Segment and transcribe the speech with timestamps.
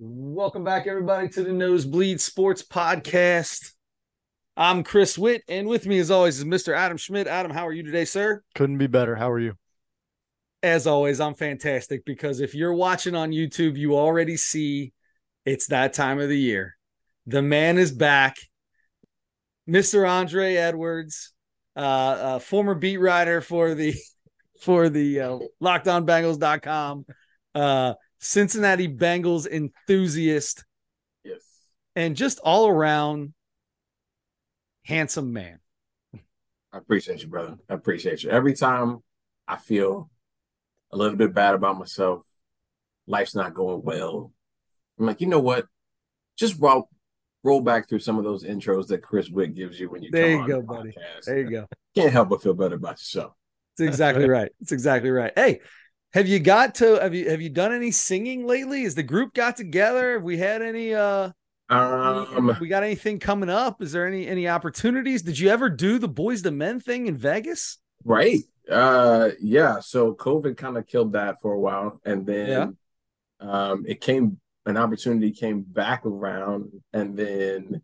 [0.00, 3.72] Welcome back, everybody, to the Nosebleed Sports Podcast.
[4.56, 6.72] I'm Chris Witt, and with me, as always, is Mr.
[6.72, 7.26] Adam Schmidt.
[7.26, 8.44] Adam, how are you today, sir?
[8.54, 9.16] Couldn't be better.
[9.16, 9.54] How are you?
[10.62, 14.92] As always, I'm fantastic because if you're watching on YouTube, you already see
[15.44, 16.76] it's that time of the year.
[17.26, 18.36] The man is back.
[19.68, 20.08] Mr.
[20.08, 21.32] Andre Edwards,
[21.74, 23.96] uh, uh, former beat writer for the
[24.60, 27.04] for the uh, lockdownbengals.com.
[27.52, 30.64] Uh, Cincinnati Bengals enthusiast.
[31.24, 31.42] Yes.
[31.94, 33.34] And just all around
[34.84, 35.60] handsome man.
[36.72, 37.56] I appreciate you, brother.
[37.68, 38.30] I appreciate you.
[38.30, 39.02] Every time
[39.46, 40.10] I feel
[40.92, 42.22] a little bit bad about myself,
[43.06, 44.32] life's not going well.
[44.98, 45.66] I'm like, you know what?
[46.36, 46.88] Just roll
[47.44, 50.30] roll back through some of those intros that Chris Wick gives you when you there
[50.30, 50.90] you go, the buddy.
[50.90, 51.24] podcast.
[51.24, 51.66] There you go.
[51.94, 53.32] Can't help but feel better about yourself.
[53.76, 54.50] That's exactly right.
[54.60, 55.32] That's exactly right.
[55.34, 55.60] Hey,
[56.12, 58.84] have you got to have you have you done any singing lately?
[58.84, 60.14] Has the group got together?
[60.14, 61.30] Have we had any uh
[61.68, 63.82] Um, we got anything coming up?
[63.82, 65.22] Is there any any opportunities?
[65.22, 67.78] Did you ever do the Boyz II Men thing in Vegas?
[68.04, 68.40] right.
[68.70, 69.80] Uh, yeah.
[69.80, 72.76] So COVID kind of killed that for a while, and then
[73.40, 77.82] um, it came an opportunity came back around, and then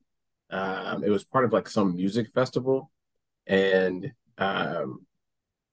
[0.50, 2.91] um, it was part of like some music festival,
[3.47, 5.06] and um,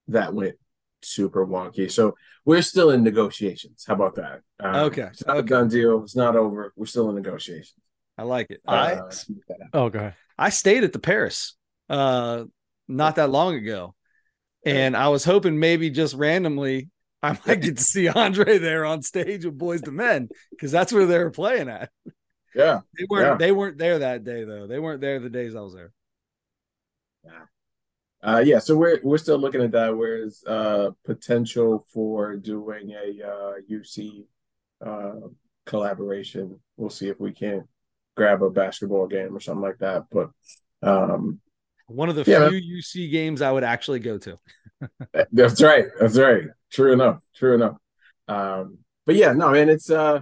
[0.08, 0.56] that went
[1.04, 1.92] super wonky.
[1.92, 3.86] So we're still in negotiations.
[3.88, 4.42] How about that?
[4.60, 5.46] Um, Okay, it's not okay.
[5.46, 6.04] a done deal.
[6.04, 6.74] It's not over.
[6.76, 7.74] We're still in negotiations.
[8.18, 8.60] I like it.
[8.68, 9.12] I Uh,
[9.74, 10.16] Oh, go ahead.
[10.38, 11.56] I stayed at the Paris
[11.90, 12.46] uh
[12.88, 13.96] not that long ago.
[14.66, 16.90] And I was hoping maybe just randomly
[17.24, 20.92] I might get to see Andre there on stage with Boyz II Men because that's
[20.94, 21.90] where they were playing at.
[22.56, 22.82] yeah.
[22.98, 23.36] They weren't Yeah.
[23.38, 24.68] they weren't there that day though.
[24.68, 25.92] They weren't there the days I was there.
[28.24, 29.98] Uh, yeah, so we're we're still looking at that.
[29.98, 34.26] Whereas uh, potential for doing a uh, UC
[34.86, 35.28] uh,
[35.66, 36.60] collaboration.
[36.78, 37.68] We'll see if we can
[38.16, 40.06] grab a basketball game or something like that.
[40.12, 40.30] But
[40.84, 41.40] um,
[41.88, 44.40] One of the Yeah, few UC games I would actually go to.
[45.32, 45.86] that's right.
[46.00, 46.44] That's right.
[46.72, 47.22] True enough.
[47.36, 47.78] True enough.
[48.28, 50.22] Um, but yeah, no, man, it's uh,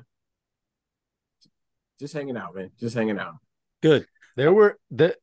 [1.99, 2.71] just hanging out, man.
[2.79, 3.35] Just hanging out.
[3.81, 4.05] Good.
[4.35, 5.15] There were the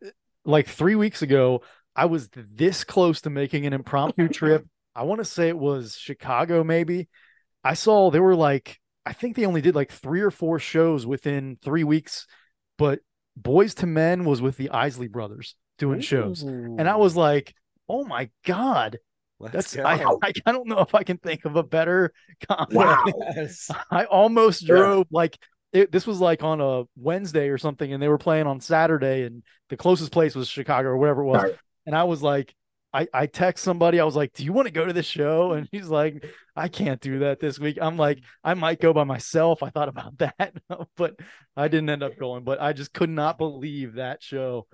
[0.44, 1.62] like three weeks ago,
[1.96, 4.66] I was this close to making an impromptu trip.
[4.94, 7.08] I want to say it was Chicago, maybe.
[7.64, 11.06] I saw there were like, I think they only did like three or four shows
[11.06, 12.26] within three weeks,
[12.78, 13.00] but
[13.40, 16.42] Boyz II Men was with the Isley brothers doing shows.
[16.42, 17.54] And I was like,
[17.88, 18.98] oh my God.
[19.38, 19.76] Let's That's.
[19.76, 22.12] I, I I don't know if I can think of a better
[22.48, 22.72] comment.
[22.72, 23.04] Wow.
[23.36, 23.70] Yes.
[23.90, 24.76] I almost Yeah.
[24.76, 25.36] drove like
[25.72, 29.24] it, this was like on a Wednesday or something, and they were playing on Saturday,
[29.24, 31.42] and the closest place was Chicago or whatever it was.
[31.42, 31.56] Right.
[31.86, 32.54] And I was like,
[32.92, 35.52] I, I text somebody, I was like, Do you want to go to the show?
[35.52, 36.24] And he's like,
[36.54, 37.78] I can't do that this week.
[37.80, 39.62] I'm like, I might go by myself.
[39.62, 40.54] I thought about that,
[40.96, 41.16] but
[41.56, 42.44] I didn't end up going.
[42.44, 44.66] But I just could not believe that show.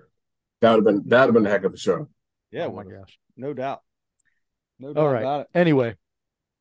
[0.61, 2.07] That would have been that would have been a heck of a show.
[2.51, 3.19] Yeah, oh my gosh.
[3.35, 3.81] no doubt.
[4.79, 5.21] No doubt All right.
[5.21, 5.47] about it.
[5.53, 5.95] Anyway,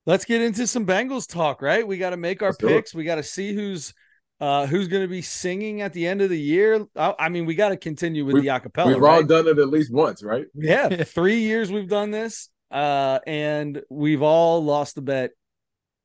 [0.04, 1.86] Let's get into some Bengals talk, right?
[1.86, 2.94] We got to make our Let's picks.
[2.94, 3.94] We got to see who's
[4.41, 6.87] uh who's going to be singing at the end of the year.
[6.97, 8.87] I, I mean, we got to continue with We've- the acapella.
[8.94, 10.47] We've all done it at least once, right?
[10.54, 15.31] yeah, three years we've done this, uh, and we've all lost the bet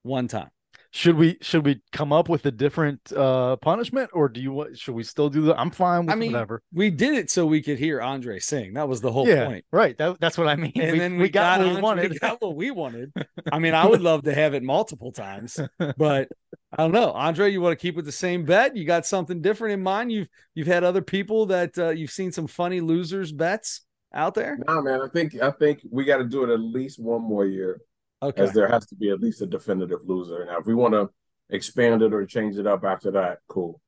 [0.04, 0.50] one time.
[0.98, 4.76] Should we should we come up with a different uh punishment or do you want
[4.80, 5.60] should we still do that?
[5.60, 6.64] I'm fine with I mean, whatever.
[6.74, 8.74] We did it so we could hear Andre sing.
[8.74, 9.66] That was the whole yeah, point.
[9.72, 9.96] right.
[10.00, 10.72] That, that's what I mean.
[10.76, 12.12] And we, then we, got, what we Andre- wanted.
[12.14, 13.14] We got what we wanted.
[13.52, 15.60] I mean, I would love to have it multiple times,
[15.98, 16.30] but
[16.72, 17.12] I don't know.
[17.12, 18.76] Andre, you want to keep with the same bet?
[18.76, 20.12] You got something different in mind?
[20.12, 23.82] You've you've had other people that uh, you've seen some funny losers bets
[24.16, 24.58] out there.
[24.68, 25.02] No, man.
[25.02, 27.82] I think I think we got to do it at least one more year,
[28.22, 30.46] Okay, as there has to be at least a definitive loser.
[30.46, 31.10] Now, if we want to
[31.50, 33.80] expand it or change it up after that, cool.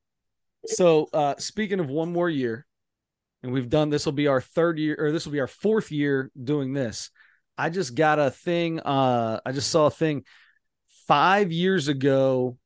[0.66, 2.66] so uh, speaking of one more year,
[3.42, 5.90] and we've done this will be our third year, or this will be our fourth
[5.90, 7.10] year doing this.
[7.58, 8.80] I just got a thing.
[8.80, 10.24] Uh, I just saw a thing
[11.06, 12.56] five years ago,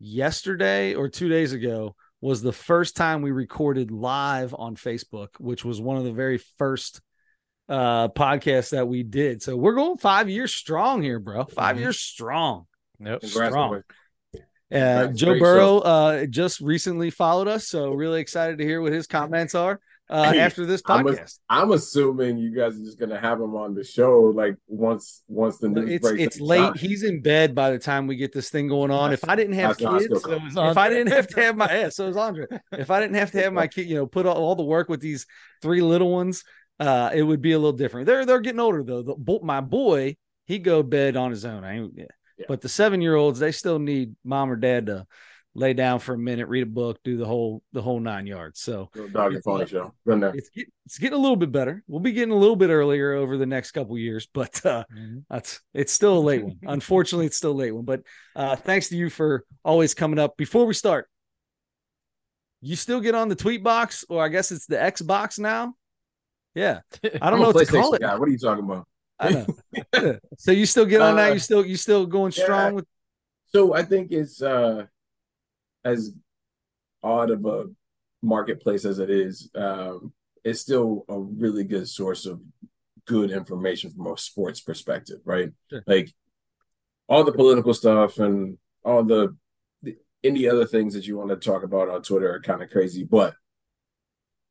[0.00, 5.64] yesterday or two days ago was the first time we recorded live on Facebook, which
[5.64, 7.00] was one of the very first
[7.70, 9.42] uh podcasts that we did.
[9.42, 11.44] So we're going five years strong here, bro.
[11.44, 11.80] 5 Mhm.
[11.80, 12.66] years strong.
[12.98, 13.20] Yep.
[13.22, 13.82] Congrats, Strong.
[14.72, 19.08] Uh, Joe Burrow uh, just recently followed us, so really excited to hear what his
[19.08, 21.38] comments are uh, after this I'm a- podcast.
[21.48, 25.58] I'm assuming you guys are just gonna have him on the show like once once
[25.58, 26.22] the news it's breaks.
[26.22, 26.60] it's late.
[26.60, 26.78] on.
[26.78, 29.12] He's in bed by the time we get this thing going on.
[29.12, 31.56] If I didn't have That's kids, So it was if I didn't have to have
[31.56, 32.46] my yeah, so is Andre.
[32.72, 34.88] If I didn't have to have my kid, you know, put all, all the work
[34.88, 35.26] with these
[35.62, 36.44] three little ones,
[36.80, 38.06] uh, it would be a little different.
[38.06, 39.02] They're they're getting older though.
[39.02, 40.16] The, my boy,
[40.46, 41.62] he go bed on his own.
[41.62, 42.06] I ain't, yeah.
[42.38, 42.46] Yeah.
[42.48, 45.06] But the seven year olds, they still need mom or dad to
[45.54, 48.60] lay down for a minute, read a book, do the whole the whole nine yards.
[48.60, 49.92] So dog and pony show.
[50.06, 50.32] Been there.
[50.34, 51.82] It's get, it's getting a little bit better.
[51.86, 55.18] We'll be getting a little bit earlier over the next couple years, but uh, mm-hmm.
[55.28, 56.58] that's it's still a late one.
[56.62, 57.84] Unfortunately, it's still a late one.
[57.84, 58.02] But
[58.34, 60.36] uh, thanks to you for always coming up.
[60.38, 61.08] Before we start,
[62.62, 65.74] you still get on the tweet box, or I guess it's the Xbox now.
[66.54, 66.80] Yeah,
[67.22, 68.02] I don't know what to call it.
[68.02, 68.16] Guy.
[68.16, 68.86] What are you talking about?
[69.18, 70.18] I know.
[70.38, 71.32] so you still get on uh, that?
[71.34, 72.86] You still you still going strong with?
[73.46, 74.86] So I think it's uh
[75.84, 76.12] as
[77.02, 77.66] odd of a
[78.22, 80.12] marketplace as it is, um,
[80.44, 82.40] it's still a really good source of
[83.06, 85.50] good information from a sports perspective, right?
[85.70, 85.82] Sure.
[85.86, 86.12] Like
[87.08, 89.36] all the political stuff and all the,
[89.82, 92.70] the any other things that you want to talk about on Twitter are kind of
[92.70, 93.34] crazy, but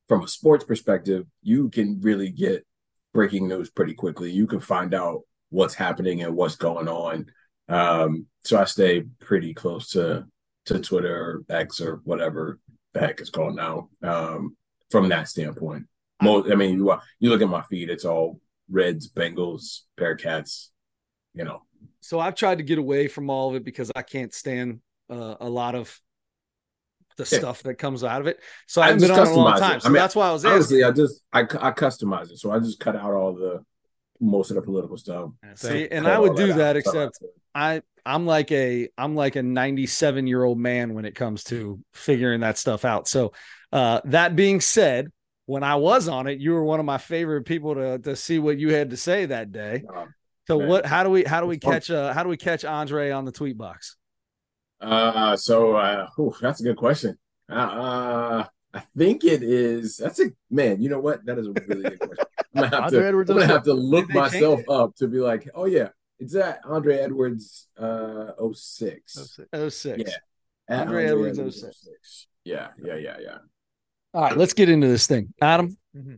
[0.09, 2.65] from a sports perspective, you can really get
[3.13, 4.31] breaking news pretty quickly.
[4.31, 7.27] You can find out what's happening and what's going on.
[7.69, 10.25] Um, so I stay pretty close to
[10.65, 12.59] to Twitter or X or whatever
[12.94, 13.89] the heck it's called now.
[14.03, 14.57] Um,
[14.89, 15.85] from that standpoint,
[16.21, 20.69] most I mean, you you look at my feed, it's all Reds, Bengals, Bearcats,
[21.35, 21.62] you know.
[22.01, 24.79] So I've tried to get away from all of it because I can't stand
[25.09, 26.00] uh, a lot of
[27.19, 27.39] the yeah.
[27.39, 28.39] stuff that comes out of it.
[28.66, 29.80] So I've been on a long time.
[29.80, 31.04] So I mean, that's why I was honestly, asking.
[31.04, 32.39] I just I I customize it.
[32.39, 33.63] So I just cut out all the
[34.19, 35.31] most of the political stuff.
[35.56, 37.19] See, and I would do that, that except
[37.54, 41.80] I I'm like a I'm like a 97 year old man when it comes to
[41.94, 43.07] figuring that stuff out.
[43.07, 43.33] So
[43.72, 45.12] uh, that being said,
[45.45, 48.39] when I was on it, you were one of my favorite people to to see
[48.39, 49.83] what you had to say that day.
[49.88, 50.07] Oh,
[50.48, 50.68] so man.
[50.68, 50.86] what?
[50.86, 53.31] How do we how do we catch uh how do we catch Andre on the
[53.31, 53.95] tweet box?
[54.81, 57.17] Uh, so uh, whew, that's a good question.
[57.49, 59.97] Uh, uh, I think it is.
[59.97, 60.81] That's a man.
[60.81, 61.25] You know what?
[61.25, 62.25] That is a really good question.
[62.55, 65.65] I'm gonna have, to, I'm gonna have to look myself up to be like, oh
[65.65, 65.89] yeah,
[66.19, 69.13] it's that Andre Edwards uh 06.
[69.13, 69.75] 06.
[69.75, 70.03] 06.
[70.05, 70.15] Yeah.
[70.69, 71.77] Andre, Andre, Edwards, Edwards 06.
[71.83, 72.27] 06.
[72.43, 73.37] Yeah, yeah, yeah, yeah.
[74.13, 75.33] All right, let's get into this thing.
[75.41, 76.15] Adam, mm-hmm.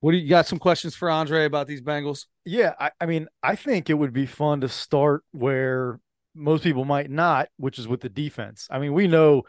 [0.00, 2.26] what do you got some questions for Andre about these Bengals?
[2.44, 6.00] Yeah, I, I mean, I think it would be fun to start where
[6.34, 8.66] most people might not, which is with the defense.
[8.70, 9.42] I mean, we know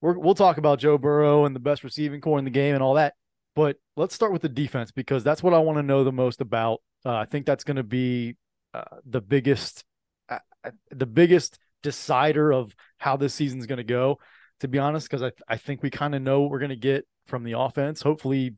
[0.00, 2.82] we will talk about Joe Burrow and the best receiving corps in the game and
[2.82, 3.14] all that,
[3.54, 6.40] but let's start with the defense because that's what I want to know the most
[6.40, 6.80] about.
[7.04, 8.36] Uh, I think that's going to be
[8.74, 9.84] uh, the biggest,
[10.28, 14.18] uh, uh, the biggest decider of how this season's going to go.
[14.60, 16.76] To be honest, because I I think we kind of know what we're going to
[16.76, 18.00] get from the offense.
[18.00, 18.54] Hopefully,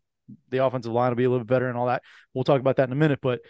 [0.50, 2.02] the offensive line will be a little bit better and all that.
[2.34, 3.40] We'll talk about that in a minute, but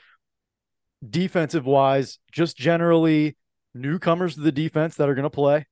[1.09, 3.37] defensive wise, just generally
[3.75, 5.67] newcomers to the defense that are going to play,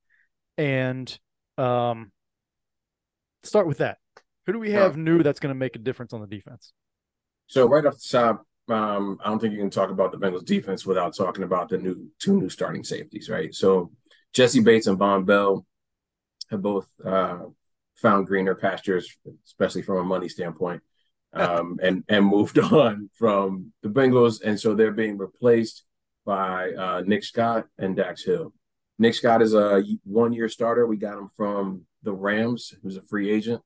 [0.57, 1.17] and
[1.57, 2.11] um,
[3.43, 3.97] start with that.
[4.45, 6.73] Who do we have uh, new that's going to make a difference on the defense?
[7.47, 10.45] So right off the top, um, I don't think you can talk about the Bengals
[10.45, 13.53] defense without talking about the new two new starting safeties, right?
[13.53, 13.91] So
[14.33, 15.65] Jessie Bates and Vonn Bell
[16.49, 17.39] have both uh,
[17.95, 20.81] found greener pastures, especially from a money standpoint,
[21.33, 25.83] um, and and moved on from the Bengals, and so they're being replaced
[26.27, 28.53] by uh, Nick Scott and Dax Hill.
[28.99, 30.85] Nick Scott is a one year starter.
[30.85, 33.61] We got him from the Rams, who's a free agent.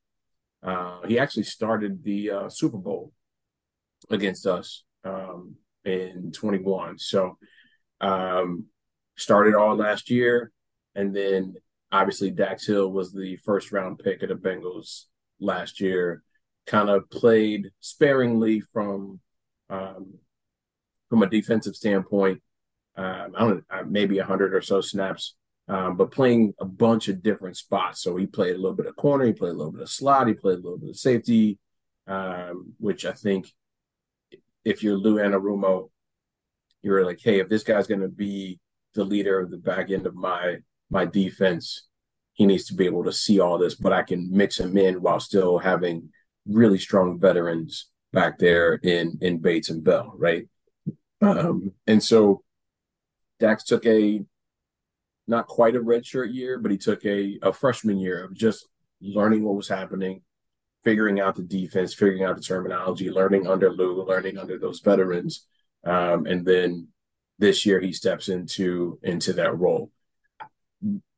[0.61, 3.11] Uh, he actually started the uh, Super Bowl
[4.11, 6.99] against us um, in 21.
[6.99, 7.39] So
[7.99, 8.65] um,
[9.17, 10.51] started all last year.
[10.93, 11.55] And then
[11.91, 15.05] obviously Dax Hill was the first round pick of the Bengals
[15.39, 16.21] last year.
[16.67, 19.19] Kind of played sparingly from
[19.71, 20.13] um,
[21.09, 22.39] from a defensive standpoint
[22.95, 25.35] um, I don't know, maybe a hundred or so snaps,
[25.67, 28.01] um, but playing a bunch of different spots.
[28.01, 30.27] So he played a little bit of corner, he played a little bit of slot,
[30.27, 31.59] he played a little bit of safety,
[32.07, 33.51] um, which I think
[34.65, 35.89] if you're Lou Anarumo,
[36.81, 38.59] you're like, hey, if this guy's going to be
[38.93, 40.57] the leader of the back end of my
[40.89, 41.87] my defense,
[42.33, 45.01] he needs to be able to see all this, but I can mix him in
[45.01, 46.09] while still having
[46.45, 50.47] really strong veterans back there in in Bates and Bell, right?
[51.21, 52.43] Um, and so
[53.41, 54.23] Dax took a
[55.27, 58.67] not quite a redshirt year, but he took a, a freshman year of just
[59.01, 60.21] learning what was happening,
[60.83, 65.47] figuring out the defense, figuring out the terminology, learning under Lou, learning under those veterans.
[65.83, 66.89] Um, and then
[67.39, 69.91] this year he steps into into that role.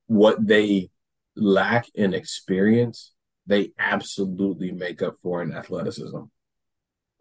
[0.08, 0.92] What they
[1.36, 3.12] lack in experience,
[3.46, 6.24] they absolutely make up for in athleticism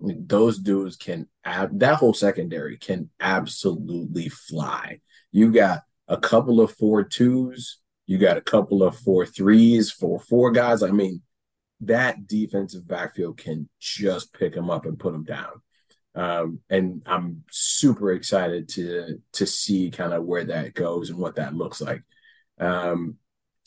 [0.02, 5.00] those dudes can ab- that whole secondary can absolutely fly.
[5.30, 10.20] You got a couple of four twos, you got a couple of four threes, four
[10.20, 10.82] four guys.
[10.82, 11.22] I mean,
[11.80, 15.62] that defensive backfield can just pick them up and put them down.
[16.14, 21.36] Um, and I'm super excited to to see kind of where that goes and what
[21.36, 22.02] that looks like.
[22.58, 23.16] Um,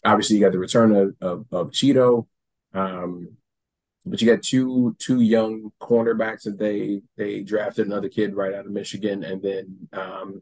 [0.06, 2.28] obviously you got the return of, of, of Chido.
[2.74, 3.38] Um,
[4.06, 8.66] but you got two two young cornerbacks that they they drafted another kid right out
[8.66, 10.42] of Michigan, and then um,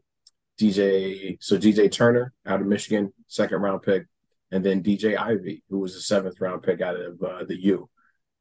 [0.60, 4.06] DJ so DJ Turner out of Michigan, second round pick,
[4.50, 7.88] and then DJ Ivey, who was a seventh round pick out of uh, the U.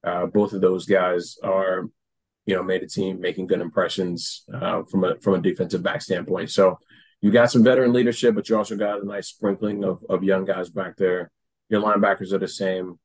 [0.03, 1.85] Uh, both of those guys are,
[2.45, 6.01] you know, made a team making good impressions uh, from a from a defensive back
[6.01, 6.51] standpoint.
[6.51, 6.77] So
[7.21, 10.43] you got some veteran leadership, but you also got a nice sprinkling of, of young
[10.43, 11.31] guys back there.
[11.69, 12.99] Your linebackers are the same,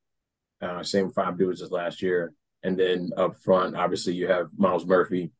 [0.61, 2.33] uh, same five dudes as last year.
[2.63, 5.31] And then up front, obviously, you have Myles Murphy,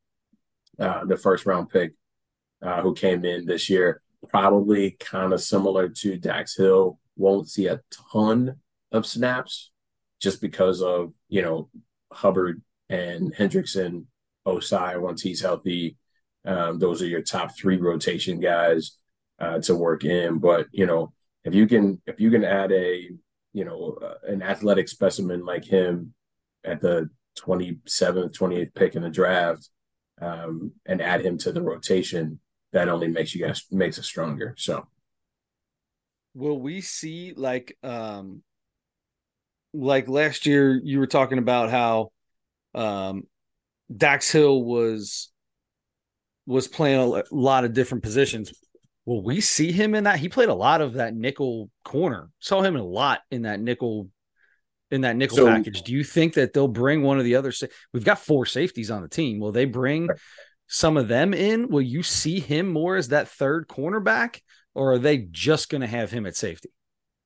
[0.80, 1.94] uh, the first round pick,
[2.62, 7.00] uh, who came in this year, probably kind of similar to Dax Hill.
[7.18, 8.56] Won't see a ton
[8.92, 9.72] of snaps
[10.22, 11.70] just because of, you know,
[12.12, 14.06] Hubbard and Hendrickson,
[14.48, 15.98] Ossai, once he's healthy,
[16.46, 18.98] um, those are your top three rotation guys
[19.40, 20.40] uh, to work in.
[20.40, 23.10] But you know, if you can if you can add a
[23.54, 26.14] you know uh, an athletic specimen like him
[26.64, 29.70] at the 27th, 28th pick in the draft,
[30.22, 32.40] um, and add him to the rotation,
[32.74, 34.54] that only makes you guys makes us stronger.
[34.58, 34.88] So,
[36.34, 38.44] will we see like um
[39.74, 42.12] like last year you were talking about how
[42.76, 43.24] um
[43.96, 45.32] Dax Hill was
[46.46, 48.52] was playing a lot of different positions.
[49.10, 50.20] Will we see him in that?
[50.20, 52.30] He played a lot of that nickel corner.
[52.38, 54.08] Saw him a lot in that nickel
[54.92, 55.82] in that nickel so, package.
[55.82, 57.52] Do you think that they'll bring one of the other?
[57.92, 59.40] We've got four safeties on the team.
[59.40, 60.10] Will they bring
[60.68, 61.70] some of them in?
[61.70, 64.42] Will you see him more as that third cornerback,
[64.76, 66.70] or are they just going to have him at safety?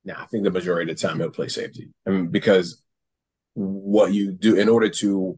[0.05, 1.89] Yeah, I think the majority of the time he'll play safety.
[2.07, 2.81] I mean, because
[3.55, 5.37] what you do in order to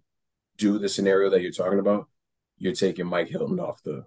[0.58, 2.08] do the scenario that you're talking about,
[2.60, 4.06] you're taking Mike Hilton off the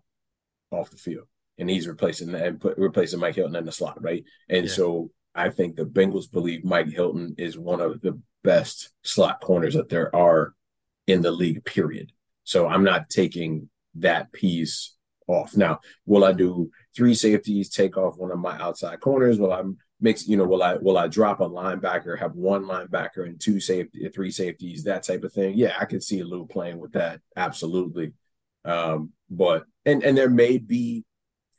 [0.70, 1.26] off the field,
[1.58, 4.24] and he's replacing and put, replacing Mike Hilton in the slot, right?
[4.48, 4.72] And yeah.
[4.72, 9.74] so I think the Bengals believe Mike Hilton is one of the best slot corners
[9.74, 10.54] that there are
[11.06, 11.64] in the league.
[11.64, 12.12] Period.
[12.44, 14.96] So I'm not taking that piece
[15.26, 15.56] off.
[15.56, 19.38] Now, will I do three safeties, take off one of my outside corners?
[19.38, 19.62] Will I
[20.00, 23.60] mix, you know, will I will I drop a linebacker, have one linebacker and two
[23.60, 25.54] safety, three safeties, that type of thing?
[25.56, 27.20] Yeah, I could see Lou playing with that.
[27.36, 28.12] Absolutely.
[28.64, 31.04] Um, but and and there may be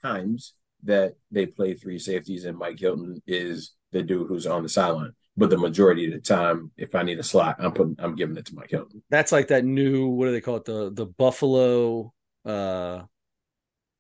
[0.02, 0.54] times
[0.84, 5.14] that they play three safeties and Mike Hilton is the dude who's on the sideline.
[5.36, 8.38] But the majority of the time, if I need a slot, I'm putting I'm giving
[8.38, 9.02] it to Mike Hilton.
[9.10, 10.66] That's like that new what do they call it?
[10.66, 12.14] The the Buffalo
[12.46, 13.04] uh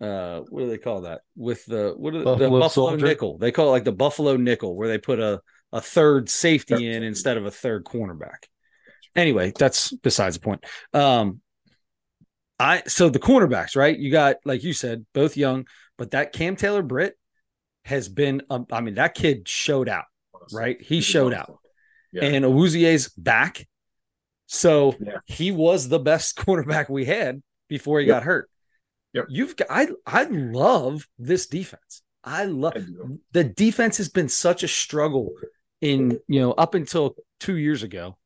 [0.01, 1.21] uh what do they call that?
[1.35, 3.37] With the what are the Buffalo, the Buffalo nickel.
[3.37, 5.41] They call it like the Buffalo nickel where they put a
[5.71, 8.47] a third safety in instead of a third cornerback.
[9.15, 10.65] Anyway, that's besides the point.
[10.93, 11.41] Um
[12.59, 13.97] I so the cornerbacks, right?
[13.97, 15.65] You got like you said, both young,
[15.99, 17.15] but that Cam Taylor Britt
[17.85, 18.41] has been.
[18.49, 20.05] Um, I mean, that kid showed out,
[20.51, 20.81] right?
[20.81, 21.59] He showed out,
[22.11, 22.25] yeah.
[22.25, 23.67] and Awuzie's back,
[24.47, 25.17] so yeah.
[25.25, 28.15] he was the best cornerback we had before he yep.
[28.15, 28.49] got hurt.
[29.13, 29.25] Yep.
[29.29, 29.67] You've got.
[29.69, 32.01] I I love this defense.
[32.23, 32.73] I love
[33.31, 35.33] the defense has been such a struggle
[35.81, 38.17] in you know up until two years ago.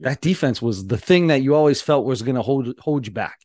[0.00, 3.12] That defense was the thing that you always felt was going to hold hold you
[3.12, 3.38] back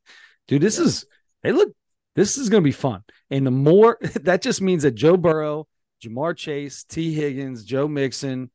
[0.48, 1.06] dude, this is
[1.44, 1.70] they look,
[2.18, 3.04] this is gonna be fun.
[3.30, 5.68] And the more that just means that Joe Burrow,
[6.04, 8.50] Ja'Marr Chase, Tee Higgins, Joe Mixon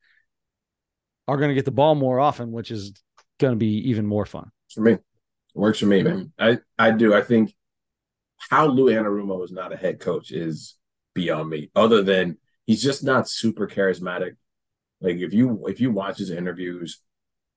[1.27, 2.93] are gonna get the ball more often, which is
[3.39, 4.51] gonna be even more fun.
[4.75, 4.93] For me.
[4.93, 6.33] It works for me, man.
[6.39, 7.15] I, I do.
[7.15, 7.55] I think
[8.51, 10.77] how Lou Anarumo is not a head coach is
[11.15, 14.37] beyond me, other than he's just not super charismatic.
[15.01, 17.01] Like if you if you watch his interviews,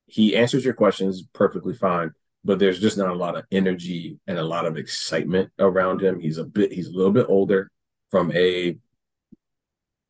[0.06, 2.12] he answers your questions perfectly fine
[2.46, 6.20] but there's just not a lot of energy and a lot of excitement around him.
[6.20, 7.72] He's a bit, he's a little bit older
[8.10, 8.78] from a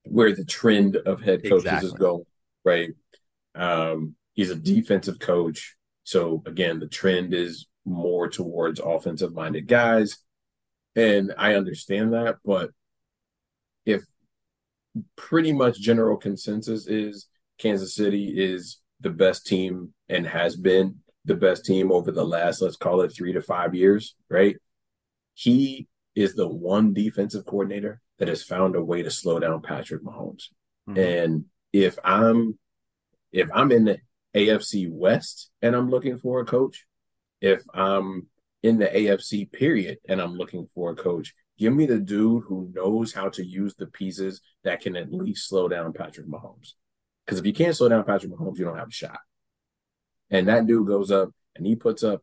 [0.04, 1.86] where the trend of head coaches exactly.
[1.88, 2.26] is going,
[2.62, 2.90] right?
[3.54, 5.76] Um, he's a defensive coach.
[6.04, 10.18] So again, the trend is more towards offensive minded guys.
[10.94, 12.70] And I understand that, but
[13.86, 14.04] if
[15.16, 17.28] pretty much general consensus is
[17.58, 20.96] Kansas City is the best team and has been
[21.26, 24.56] the best team over the last, let's call it three to five years, right?
[25.34, 30.02] He is the one defensive coordinator that has found a way to slow down Patrick
[30.02, 30.44] Mahomes.
[30.88, 30.98] Mm-hmm.
[30.98, 32.58] And if I'm
[33.32, 33.98] if I'm in the
[34.34, 36.86] AFC West and I'm looking for a coach,
[37.40, 38.28] if I'm
[38.62, 42.70] in the AFC period and I'm looking for a coach, give me the dude who
[42.72, 46.74] knows how to use the pieces that can at least slow down Patrick Mahomes.
[47.26, 49.18] Because if you can't slow down Patrick Mahomes, you don't have a shot.
[50.30, 52.22] And that dude goes up and he puts up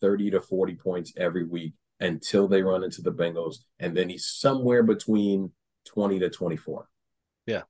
[0.00, 3.58] 30 to 40 points every week until they run into the Bengals.
[3.78, 5.52] And then he's somewhere between
[5.86, 6.88] 20 to 24.
[7.46, 7.62] Yeah.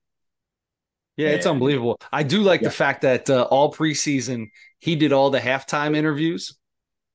[1.17, 1.99] Yeah, it's unbelievable.
[2.13, 2.69] I do like yeah.
[2.69, 6.57] the fact that uh, all preseason he did all the halftime interviews.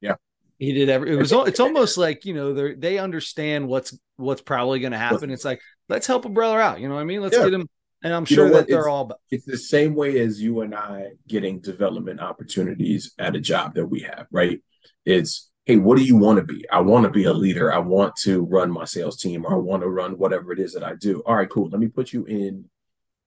[0.02, 0.16] Yeah,
[0.58, 1.14] he did every.
[1.14, 1.32] It was.
[1.32, 5.30] It's almost like you know they they understand what's what's probably going to happen.
[5.30, 6.80] It's like let's help a brother out.
[6.80, 7.22] You know what I mean?
[7.22, 7.44] Let's yeah.
[7.44, 7.70] get him.
[8.04, 9.12] And I'm sure that they're it's, all.
[9.30, 13.86] It's the same way as you and I getting development opportunities at a job that
[13.86, 14.60] we have, right?
[15.06, 16.66] It's hey, what do you want to be?
[16.70, 17.72] I want to be a leader.
[17.72, 20.74] I want to run my sales team, or I want to run whatever it is
[20.74, 21.22] that I do.
[21.26, 21.70] All right, cool.
[21.70, 22.66] Let me put you in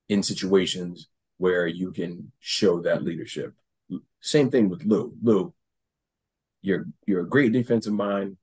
[0.09, 3.55] in situations where you can show that leadership.
[4.21, 5.15] Same thing with Lou.
[5.23, 5.55] Lou,
[6.63, 8.37] you're you're a great defensive mind.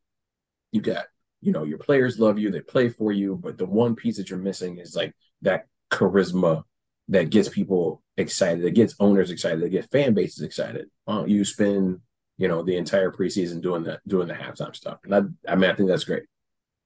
[0.72, 1.06] You got,
[1.42, 4.30] you know, your players love you, they play for you, but the one piece that
[4.30, 6.64] you're missing is like that charisma
[7.10, 10.88] that gets people excited, that gets owners excited, that gets fan bases excited.
[11.08, 12.00] Uh, you spend,
[12.38, 15.00] you know, the entire preseason doing that, doing the halftime stuff.
[15.04, 16.24] And I, I mean, I think that's great.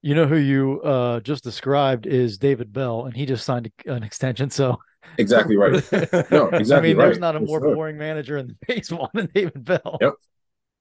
[0.02, 4.04] You know who you uh, just described is David Bell, and he just signed an
[4.04, 4.52] extension.
[4.52, 4.80] So
[5.18, 5.74] exactly right.
[6.32, 6.76] No, exactly.
[6.76, 7.06] I mean, right.
[7.06, 7.74] there's not a more sure.
[7.74, 9.98] boring manager in the baseball than David Bell.
[10.02, 10.14] Yep.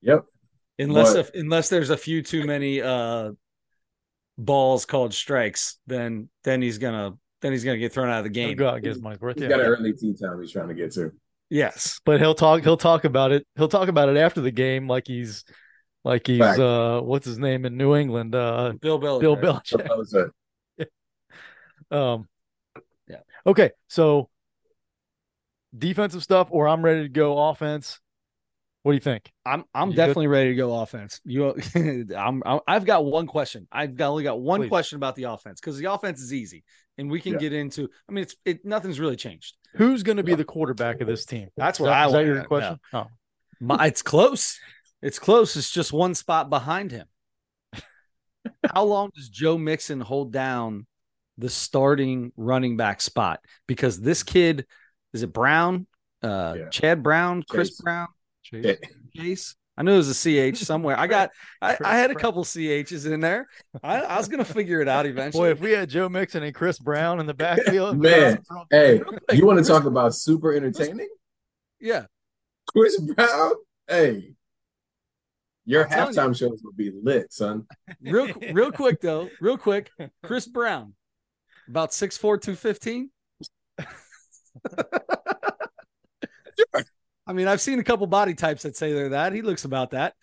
[0.02, 0.24] Yep.
[0.78, 3.30] Unless if, unless there's a few too many uh,
[4.36, 7.14] balls called strikes, then then he's gonna
[7.44, 8.48] then he's gonna get thrown out of the game.
[8.48, 9.36] He'll go out and get his money's worth.
[9.36, 9.50] He's yeah.
[9.50, 11.12] got an early tea time he's trying to get to.
[11.50, 12.62] Yes, but he'll talk.
[12.62, 13.46] He'll talk about it.
[13.54, 15.44] He'll talk about it after the game, like he's
[16.04, 16.58] like he's Fact.
[16.58, 18.34] uh what's his name in New England?
[18.34, 19.20] Uh Bill Belichick.
[19.20, 20.30] Bill Belichick.
[21.90, 22.28] um
[23.06, 23.18] yeah.
[23.46, 24.30] Okay, so
[25.76, 28.00] defensive stuff or I'm ready to go offense.
[28.84, 29.30] What do you think?
[29.44, 30.32] I'm I'm you definitely good?
[30.32, 31.20] ready to go offense.
[31.24, 31.54] You
[32.16, 33.68] I'm, i have got one question.
[33.70, 34.68] I've got, only got one Please.
[34.68, 36.64] question about the offense because the offense is easy
[36.98, 37.38] and we can yeah.
[37.38, 39.56] get into I mean it's it nothing's really changed.
[39.74, 41.48] Who's going to be the quarterback of this team?
[41.56, 42.26] That's what I want.
[42.26, 42.78] your question?
[42.92, 43.06] Oh.
[43.60, 44.58] My, it's close.
[45.02, 45.56] It's close.
[45.56, 47.06] It's just one spot behind him.
[48.74, 50.86] How long does Joe Mixon hold down
[51.38, 53.40] the starting running back spot?
[53.66, 54.66] Because this kid,
[55.12, 55.86] is it Brown?
[56.22, 56.68] Uh, yeah.
[56.68, 57.80] Chad Brown, Chris Chase.
[57.80, 58.08] Brown,
[58.44, 58.78] Chase.
[59.16, 59.56] Chase.
[59.76, 60.98] I knew it was a CH somewhere.
[60.98, 63.48] I got, I, I had a couple CHs in there.
[63.82, 65.40] I, I, was gonna figure it out eventually.
[65.48, 69.00] Boy, if we had Joe Mixon and Chris Brown in the backfield, man, hey,
[69.32, 71.08] you want to talk about super entertaining?
[71.80, 72.06] Yeah,
[72.68, 73.54] Chris Brown.
[73.88, 74.34] Hey,
[75.64, 76.34] your halftime you.
[76.34, 77.66] shows will be lit, son.
[78.00, 79.90] Real, real quick though, real quick.
[80.22, 80.94] Chris Brown,
[81.68, 83.10] about 6'4", 215.
[87.26, 89.32] I mean, I've seen a couple body types that say they're that.
[89.32, 90.14] He looks about that.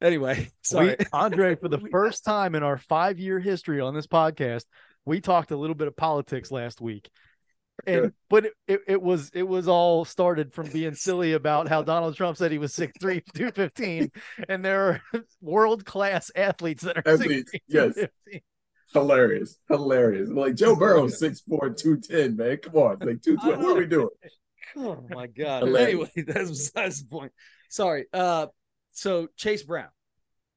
[0.00, 1.56] Anyway, sorry, we, Andre.
[1.56, 4.64] For the first time in our five-year history on this podcast,
[5.04, 7.08] we talked a little bit of politics last week,
[7.86, 11.82] and but it, it, it, was it was all started from being silly about how
[11.82, 14.10] Donald Trump said he was 6'3", 215,
[14.48, 17.98] and there are world class athletes that are athletes, 6'3", yes.
[18.94, 20.30] Hilarious, hilarious.
[20.30, 22.56] Like Joe Burrow's 6'4", 210, man.
[22.58, 23.62] Come on, like two twenty.
[23.62, 24.08] What are we doing?
[24.76, 25.64] Oh my god.
[25.64, 26.10] Hilarious.
[26.16, 27.32] Anyway, that's besides the point.
[27.68, 28.06] Sorry.
[28.12, 28.46] Uh,
[28.92, 29.88] so Chase Brown,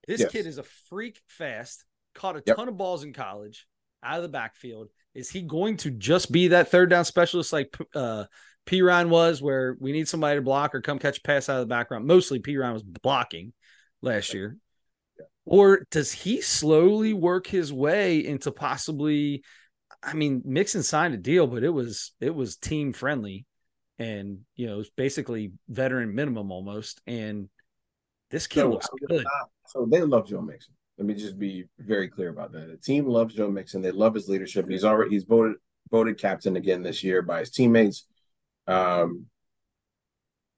[0.08, 0.32] this yes.
[0.32, 1.84] kid is a freak fast.
[2.13, 2.58] Caught a yep.
[2.58, 3.67] ton of balls in college
[4.04, 7.76] out of the backfield is he going to just be that third down specialist like
[7.95, 8.26] uh,
[8.65, 11.67] Perine was, where we need somebody to block or come catch a pass out of
[11.67, 12.06] the background?
[12.06, 13.54] Mostly Perine was blocking
[14.02, 14.58] last year.
[15.45, 19.43] Or does he slowly work his way into possibly?
[20.04, 23.45] I mean, Mixon signed a deal, but it was it was team friendly,
[24.01, 27.01] and you know, it's basically veteran minimum almost.
[27.05, 27.49] And
[28.31, 29.25] this kid so, looks good.
[29.67, 30.73] So they love Joe Mixon.
[30.97, 32.67] Let me just be very clear about that.
[32.67, 33.81] The team loves Joe Mixon.
[33.81, 34.67] They love his leadership.
[34.67, 35.57] He's already he's voted
[35.91, 38.07] voted captain again this year by his teammates.
[38.65, 39.27] Um,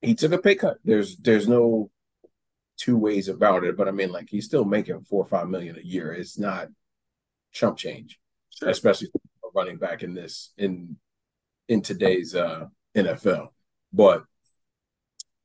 [0.02, 0.78] he took a pay cut.
[0.86, 1.92] There's there's no
[2.78, 3.76] two ways about it.
[3.76, 6.14] But I mean, like he's still making four or five million a year.
[6.14, 6.70] It's not
[7.52, 8.20] chump change,
[8.58, 8.70] sure.
[8.70, 9.10] especially
[9.54, 10.96] running back in this in
[11.68, 13.50] in today's uh, NFL.
[13.92, 14.24] But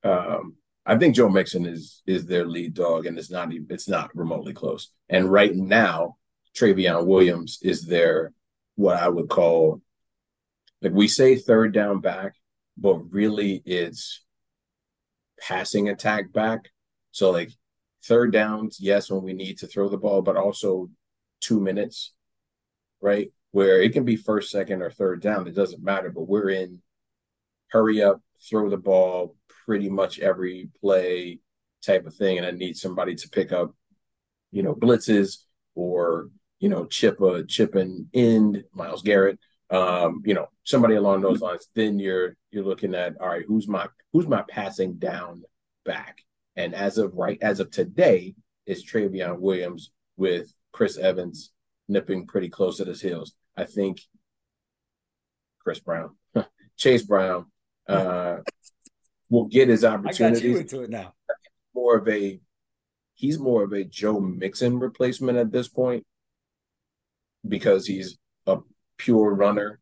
[0.05, 0.57] um,
[0.87, 4.15] I think Joe Mixon is is their lead dog, and it's not even it's not
[4.15, 4.91] remotely close.
[5.09, 6.17] And right now,
[6.57, 8.33] Trayveon Williams is their
[8.77, 9.83] what I would call
[10.81, 12.35] like we say third down back,
[12.77, 14.25] but really it's
[15.41, 16.71] passing attack back.
[17.11, 17.51] So like
[18.05, 20.89] third downs, yes, when we need to throw the ball, but also
[21.41, 22.13] two minutes,
[23.01, 23.33] right?
[23.51, 26.81] Where it can be first, second, or third down, it doesn't matter, but we're in
[27.71, 31.41] hurry up, throw the ball, pretty much every play
[31.85, 33.75] type of thing, and I need somebody to pick up,
[34.51, 35.39] you know, blitzes
[35.75, 39.39] or you know chip a chip and end Myles Garrett,
[39.71, 41.69] um, you know, somebody along those lines.
[41.75, 45.43] Then you're you're looking at all right, who's my who's my passing down
[45.85, 46.25] back,
[46.57, 48.35] and as of right as of today
[48.67, 51.53] is Trayveon Williams with Chris Evans
[51.89, 53.35] nipping pretty close at his heels.
[53.57, 54.01] I think
[55.63, 56.17] Chris Brown
[56.77, 57.47] Chase Brown
[57.89, 58.37] uh,
[59.31, 60.21] will get his opportunities.
[60.21, 61.15] I got you into it now.
[61.75, 62.41] More of a
[63.15, 66.07] he's more of a Joe Mixon replacement at this point
[67.47, 68.59] because he's a
[68.97, 69.81] pure runner,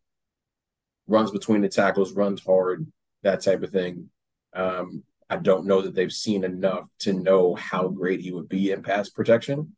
[1.07, 2.87] runs between the tackles, runs hard,
[3.23, 4.11] that type of thing.
[4.55, 8.71] Um, I don't know that they've seen enough to know how great he would be
[8.71, 9.75] in pass protection.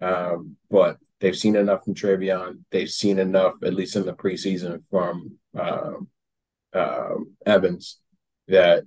[0.00, 2.60] Um, but they've seen enough from Trayveon.
[2.70, 5.92] They've seen enough, at least in the preseason, from uh,
[6.74, 7.98] uh, Evans
[8.48, 8.84] that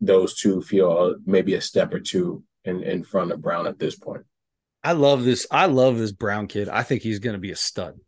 [0.00, 3.96] those two feel maybe a step or two in, in front of Brown at this
[3.96, 4.24] point.
[4.84, 5.46] I love this.
[5.50, 6.68] I love this Brown kid.
[6.68, 7.98] I think he's going to be a stud.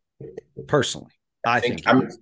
[0.69, 1.13] Personally,
[1.47, 2.13] I, I think, think.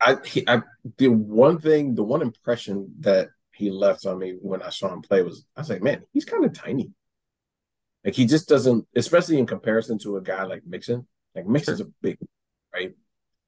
[0.00, 0.62] I, he, I
[0.98, 5.02] the one thing, the one impression that he left on me when I saw him
[5.02, 6.90] play was I was like, man, he's kind of tiny.
[8.04, 11.06] Like he just doesn't, especially in comparison to a guy like Mixon.
[11.34, 11.86] Like Mixon's sure.
[11.86, 12.18] a big,
[12.72, 12.94] right?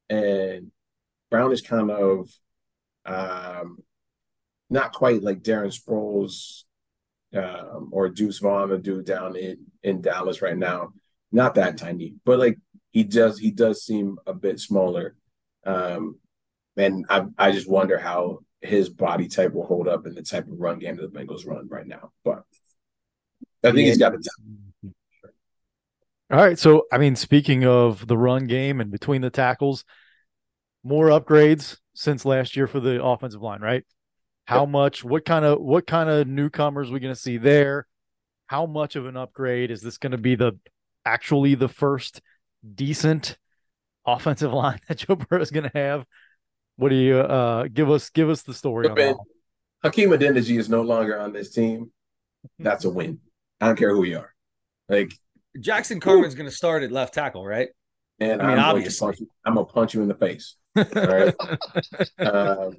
[0.09, 0.71] And
[1.31, 2.29] Brown is kind of
[3.05, 3.77] um
[4.69, 6.63] not quite like Darren Sproles
[7.33, 10.93] um, or Deuce Vaughn, the dude down in in Dallas right now.
[11.31, 12.57] Not that tiny, but like
[12.91, 15.15] he does he does seem a bit smaller.
[15.65, 16.17] Um,
[16.77, 20.47] and I I just wonder how his body type will hold up in the type
[20.47, 22.11] of run game that the Bengals run right now.
[22.23, 22.43] But
[23.63, 23.85] I think yeah.
[23.85, 24.93] he's got it done.
[26.31, 26.57] All right.
[26.57, 29.85] So, I mean, speaking of the run game and between the tackles,
[30.83, 33.83] more upgrades since last year for the offensive line, right?
[34.45, 34.69] How yep.
[34.69, 35.03] much?
[35.03, 37.87] What kind of what kind of newcomers we going to see there?
[38.47, 40.35] How much of an upgrade is this going to be?
[40.35, 40.53] The
[41.05, 42.21] actually the first
[42.75, 43.37] decent
[44.05, 46.05] offensive line that Joe Burrow is going to have.
[46.75, 48.09] What do you uh, give us?
[48.09, 48.89] Give us the story.
[48.89, 49.15] Ben,
[49.83, 51.91] Hakeem Adeniji is no longer on this team.
[52.59, 53.19] That's a win.
[53.61, 54.33] I don't care who you are.
[54.89, 55.13] Like
[55.59, 57.69] Jackson Carman's going to start at left tackle, right?
[58.19, 60.55] And I mean, I'm obviously, going to I'm gonna punch you in the face.
[60.75, 61.33] Right.
[62.19, 62.77] um,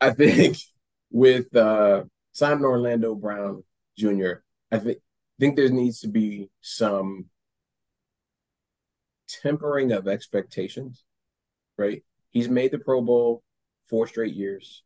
[0.00, 0.58] I think
[1.10, 3.64] with uh, Simon Orlando Brown
[3.96, 4.98] Jr., I think
[5.38, 7.26] think there needs to be some
[9.28, 11.04] tempering of expectations.
[11.76, 12.04] Right?
[12.30, 13.42] He's made the Pro Bowl
[13.88, 14.82] four straight years.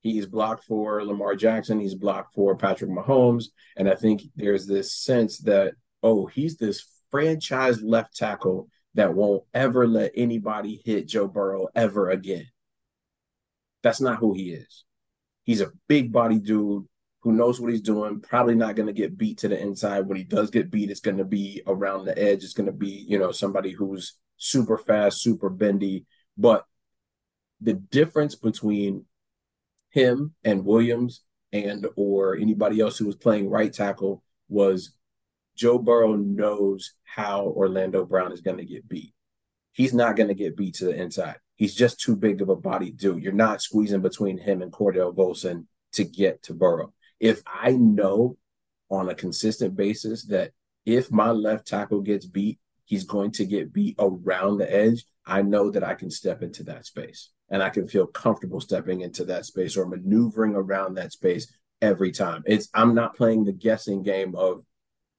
[0.00, 1.80] He's blocked for Lamar Jackson.
[1.80, 3.46] He's blocked for Patrick Mahomes.
[3.76, 9.44] And I think there's this sense that, oh, he's this franchise left tackle that won't
[9.54, 12.46] ever let anybody hit Joe Burrow ever again.
[13.82, 14.84] That's not who he is.
[15.44, 16.86] He's a big body dude
[17.20, 20.06] who knows what he's doing, probably not going to get beat to the inside.
[20.06, 22.44] When he does get beat, it's going to be around the edge.
[22.44, 26.06] It's going to be, you know, somebody who's super fast, super bendy.
[26.36, 26.64] But
[27.60, 29.04] the difference between
[29.90, 34.92] him and Williams and or anybody else who was playing right tackle was
[35.58, 39.12] Joe Burrow knows how Orlando Brown is going to get beat.
[39.72, 41.36] He's not going to get beat to the inside.
[41.56, 43.22] He's just too big of a body dude.
[43.22, 46.94] You're not squeezing between him and Cordell Volson to get to Burrow.
[47.18, 48.36] If I know
[48.88, 50.52] on a consistent basis that
[50.86, 55.42] if my left tackle gets beat, he's going to get beat around the edge, I
[55.42, 59.24] know that I can step into that space and I can feel comfortable stepping into
[59.24, 62.44] that space or maneuvering around that space every time.
[62.46, 64.64] It's I'm not playing the guessing game of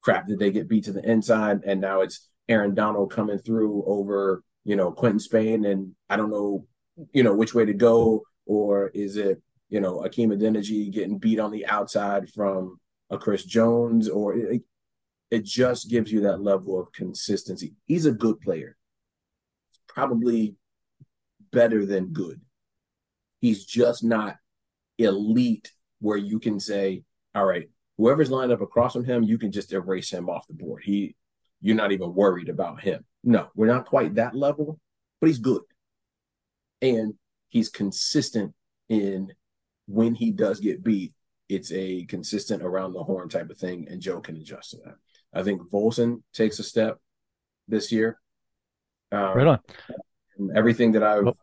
[0.02, 3.84] crap did they get beat to the inside and now it's Aaron Donald coming through
[3.86, 6.66] over, you know, Quinton Spain and I don't know,
[7.14, 11.40] you know, which way to go or is it, you know, Hakeem Adeniji getting beat
[11.40, 14.62] on the outside from a Chris Jones or it,
[15.30, 17.76] it just gives you that level of consistency.
[17.86, 18.76] He's a good player
[20.00, 20.56] probably
[21.52, 22.40] better than good.
[23.42, 24.38] He's just not
[24.98, 27.04] elite where you can say,
[27.36, 30.54] all right, whoever's lined up across from him, you can just erase him off the
[30.54, 30.82] board.
[30.84, 31.16] He
[31.62, 33.04] you're not even worried about him.
[33.26, 34.80] No, we're not quite that level,
[35.20, 35.62] but he's good.
[36.82, 37.16] And
[37.50, 38.54] he's consistent
[38.88, 39.34] in
[39.86, 41.14] when he does get beat,
[41.50, 44.96] it's a consistent around the horn type of thing, and Joe can adjust to that.
[45.34, 47.00] I think Volson takes a step
[47.68, 48.18] this year.
[49.12, 49.60] Um, right on.
[50.56, 51.34] Everything that I've oh.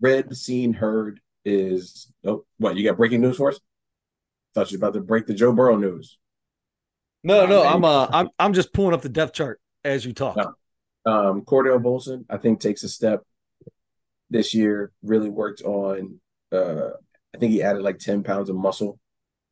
[0.00, 3.60] read, seen, heard is oh, what you got breaking news for us?
[4.54, 6.18] Thought you were about to break the Joe Burrow news.
[7.24, 10.36] No, no, I'm uh, I'm I'm just pulling up the depth chart as you talk.
[10.36, 10.54] No.
[11.04, 13.22] Um, Cordell Volson, I think, takes a step
[14.30, 14.92] this year.
[15.02, 16.20] Really worked on.
[16.52, 16.90] Uh,
[17.34, 18.98] I think he added like ten pounds of muscle.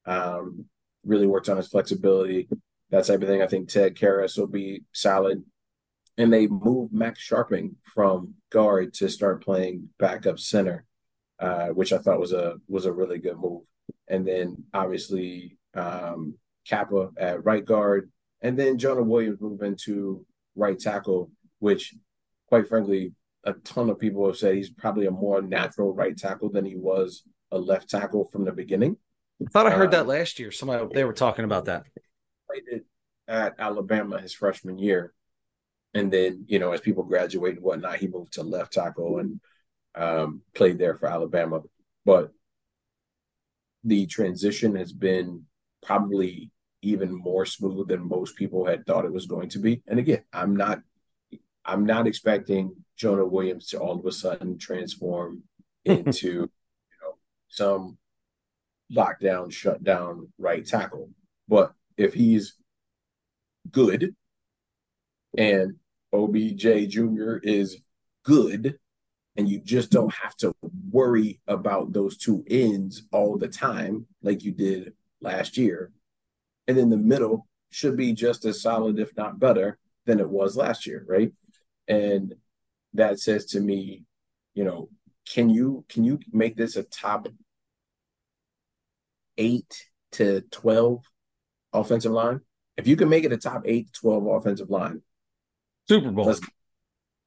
[0.07, 0.67] Um,
[1.05, 2.49] really worked on his flexibility,
[2.91, 3.43] that type of thing.
[3.43, 5.45] I think Ted Karras will be solid
[6.19, 10.85] and they moved Max Scharping from guard to start playing backup center,
[11.39, 13.63] uh, which I thought was a was a really good move.
[14.09, 16.35] And then obviously um,
[16.66, 21.94] Cappa at right guard, and then Jonah Williams moved into right tackle, which,
[22.49, 23.12] quite frankly,
[23.44, 26.77] a ton of people have said he's probably a more natural right tackle than he
[26.77, 27.22] was
[27.53, 28.96] a left tackle from the beginning.
[29.40, 30.51] I thought I heard uh, that last year.
[30.51, 31.85] Somebody they were talking about that.
[32.49, 32.83] Played
[33.29, 35.12] at Alabama his freshman year,
[35.94, 39.40] and then you know as people graduate and whatnot, he moved to left tackle and
[39.94, 41.61] um, played there for Alabama.
[42.05, 42.31] But
[43.87, 45.44] the transition has been
[45.83, 46.51] probably
[46.83, 49.83] even more smooth than most people had thought it was going to be.
[49.87, 50.81] And again, I'm not
[51.64, 55.42] I'm not expecting Jonah Williams to all of a sudden transform
[55.85, 57.14] into you know
[57.49, 57.96] some
[58.92, 61.11] lockdown, shutdown right tackle.
[61.49, 62.57] But if he's
[63.70, 64.14] good
[65.38, 65.77] and
[66.12, 67.37] OBJ Jr.
[67.42, 67.79] is
[68.25, 68.79] good,
[69.37, 70.55] and you just don't have to
[70.90, 75.92] worry about those two ends all the time like you did last year.
[76.66, 80.57] And then the middle should be just as solid, if not better, than it was
[80.57, 81.33] last year, right?
[81.88, 82.35] And
[82.94, 84.05] that says to me,
[84.55, 84.88] you know,
[85.29, 87.29] can you can you make this a top
[89.37, 91.05] eight to twelve
[91.72, 92.40] offensive line?
[92.77, 95.03] If you can make it a top eight to twelve offensive line,
[95.88, 96.27] Super Bowl.
[96.27, 96.40] Let's,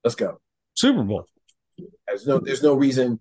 [0.03, 0.39] let's go.
[0.75, 1.25] Super Bowl.
[2.09, 3.19] There's no there's no reason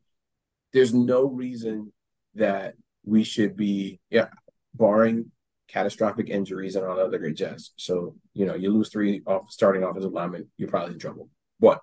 [0.73, 1.93] there's no reason
[2.35, 2.75] that
[3.05, 4.29] we should be yeah,
[4.75, 5.31] barring
[5.69, 7.71] catastrophic injuries and all the other great jazz.
[7.77, 11.29] So, you know, you lose three off starting offensive linemen, you're probably in trouble.
[11.61, 11.81] But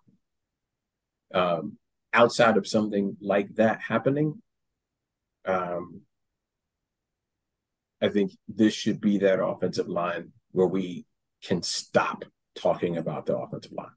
[1.33, 1.77] um,
[2.13, 4.41] outside of something like that happening,
[5.45, 6.01] um,
[8.01, 11.05] I think this should be that offensive line where we
[11.43, 13.89] can stop talking about the offensive line.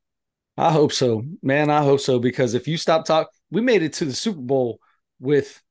[0.59, 1.71] I hope so, man.
[1.71, 4.81] I hope so because if you stop talking, we made it to the Super Bowl
[5.21, 5.63] with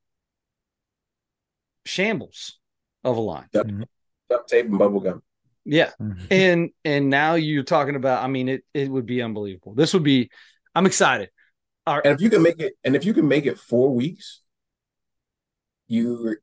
[1.85, 2.57] shambles
[3.03, 3.47] of a line.
[3.53, 3.65] Yep.
[3.65, 3.83] Mm-hmm
[4.29, 5.21] duct tape and bubble gum.
[5.65, 5.91] Yeah.
[6.01, 6.25] Mm-hmm.
[6.31, 9.73] And and now you're talking about, I mean, it it would be unbelievable.
[9.73, 10.29] This would be
[10.73, 11.29] I'm excited.
[11.85, 14.41] and if you can make it, and if you can make it four weeks,
[15.87, 16.39] you're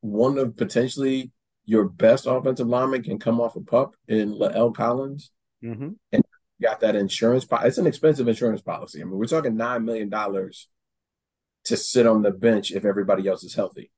[0.00, 1.30] one of potentially
[1.64, 5.30] your best offensive lineman can come off a pup in La'el Collins.
[5.62, 5.90] Mm-hmm.
[6.10, 6.24] And
[6.62, 7.44] got that insurance.
[7.44, 9.00] Po- it's an expensive insurance policy.
[9.00, 13.54] I mean, we're talking $9 million to sit on the bench if everybody else is
[13.54, 13.90] healthy.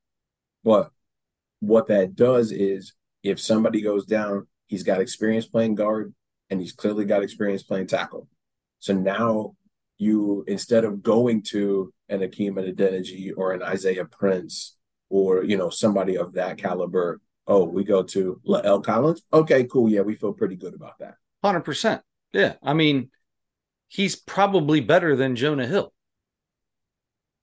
[0.64, 0.90] But
[1.61, 6.14] what that does is if somebody goes down, he's got experience playing guard
[6.50, 8.29] and he's clearly got experience playing tackle.
[8.81, 9.55] So now
[9.98, 14.77] you instead of going to an Hakeem Adeniji or an Isaiah Prince
[15.09, 19.22] or you know somebody of that caliber, oh, we go to La'el Collins.
[19.33, 19.88] Okay, cool.
[19.88, 21.14] Yeah, we feel pretty good about that.
[21.42, 22.03] Hundred percent.
[22.34, 23.10] Yeah, I mean,
[23.86, 25.92] he's probably better than Jonah Hill.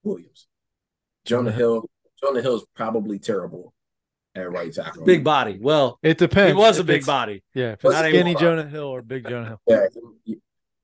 [0.03, 0.47] Williams.
[1.23, 1.89] Jonah Hill.
[2.21, 3.73] Jonah Hill is probably terrible
[4.35, 5.05] at right tackle.
[5.05, 5.57] Big body.
[5.61, 6.51] Well, it depends.
[6.51, 7.41] He was a big body.
[7.53, 9.61] Yeah, if it's skinny Jonah Hill or big Jonah Hill.
[10.25, 10.35] Yeah.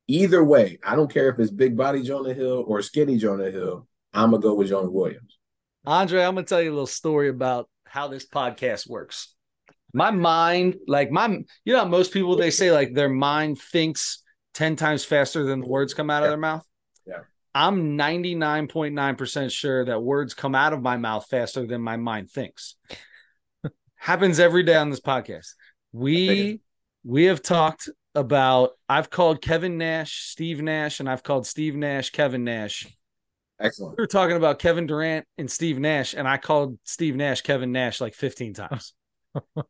[0.07, 3.87] Either way, I don't care if it's big body Jonah Hill or skinny Jonah Hill.
[4.13, 5.37] I'm gonna go with Jonah Williams.
[5.85, 9.35] Andre, I'm gonna tell you a little story about how this podcast works.
[9.97, 11.27] My mind, like my,
[11.65, 15.67] you know, most people they say like their mind thinks ten times faster than the
[15.67, 16.25] words come out yeah.
[16.25, 16.65] of their mouth.
[17.05, 17.19] Yeah.
[17.55, 22.75] I'm 99.9% sure that words come out of my mouth faster than my mind thinks
[23.95, 25.53] happens every day on this podcast.
[25.91, 26.61] We
[27.03, 32.11] we have talked about I've called Kevin Nash Steve Nash and I've called Steve Nash
[32.11, 32.85] Kevin Nash.
[33.59, 33.97] Excellent.
[33.97, 37.71] We were talking about Kevin Durant and Steve Nash and I called Steve Nash Kevin
[37.71, 38.93] Nash like 15 times.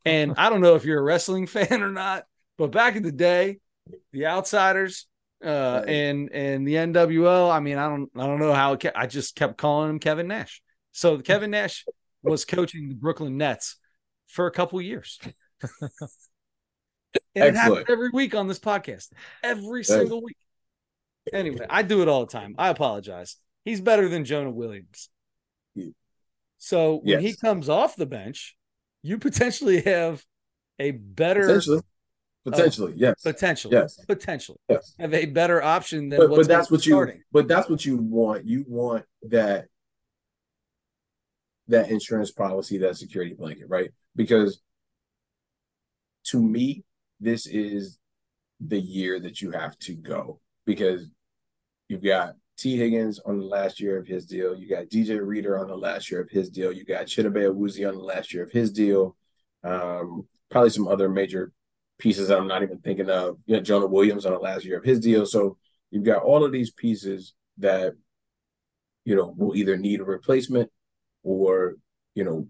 [0.06, 2.26] And I don't know if you're a wrestling fan or not,
[2.58, 3.60] but back in the day,
[4.12, 5.08] the outsiders
[5.44, 8.98] uh and and the NWO, I mean, I don't I don't know how it kept,
[8.98, 10.62] I just kept calling him Kevin Nash.
[10.92, 11.86] So Kevin Nash
[12.24, 13.78] was coaching the Brooklyn Nets
[14.28, 15.20] for a couple years.
[15.62, 15.90] and
[17.36, 17.56] Excellent.
[17.56, 19.12] it happens every week on this podcast,
[19.44, 20.38] every single week.
[21.34, 22.56] Anyway, I do it all the time.
[22.58, 23.38] I apologize.
[23.66, 25.10] He's better than Jonah Williams.
[26.58, 27.22] So when yes.
[27.22, 28.56] he comes off the bench,
[29.04, 30.24] you potentially have
[30.80, 31.82] a better potentially,
[32.44, 36.20] potentially, uh, yes, potentially, yes, potentially, yes, have a better option than.
[36.20, 37.18] But, but that's what starting.
[37.18, 37.24] you.
[37.32, 38.46] But that's what you want.
[38.46, 39.68] You want that
[41.68, 43.92] that insurance policy, that security blanket, right?
[44.16, 44.62] Because
[46.28, 46.84] to me,
[47.20, 48.00] this is
[48.60, 51.10] the year that you have to go because
[51.88, 54.56] you've got Tee Higgins on the last year of his deal.
[54.56, 56.72] You got DJ Reader on the last year of his deal.
[56.72, 59.15] You got Chidobe Awuzie on the last year of his deal.
[59.63, 61.52] Um, probably some other major
[62.00, 63.38] pieces that I'm not even thinking of.
[63.46, 65.26] You know, Jonah Williams on the last year of his deal.
[65.26, 65.58] So
[65.91, 67.93] you've got all of these pieces that,
[69.06, 70.70] you know, will either need a replacement
[71.24, 71.76] or,
[72.15, 72.48] you know,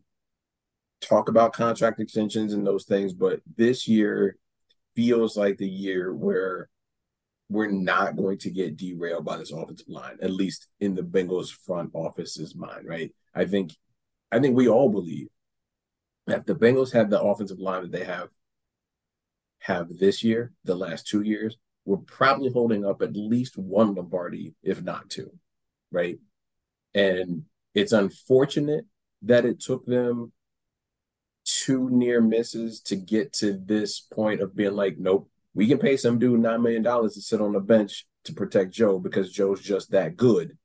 [1.02, 4.38] talk about contract extensions and those things, but this year
[4.96, 6.70] feels like the year where
[7.50, 11.50] we're not going to get derailed by this offensive line, at least in the Bengals
[11.50, 13.14] front office's mind, right?
[13.34, 13.72] I think
[14.32, 15.28] I think we all believe
[16.26, 18.30] that the Bengals have the offensive line that they have
[19.60, 24.54] have this year, the last two years, we're probably holding up at least one Lombardi,
[24.62, 25.32] if not two,
[25.90, 26.20] right?
[26.94, 28.86] And it's unfortunate
[29.22, 30.34] that it took them
[31.46, 35.98] two near misses to get to this point of being like, nope, we can pay
[35.98, 39.62] some dude nine million dollars to sit on the bench to protect Joe because Joe's
[39.62, 40.58] just that good.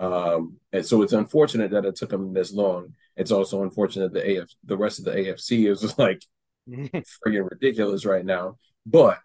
[0.00, 2.94] Um, and so it's unfortunate that it took him this long.
[3.16, 6.22] It's also unfortunate the AF the rest of the AFC is like
[6.68, 8.58] freaking ridiculous right now.
[8.86, 9.18] But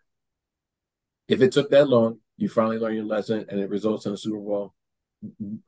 [1.27, 4.17] if it took that long, you finally learn your lesson and it results in a
[4.17, 4.73] Super Bowl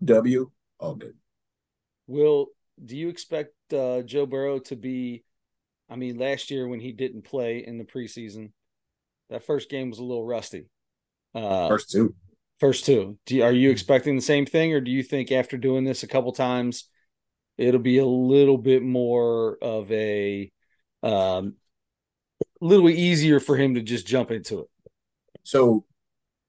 [0.04, 1.16] W, all good.
[2.08, 2.48] Will
[2.84, 5.24] do you expect uh, Joe Burrow to be?
[5.90, 8.52] I mean, last year when he didn't play in the preseason,
[9.32, 10.68] that first game was a little rusty.
[11.34, 12.14] Uh, first two.
[12.60, 13.18] First two.
[13.30, 16.08] You, are you expecting the same thing, or do you think after doing this a
[16.08, 16.90] couple times,
[17.58, 20.52] it'll be a little bit more of a
[21.02, 21.56] um,
[22.60, 24.68] little easier for him to just jump into it?
[25.44, 25.86] So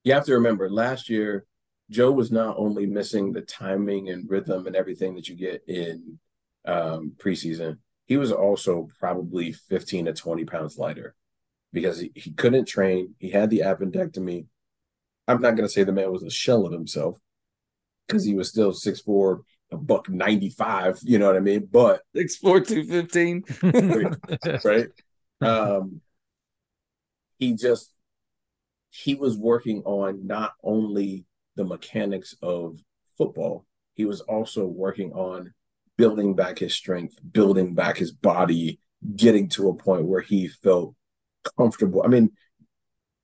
[0.04, 1.46] you have to remember last year,
[1.88, 6.18] Joe was not only missing the timing and rhythm and everything that you get in
[6.66, 11.14] um, preseason, he was also probably 15 to 20 pounds lighter
[11.72, 13.14] because he, he couldn't train.
[13.18, 14.46] He had the appendectomy.
[15.26, 17.18] I'm not going to say the man was a shell of himself
[18.06, 21.68] because he was still 6'4, a buck 95, you know what I mean?
[21.70, 23.44] But 6'4, 215.
[24.64, 24.88] right.
[25.40, 26.00] Um,
[27.38, 27.92] he just,
[28.90, 31.24] he was working on not only
[31.56, 32.78] the mechanics of
[33.16, 35.54] football, he was also working on
[35.96, 38.80] building back his strength, building back his body,
[39.16, 40.94] getting to a point where he felt
[41.56, 42.02] comfortable.
[42.04, 42.30] I mean,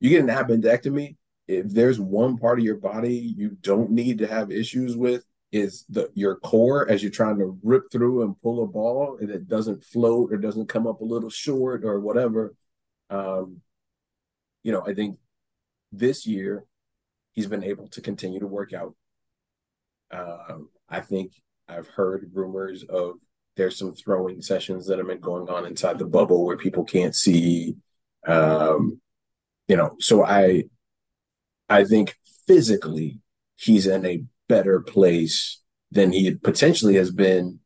[0.00, 1.16] you get an appendectomy.
[1.46, 5.84] If there's one part of your body you don't need to have issues with, is
[5.88, 9.48] the your core as you're trying to rip through and pull a ball and it
[9.48, 12.54] doesn't float or doesn't come up a little short or whatever.
[13.08, 13.62] Um,
[14.62, 15.18] you know, I think
[15.90, 16.64] this year
[17.32, 18.94] he's been able to continue to work out.
[20.10, 21.32] Um, I think
[21.66, 23.14] I've heard rumors of
[23.56, 27.14] there's some throwing sessions that have been going on inside the bubble where people can't
[27.14, 27.76] see
[28.26, 29.00] um,
[29.66, 30.64] you know, so I
[31.68, 33.20] I think physically
[33.56, 37.60] he's in a better place than he potentially has been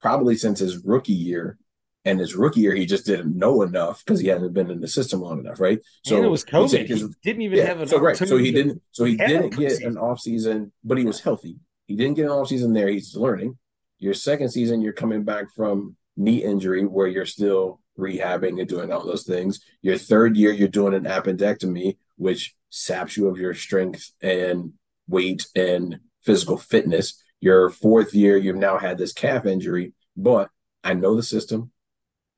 [0.00, 1.58] probably since his rookie year.
[2.06, 4.88] And his rookie year, he just didn't know enough because he hasn't been in the
[4.88, 5.78] system long enough, right?
[6.04, 6.86] So and it was COVID.
[6.86, 8.14] His, he didn't even yeah, have an so right.
[8.14, 8.82] So he didn't.
[8.90, 11.56] So he didn't get an off season, but he was healthy.
[11.86, 12.88] He didn't get an off season there.
[12.88, 13.56] He's learning.
[13.98, 18.92] Your second season, you're coming back from knee injury where you're still rehabbing and doing
[18.92, 19.60] all those things.
[19.82, 24.72] Your third year, you're doing an appendectomy, which saps you of your strength and
[25.08, 27.22] weight and physical fitness.
[27.40, 30.50] Your fourth year, you've now had this calf injury, but
[30.82, 31.70] I know the system.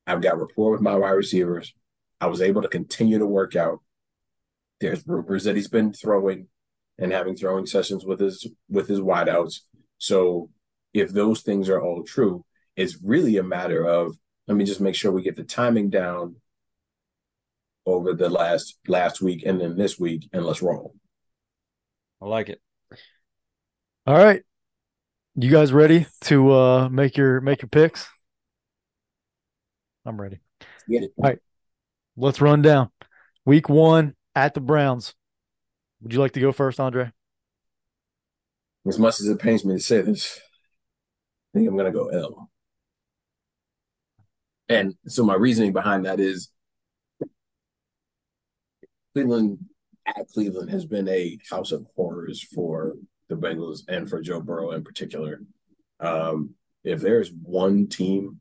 [0.06, 1.74] I've got rapport with my wide receivers.
[2.20, 3.80] I was able to continue to work out.
[4.80, 6.48] There's rumors that he's been throwing
[6.98, 9.60] and having throwing sessions with his with his wideouts.
[9.98, 10.50] So
[10.94, 12.44] if those things are all true,
[12.76, 16.36] it's really a matter of let me just make sure we get the timing down
[17.84, 20.94] over the last last week and then this week, and let's roll.
[22.20, 22.60] I like it.
[24.06, 24.42] All right.
[25.34, 28.08] You guys ready to uh make your make your picks?
[30.04, 30.38] I'm ready.
[30.88, 31.12] Get it.
[31.18, 31.38] All right.
[32.16, 32.90] Let's run down.
[33.44, 35.14] Week one at the Browns.
[36.00, 37.12] Would you like to go first, Andre?
[38.86, 40.40] As much as it pains me to say this,
[41.52, 42.50] I think I'm gonna go L.
[44.68, 46.50] And so my reasoning behind that is
[49.14, 49.58] Cleveland
[50.06, 52.94] at Cleveland has been a house of horrors for
[53.28, 55.40] the Bengals and for Joe Burrow in particular.
[56.00, 58.40] Um, if there's one team,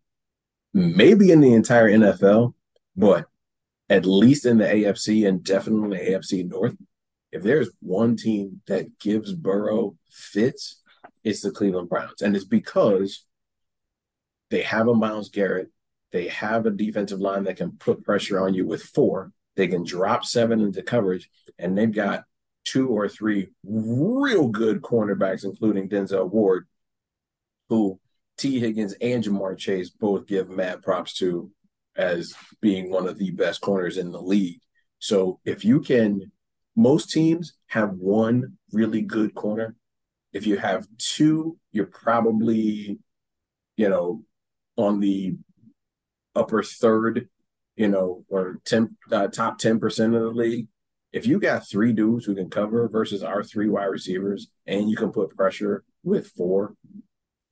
[0.74, 2.54] maybe in the entire NFL,
[2.96, 3.26] but
[3.90, 6.76] at least in the AFC and definitely in the AFC North,
[7.32, 10.82] if there's one team that gives Burrow fits,
[11.24, 12.22] it's the Cleveland Browns.
[12.22, 13.26] And it's because
[14.52, 15.72] they have a Myles Garrett
[16.16, 19.34] they have a defensive line that can put pressure on you with four.
[19.58, 22.24] They can drop seven into coverage, and they've got
[22.64, 26.68] two or three real good cornerbacks, including Denzel Ward,
[27.68, 28.00] who
[28.38, 31.52] Tee Higgins and Ja'Marr Chase both give mad props to
[31.98, 34.62] as being one of the best corners in the league.
[35.00, 36.32] So if you can,
[36.78, 39.76] most teams have one really good corner.
[40.32, 43.00] If you have two, you're probably,
[43.76, 44.24] you know,
[44.78, 45.36] on the
[46.36, 47.30] upper third,
[47.76, 50.68] you know, or 10, uh, top 10% of the league.
[51.12, 54.98] if you got three dudes who can cover versus our three wide receivers, and you
[54.98, 56.76] can put pressure with four,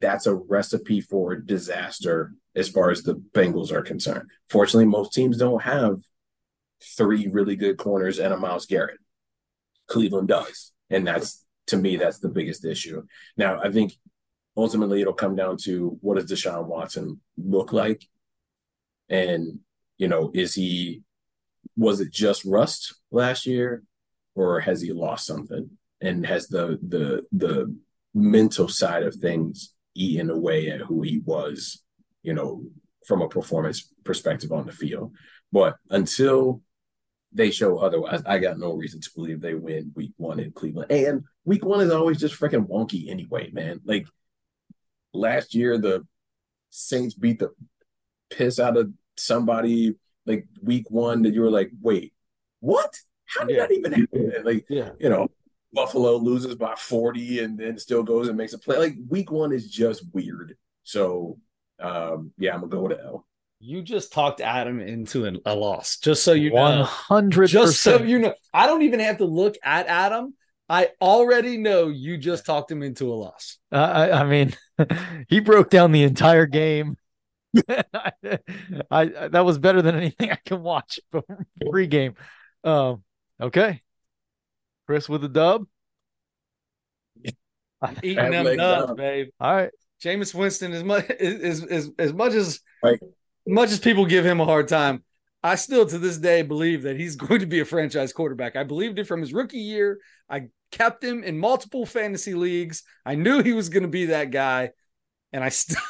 [0.02, 4.30] that's a recipe for disaster as far as the Bengals are concerned.
[4.50, 6.02] Fortunately, most teams don't have
[6.98, 9.00] three really good corners and a Myles Garrett.
[9.88, 10.74] Cleveland does.
[10.90, 13.04] And that's to me, that's the biggest issue.
[13.38, 13.94] Now, I think
[14.56, 18.04] ultimately it'll come down to what does Deshaun Watson look like?
[19.10, 19.60] And,
[19.98, 21.02] you know, is he
[21.76, 23.84] was it just rust last year
[24.36, 25.70] or has he lost something?
[26.02, 27.76] And has the the the
[28.14, 31.84] mental side of things eaten away at who he was,
[32.24, 32.64] you know,
[33.08, 35.14] from a performance perspective on the field.
[35.52, 36.62] But until
[37.32, 40.92] they show otherwise, I got no reason to believe they win week one in Cleveland.
[40.92, 43.82] And week one is always just freaking wonky anyway, man.
[43.86, 44.08] Like
[45.14, 46.06] last year, the
[46.70, 47.52] Saints beat the
[48.36, 52.14] piss out of somebody like week one that you were like, wait,
[52.60, 52.98] what?
[53.26, 53.68] How did yeah.
[53.68, 54.34] that even happen?
[54.44, 54.90] Like, yeah.
[55.00, 55.28] you know,
[55.74, 58.78] Buffalo loses by 40 and then still goes and makes a play.
[58.78, 60.56] Like week one is just weird.
[60.84, 61.40] So
[61.80, 63.26] um yeah, I'm gonna go with L.
[63.60, 66.80] You just talked Adam into an, a loss, just so you know.
[66.82, 68.34] 100 Just so you know.
[68.54, 70.34] I don't even have to look at Adam.
[70.68, 73.58] I already know you just talked him into a loss.
[73.72, 74.54] Uh, I, I mean,
[75.30, 76.98] he broke down the entire game.
[77.70, 78.12] I,
[78.92, 81.00] I, that was better than anything I can watch
[81.70, 82.16] pre-game.
[82.64, 83.04] Um,
[83.42, 83.82] okay,
[84.88, 85.66] Chris with the dub.
[88.04, 89.30] Eating them dubs, babe.
[89.40, 89.72] All right.
[90.04, 93.00] Jameis Winston, as much as, as, as much as right.
[93.48, 95.04] much as people give him a hard time,
[95.44, 98.56] I still to this day believe that he's going to be a franchise quarterback.
[98.56, 100.00] I believed it from his rookie year.
[100.30, 102.84] I kept him in multiple fantasy leagues.
[103.06, 104.72] I knew he was going to be that guy,
[105.32, 105.82] and I still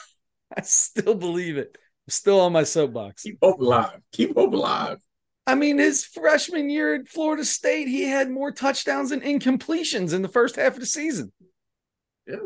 [0.57, 1.75] I still believe it.
[1.75, 3.23] I'm still on my soapbox.
[3.23, 3.99] Keep hope alive.
[4.11, 4.99] Keep hope alive.
[5.45, 10.21] I mean, his freshman year at Florida State, he had more touchdowns and incompletions in
[10.21, 11.31] the first half of the season.
[12.27, 12.37] Yeah.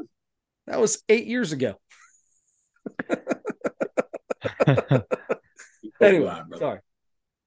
[0.65, 1.75] That was eight years ago.
[6.01, 6.79] anyway, sorry.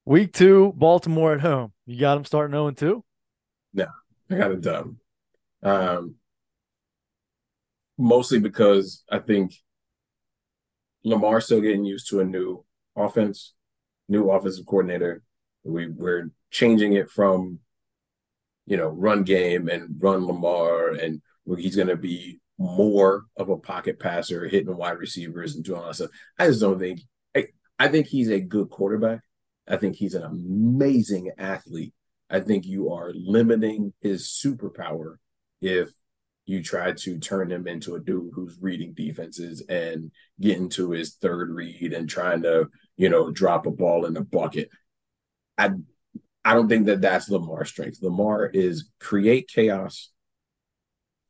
[0.05, 1.73] Week two, Baltimore at home.
[1.85, 3.03] You got them starting 0 2?
[3.73, 3.87] No,
[4.29, 4.97] I got it done.
[5.61, 6.15] Um,
[7.97, 9.53] mostly because I think
[11.03, 12.63] Lamar's still getting used to a new
[12.95, 13.53] offense,
[14.07, 15.23] new offensive coordinator.
[15.63, 17.59] We we're changing it from,
[18.65, 21.21] you know, run game and run Lamar, and
[21.57, 25.87] he's going to be more of a pocket passer, hitting wide receivers and doing all
[25.87, 26.11] that stuff.
[26.37, 27.01] I just don't think.
[27.35, 27.47] I,
[27.79, 29.21] I think he's a good quarterback.
[29.67, 31.93] I think he's an amazing athlete.
[32.29, 35.15] I think you are limiting his superpower
[35.61, 35.89] if
[36.45, 41.15] you try to turn him into a dude who's reading defenses and getting to his
[41.15, 42.67] third read and trying to,
[42.97, 44.69] you know, drop a ball in the bucket.
[45.57, 45.71] I
[46.43, 47.99] I don't think that that's Lamar's strength.
[48.01, 50.09] Lamar is create chaos,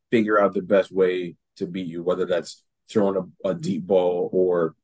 [0.09, 4.30] figure out the best way to beat you, whether that's throwing a, a deep ball
[4.32, 4.76] or,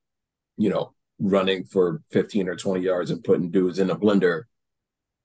[0.58, 4.44] you know, running for 15 or 20 yards and putting dudes in a blender.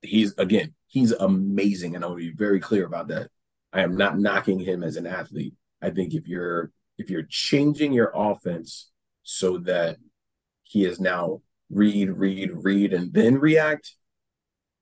[0.03, 1.96] He's again, he's amazing.
[1.96, 3.28] And I want to be very clear about that.
[3.72, 5.54] I am not knocking him as an athlete.
[5.80, 8.90] I think if you're if you're changing your offense
[9.22, 9.96] so that
[10.62, 13.94] he is now read, read, read, and then react,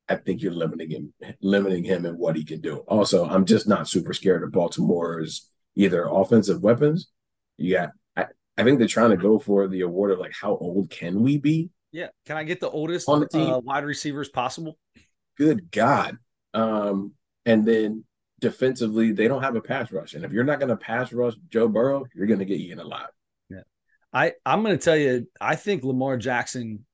[0.08, 2.78] I think you're limiting him, limiting him in what he can do.
[2.88, 7.08] Also, I'm just not super scared of Baltimore's either offensive weapons.
[7.56, 8.26] You got, I,
[8.58, 11.38] I think they're trying to go for the award of like how old can we
[11.38, 11.70] be?
[11.92, 13.52] Yeah, can I get the oldest on the team?
[13.52, 14.78] Uh, wide receivers possible?
[15.36, 16.18] Good God!
[16.54, 17.12] Um,
[17.46, 18.04] and then
[18.40, 20.14] defensively, they don't have a pass rush.
[20.14, 22.78] And if you're not going to pass rush Joe Burrow, you're going to get eaten
[22.78, 23.10] alive.
[23.48, 23.62] Yeah.
[24.12, 26.84] I, I'm going to tell you, I think Lamar Jackson,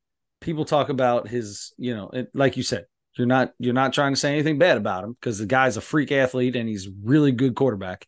[0.40, 4.12] people talk about his, you know, it, like you said, you're not you're not trying
[4.12, 7.32] to say anything bad about him because the guy's a freak athlete and he's really
[7.32, 8.06] good quarterback.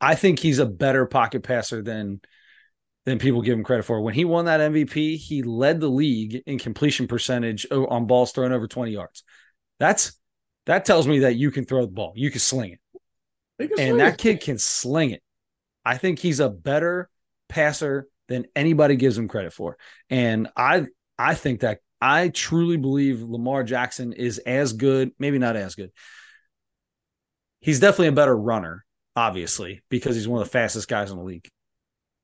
[0.00, 2.20] I think he's a better pocket passer than
[3.04, 4.00] than people give him credit for.
[4.00, 8.52] When he won that MVP, he led the league in completion percentage on balls thrown
[8.52, 9.24] over 20 yards.
[9.78, 10.12] That's
[10.66, 12.80] that tells me that you can throw the ball, you can sling it,
[13.68, 14.18] can and sling that it.
[14.18, 15.22] kid can sling it.
[15.84, 17.08] I think he's a better
[17.48, 19.76] passer than anybody gives him credit for,
[20.10, 20.86] and I
[21.18, 25.92] I think that I truly believe Lamar Jackson is as good, maybe not as good.
[27.60, 28.84] He's definitely a better runner,
[29.14, 31.48] obviously, because he's one of the fastest guys in the league.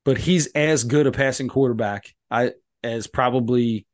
[0.03, 2.51] But he's as good a passing quarterback I
[2.83, 3.85] as probably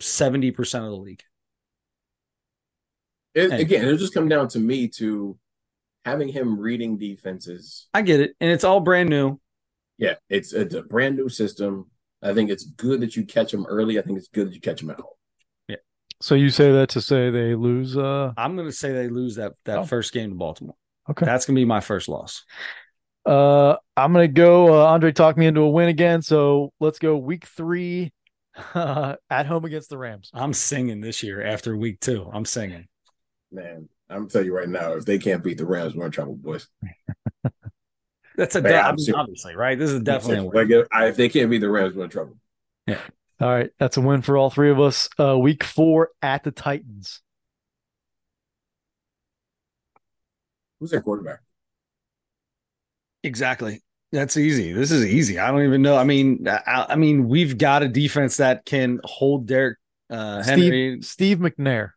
[0.00, 1.22] 70% of the league.
[3.34, 5.38] It, again, it'll just come down to me to
[6.04, 7.88] having him reading defenses.
[7.94, 9.38] I get it, and it's all brand new.
[9.98, 11.86] Yeah, it's it's a brand new system.
[12.22, 13.98] I think it's good that you catch him early.
[13.98, 15.12] I think it's good that you catch him at home.
[15.68, 15.76] Yeah,
[16.20, 17.96] So you say that to say they lose?
[17.96, 19.84] Uh, I'm going to say they lose that that Oh.
[19.84, 20.74] first game to Baltimore.
[21.08, 21.24] okay.
[21.24, 22.44] That's going to be my first loss.
[23.26, 24.80] Uh, I'm gonna go.
[24.82, 28.12] Uh, Andre talked me into a win again, so let's go week three
[28.74, 30.30] Uh, at home against the Rams.
[30.34, 32.28] I'm singing this year after week two.
[32.32, 32.88] I'm singing.
[33.52, 36.12] Man, I'm gonna tell you right now, if they can't beat the Rams, we're in
[36.12, 36.68] trouble, boys.
[38.36, 39.78] That's a Yeah, de- I'm I obviously right.
[39.78, 40.54] This is definitely a win.
[40.54, 42.36] like if, I, if they can't beat the Rams, we're in trouble.
[42.86, 43.00] Yeah.
[43.40, 45.08] All right, that's a win for all three of us.
[45.18, 47.22] Uh, week four at the Titans.
[50.78, 51.40] Who's their quarterback?
[53.22, 53.82] Exactly.
[54.12, 54.72] That's easy.
[54.72, 55.38] This is easy.
[55.38, 55.96] I don't even know.
[55.96, 59.78] I mean, I, I mean, we've got a defense that can hold Derrick
[60.10, 61.92] uh, Henry, Steve Steve McNair.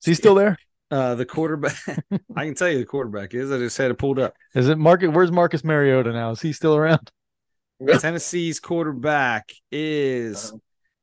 [0.00, 0.58] Is he still there?
[0.90, 1.76] uh, the quarterback.
[2.36, 3.52] I can tell you the quarterback is.
[3.52, 4.34] I just had it pulled up.
[4.54, 5.08] Is it Marcus?
[5.10, 6.30] Where's Marcus Mariota now?
[6.32, 7.10] Is he still around?
[7.98, 10.52] Tennessee's quarterback is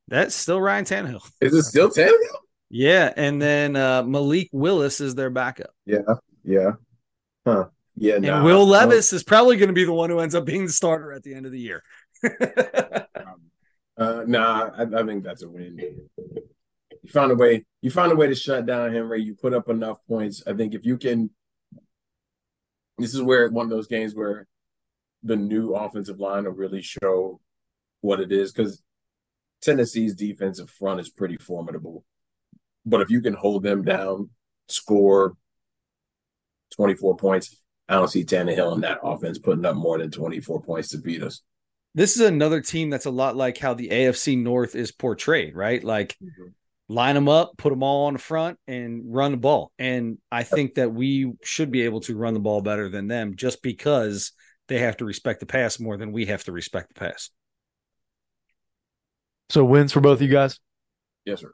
[0.06, 1.28] that's still Ryan Tannehill.
[1.40, 2.36] Is it still Tannehill?
[2.70, 6.00] Yeah, and then uh, Malik Willis is their backup, Yeah,
[6.44, 6.72] yeah,
[7.46, 7.68] huh?
[7.96, 10.20] Yeah, and nah, Will I don't- Levis is probably going to be the one who
[10.20, 11.82] ends up being the starter at the end of the year.
[13.98, 16.08] Uh, nah, I, I think that's a win.
[17.02, 17.64] You found a way.
[17.82, 19.22] You found a way to shut down Henry.
[19.22, 20.42] You put up enough points.
[20.46, 21.30] I think if you can,
[22.98, 24.46] this is where one of those games where
[25.22, 27.40] the new offensive line will really show
[28.00, 28.82] what it is because
[29.62, 32.04] Tennessee's defensive front is pretty formidable.
[32.86, 34.30] But if you can hold them down,
[34.68, 35.36] score
[36.74, 40.40] twenty four points, I don't see Tannehill in that offense putting up more than twenty
[40.40, 41.42] four points to beat us.
[41.94, 45.82] this is another team that's a lot like how the AFC North is portrayed, right?
[45.82, 46.50] Like mm-hmm.
[46.88, 49.72] Line them up, put them all on the front, and run the ball.
[49.78, 53.36] And I think that we should be able to run the ball better than them
[53.36, 54.32] just because
[54.68, 57.30] they have to respect the pass more than we have to respect the pass.
[59.50, 60.58] So wins for both of you guys.
[61.24, 61.52] Yes, sir.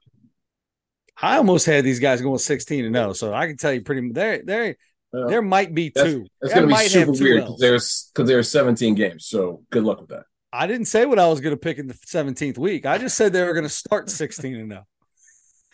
[1.21, 4.11] I almost had these guys going 16 and 0, so I can tell you pretty
[4.13, 4.77] there there
[5.13, 6.27] Well, there might be That's- two.
[6.41, 9.27] That's There going to be super weird because there's because there's 17 games.
[9.27, 10.25] So good luck with that.
[10.53, 12.87] I didn't say what I was going to pick in the 17th week.
[12.87, 14.85] I just said they were going to start 16 and 0.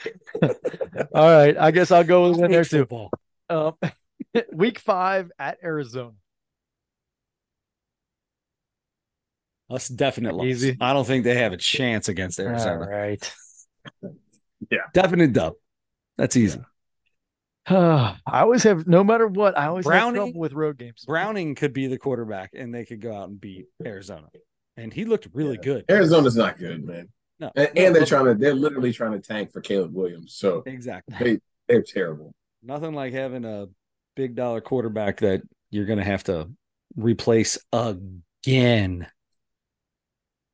[1.15, 2.81] All right, I guess I'll go with a win there too.
[2.87, 3.11] football.
[3.49, 3.75] Um,
[4.53, 6.13] week five at Arizona.
[9.69, 10.47] That's definite loss.
[10.47, 10.77] Easy.
[10.81, 12.81] I don't think they have a chance against Arizona.
[12.81, 13.35] All right.
[14.71, 14.79] Yeah.
[14.93, 15.55] Definite dub.
[16.19, 16.61] That's easy.
[17.67, 21.05] I always have, no matter what, I always Browning- have trouble with road games.
[21.07, 24.27] Browning could be the quarterback and they could go out and beat Arizona.
[24.77, 25.63] And he looked really Yeah.
[25.65, 25.85] good.
[25.89, 27.09] Arizona's not good, man.
[27.41, 30.35] No, And, no, and they're trying to they're literally trying to tank for Caleb Williams.
[30.35, 31.41] So exactly.
[31.69, 32.35] they're terrible.
[32.63, 33.69] Nothing like having a
[34.15, 36.51] big dollar quarterback that you're going to have to
[36.97, 39.07] replace again.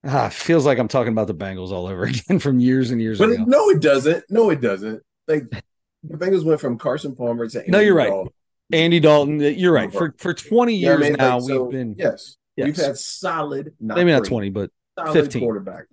[0.05, 3.19] Ah, feels like I'm talking about the Bengals all over again from years and years
[3.19, 3.45] But ago.
[3.47, 4.25] no, it doesn't.
[4.31, 5.03] No, it doesn't.
[5.27, 8.09] Like the Bengals went from Carson Palmer to No, you're right.
[8.09, 8.33] Dalton.
[8.73, 9.93] Andy Dalton, you're right.
[9.93, 11.13] For for 20 You know years I mean?
[11.19, 12.67] now, Like, so, we've been yes, Yes.
[12.67, 15.43] we've had solid, not maybe not 20, but solid 15.
[15.43, 15.85] quarterback.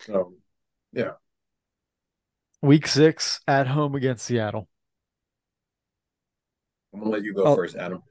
[0.00, 0.34] So
[0.92, 1.12] yeah.
[2.62, 4.68] Week six at home against Seattle.
[6.92, 7.56] I'm gonna let you go Oh.
[7.56, 8.02] first, Adam.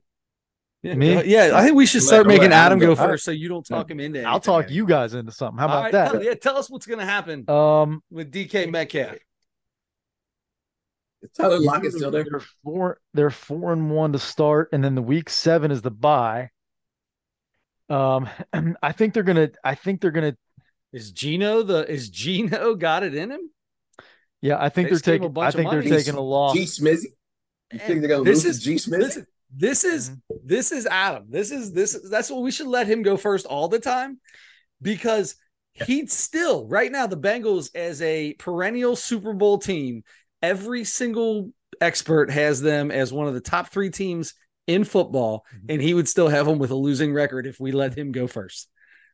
[0.82, 1.16] yeah, Me?
[1.16, 2.88] uh, yeah, I think we should start let making Adam Adam go.
[2.88, 4.26] go first so you don't talk him into it.
[4.26, 5.60] I'll talk you guys into something.
[5.60, 6.12] How about right, that?
[6.14, 9.18] Tell, yeah, tell us what's going to happen Um, with DK Metcalf.
[11.22, 12.24] Is Tyler Lockett still there?
[12.24, 13.02] They're four.
[13.14, 16.50] They're four and one to start, and then the week seven is the bye.
[17.90, 18.30] Um,
[18.82, 19.50] I think they're gonna.
[19.64, 20.38] I think they're gonna.
[20.92, 23.50] Is Gino the is Gino got it in him?
[24.42, 25.32] Yeah, I think They they're just a taking.
[25.34, 25.90] bunch I of think they're money.
[25.90, 26.56] taking a loss.
[26.56, 27.06] G Smizzy.
[27.72, 29.00] You think they're gonna This lose is- G Smizzy?
[29.00, 29.20] This,
[29.56, 30.36] this is mm-hmm.
[30.46, 31.26] this is Adam.
[31.30, 34.20] This is this is that's what we should let him go first all the time
[34.82, 35.36] because
[35.74, 40.04] he'd still right now the Bengals as a perennial Super Bowl team,
[40.42, 44.34] every single expert has them as one of the top 3 teams
[44.68, 45.66] in football mm-hmm.
[45.70, 48.28] and he would still have them with a losing record if we let him go
[48.28, 48.70] first.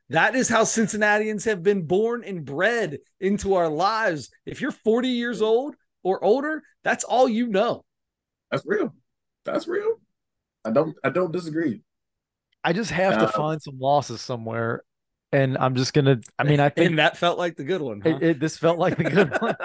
[0.09, 4.29] That is how Cincinnatians have been born and bred into our lives.
[4.45, 7.83] If you're 40 years old or older, that's all you know.
[8.51, 8.93] That's real.
[9.45, 9.99] That's real.
[10.63, 10.95] I don't.
[11.03, 11.81] I don't disagree.
[12.63, 14.83] I just have Uh, to find some losses somewhere,
[15.31, 16.19] and I'm just gonna.
[16.39, 18.01] I mean, I think and that felt like the good one.
[18.01, 18.09] Huh?
[18.09, 19.55] it, it, this felt like the good one.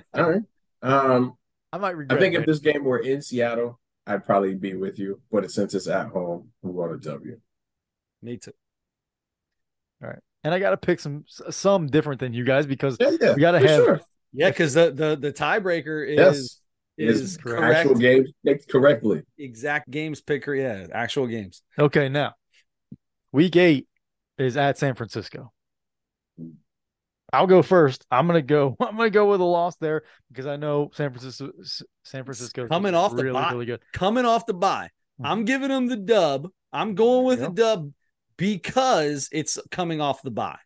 [0.14, 0.42] All right.
[0.82, 1.34] Um,
[1.72, 2.40] I might regret I think it.
[2.40, 5.20] if this game were in Seattle, I'd probably be with you.
[5.30, 7.40] But since it's at home, we want a W.
[8.22, 8.52] Me too.
[10.00, 13.34] And I got to pick some some different than you guys because Yeah, yeah.
[13.34, 14.00] We gotta have- sure.
[14.32, 16.60] Yeah, because the, the the tiebreaker is Yes.
[16.98, 17.76] is Is correct.
[17.78, 19.22] actual games picked correctly.
[19.38, 20.54] exact games picker.
[20.54, 21.62] Yeah, actual games.
[21.78, 22.34] okay now,
[23.32, 23.86] week eight
[24.38, 25.52] is at San Francisco.
[27.32, 28.06] I'll go first.
[28.10, 28.76] I'm gonna go.
[28.80, 31.50] I'm gonna go with a loss there because I know San Francisco.
[32.04, 33.50] San Francisco coming off really, the bye.
[33.52, 33.80] really good.
[33.92, 34.90] Coming off the bye,
[35.20, 35.26] Mhm.
[35.26, 36.48] I'm giving them the dub.
[36.72, 37.92] I'm going with There the dub
[38.36, 40.58] because it's coming off the bye.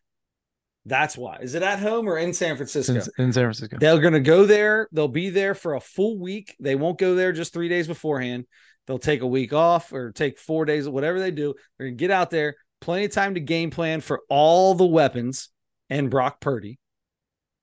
[0.85, 1.37] That's why.
[1.41, 2.93] Is it at home or in San Francisco?
[2.93, 3.77] in, in San Francisco.
[3.79, 4.87] They're going to go there.
[4.91, 6.55] They'll be there for a full week.
[6.59, 8.45] They won't go there just three days beforehand.
[8.87, 11.53] They'll take a week off or take four days, whatever they do.
[11.77, 14.85] They're going to get out there, plenty of time to game plan for all the
[14.85, 15.49] weapons
[15.89, 16.79] and Brock Purdy.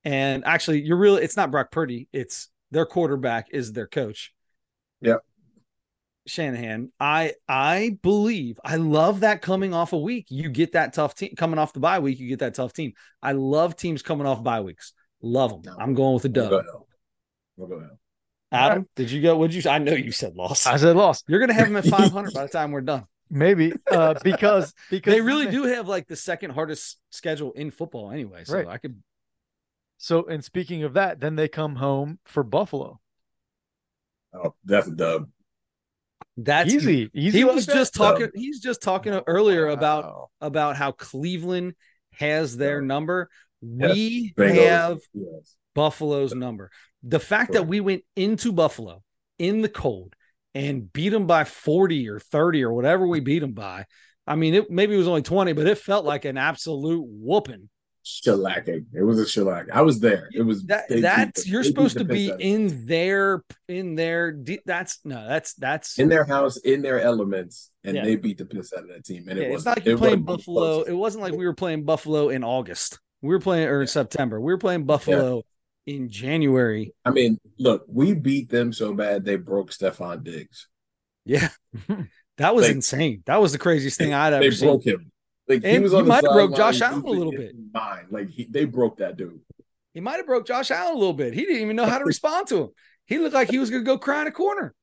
[0.04, 4.32] And actually, you're really, it's not Brock Purdy, it's their quarterback is their coach.
[5.00, 5.20] Yep.
[6.28, 6.92] Shanahan.
[7.00, 10.26] I I believe I love that coming off a week.
[10.30, 12.18] You get that tough team coming off the bye week.
[12.20, 12.92] You get that tough team.
[13.22, 14.92] I love teams coming off bye weeks.
[15.22, 15.72] Love them.
[15.74, 15.82] No.
[15.82, 16.64] I'm going with a We'll dub.
[16.64, 16.86] go
[17.56, 17.98] We'll go L.
[18.50, 19.36] Adam, did you go?
[19.38, 19.68] Would you?
[19.68, 20.66] I know you said loss.
[20.66, 21.22] I said loss.
[21.26, 23.04] You're gonna have them at 500 by the time we're done.
[23.30, 28.10] Maybe uh, because because They really do have like the second hardest schedule in football
[28.10, 28.44] anyway.
[28.44, 28.66] So Right.
[28.68, 29.02] I could.
[29.98, 33.00] So, and speaking of that, then they come home for Buffalo.
[34.32, 35.28] Oh, that's a dub.
[36.40, 37.38] That's easy, easy.
[37.38, 37.74] He like was that?
[37.74, 38.28] just talking.
[38.34, 40.28] He's just talking earlier about Wow.
[40.40, 41.74] about how Cleveland
[42.12, 42.86] has their Yeah.
[42.86, 43.28] number.
[43.60, 44.66] We Bengals.
[44.68, 45.56] have Yes.
[45.74, 46.70] Buffalo's number.
[47.02, 49.02] The fact that we went into Buffalo
[49.38, 50.14] in the cold
[50.54, 53.84] and beat them by 40 or 30 or whatever we beat them by.
[54.26, 57.68] I mean, it maybe it was only 20, but it felt like an absolute whooping.
[58.08, 58.86] Shellacking.
[58.94, 59.66] It was a shellac.
[59.72, 60.28] I was there.
[60.32, 64.34] It was That they that's you're supposed to be in their in their
[64.64, 68.04] that's no, that's that's in their house, in their elements, and Yeah.
[68.04, 69.28] they beat the piss out of that team.
[69.28, 70.82] And yeah, it was not like you're it playing Buffalo.
[70.82, 72.98] It wasn't like we were playing Buffalo in August.
[73.20, 74.40] We were playing or in September.
[74.40, 75.42] We were playing Buffalo
[75.86, 76.94] in January.
[77.04, 80.68] I mean, look, we beat them so bad they broke Stefon Diggs.
[81.24, 81.50] Yeah.
[82.38, 83.24] That was Like- insane.
[83.26, 84.68] That was the craziest thing I'd They ever seen.
[84.68, 85.10] broke him.
[85.48, 87.54] Like he was you on the might have broke Josh Allen a little bit.
[87.72, 88.08] Mind.
[88.10, 89.40] Like he, they broke that dude.
[89.94, 91.32] He might have broke Josh Allen a little bit.
[91.32, 92.68] He didn't even know how to respond to him.
[93.06, 94.74] He looked like he was going to go cry in a corner.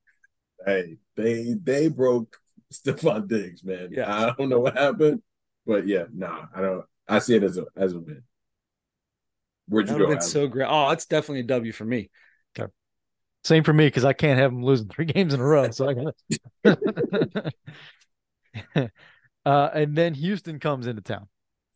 [0.64, 2.36] Hey, they they broke
[2.72, 3.88] Stefon Diggs, man.
[3.92, 4.12] Yeah.
[4.12, 5.22] I don't know what happened,
[5.64, 6.84] but yeah, nah, I don't.
[7.08, 8.24] I see it as a as a win.
[9.68, 10.04] Where'd That you go?
[10.10, 10.66] have been so great.
[10.68, 12.10] Oh, it's definitely a W for me.
[12.58, 12.70] Okay.
[13.44, 15.70] Same for me because I can't have them losing three games in a row.
[15.70, 16.14] So I got
[19.46, 21.28] uh, and then Houston comes into town.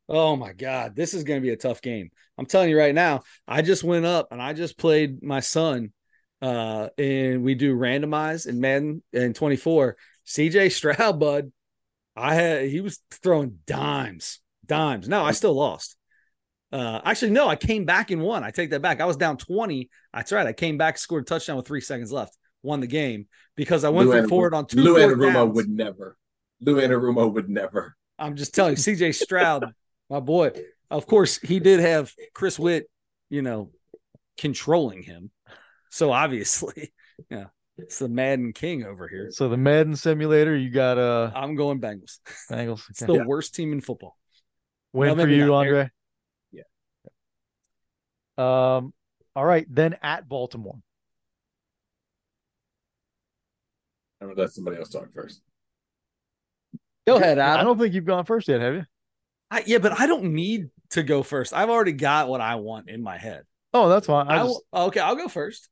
[0.08, 2.10] Oh my God, this is going to be a tough game.
[2.36, 3.22] I'm telling you right now.
[3.46, 5.92] I just went up and I just played my son,
[6.42, 9.96] uh, and we do randomize in Madden and 24.
[10.26, 11.52] CJ Stroud, bud,
[12.16, 15.08] I had he was throwing dimes, dimes.
[15.08, 15.96] No, I still lost.
[16.72, 18.44] Uh, actually, no, I came back and won.
[18.44, 19.00] I take that back.
[19.00, 19.90] I was down 20.
[20.12, 20.46] That's right.
[20.46, 23.88] I came back, scored a touchdown with three seconds left, won the game because I
[23.90, 25.54] went Lou for Anaru- forward on two Lou fourth Anarumo downs.
[25.54, 26.16] would never.
[26.61, 27.96] Lou Anarumo would never.
[28.18, 29.72] I'm just telling you, CJ Stroud,
[30.11, 30.50] my boy.
[30.90, 32.90] Of course, he did have Chris Witt,
[33.30, 33.70] you know,
[34.36, 35.30] controlling him.
[35.90, 36.92] So obviously,
[37.30, 37.46] yeah,
[37.78, 39.30] it's the Madden King over here.
[39.30, 42.18] So the Madden simulator, you got uh I'm going Bengals.
[42.50, 42.88] Bengals.
[42.90, 43.24] It's the Yeah.
[43.24, 44.16] worst team in football.
[44.92, 45.54] Win Well, for you, not.
[45.54, 45.90] Andre.
[46.52, 46.62] Yeah.
[48.76, 48.92] Um.
[49.36, 50.80] All right, then at Baltimore.
[54.20, 55.40] I'm gonna let somebody else talk first.
[57.11, 58.84] Go ahead, I don't think you've gone first yet, have you?
[59.50, 61.52] I, yeah, but I don't need to go first.
[61.52, 63.42] I've already got what I want in my head.
[63.74, 64.28] Oh, that's fine.
[64.28, 65.68] I I just, will- okay, I'll go first.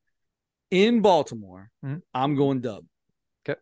[0.71, 2.03] In Baltimore, Mhm.
[2.13, 2.85] I'm going Dub.
[3.49, 3.59] Okay.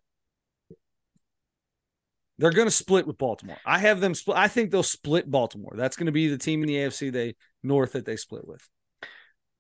[2.39, 3.57] They're going to split with Baltimore.
[3.64, 4.37] I have them split.
[4.37, 5.72] I think they'll split Baltimore.
[5.77, 8.66] That's going to be the team in the AFC they North that they split with.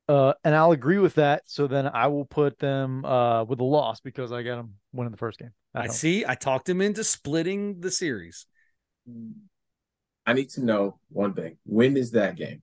[0.08, 1.42] uh, and I'll agree with that.
[1.46, 5.10] So then I will put them uh with a loss because I got them winning
[5.12, 5.50] the first game.
[5.76, 6.24] At I see.
[6.26, 8.46] I talked him into splitting the series.
[10.26, 11.58] I need to know one thing.
[11.64, 12.62] When is that game?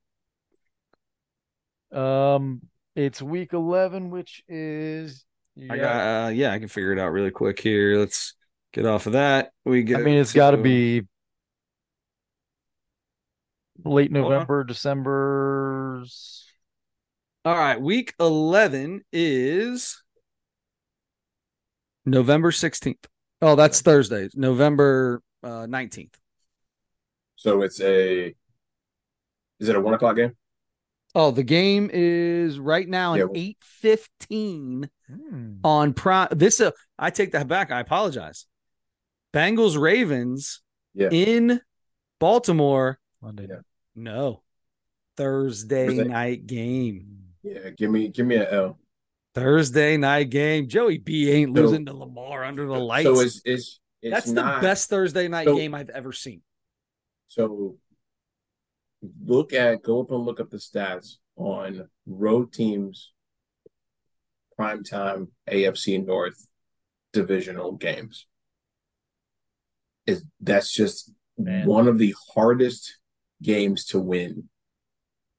[1.98, 2.62] Um,
[2.96, 5.24] it's week eleven, which is
[5.70, 6.26] I got.
[6.26, 7.98] Uh, yeah, I can figure it out really quick here.
[7.98, 8.34] Let's
[8.74, 9.52] get off of that.
[9.64, 10.00] We get.
[10.00, 11.04] I mean, it's got to to- be
[13.86, 14.32] late Hold on.
[14.32, 16.04] November, December.
[17.46, 20.03] All right, week 11 is
[22.06, 23.06] November 16th.
[23.42, 26.14] Oh, that's Thursday, November uh, 19th.
[27.36, 28.34] So it's a.
[29.60, 30.36] Is it a one o'clock game?
[31.16, 33.36] Oh, the game is right now Yeah, at well-
[33.84, 35.56] 8:15 Hmm.
[35.64, 36.30] on Prime.
[36.32, 37.72] This uh, I take that back.
[37.72, 38.46] I apologize.
[39.34, 40.62] Bengals Ravens
[40.94, 41.10] Yeah.
[41.12, 41.62] in
[42.20, 43.00] Baltimore.
[43.22, 43.48] Monday.
[43.50, 43.60] Yeah.
[43.96, 44.42] No.
[45.18, 46.04] Thursday Thursday.
[46.06, 47.20] night game.
[47.44, 48.80] Yeah, give me give me an L.
[49.34, 50.68] Thursday night game.
[50.68, 53.06] Joey B ain't So- losing to Lamar under the lights.
[53.06, 56.42] So it's it's it's That's not, the best Thursday night so- game I've ever seen.
[57.28, 57.78] So
[59.26, 63.12] look at go up and look up the stats on road teams
[64.60, 66.48] primetime AFC North
[67.12, 68.28] divisional games.
[70.06, 71.66] Is that's just Man.
[71.66, 72.98] one of the hardest
[73.42, 74.50] games to win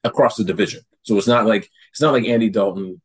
[0.02, 0.80] across the division.
[1.02, 3.00] So it's not like it's not like Andy Dalton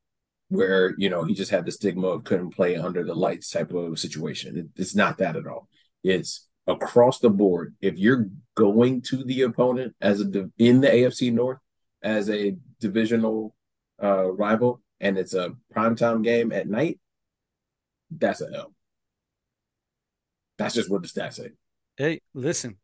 [0.49, 3.71] where you know he just had the stigma of couldn't play under the lights type
[3.71, 4.57] of situation.
[4.57, 5.67] It, it's not that at all.
[6.03, 7.75] It's across the board.
[7.81, 11.59] If you're going to the opponent as a in the AFC North
[12.01, 13.55] as a divisional
[14.01, 16.99] uh, rival, and it's a primetime game at night,
[18.11, 18.73] that's a L.
[20.57, 21.51] That's just what the stats say.
[21.95, 22.77] Hey, listen,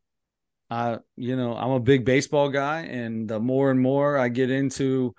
[0.70, 4.50] uh, you know, I'm a big baseball guy, and the more and more I get
[4.50, 5.14] into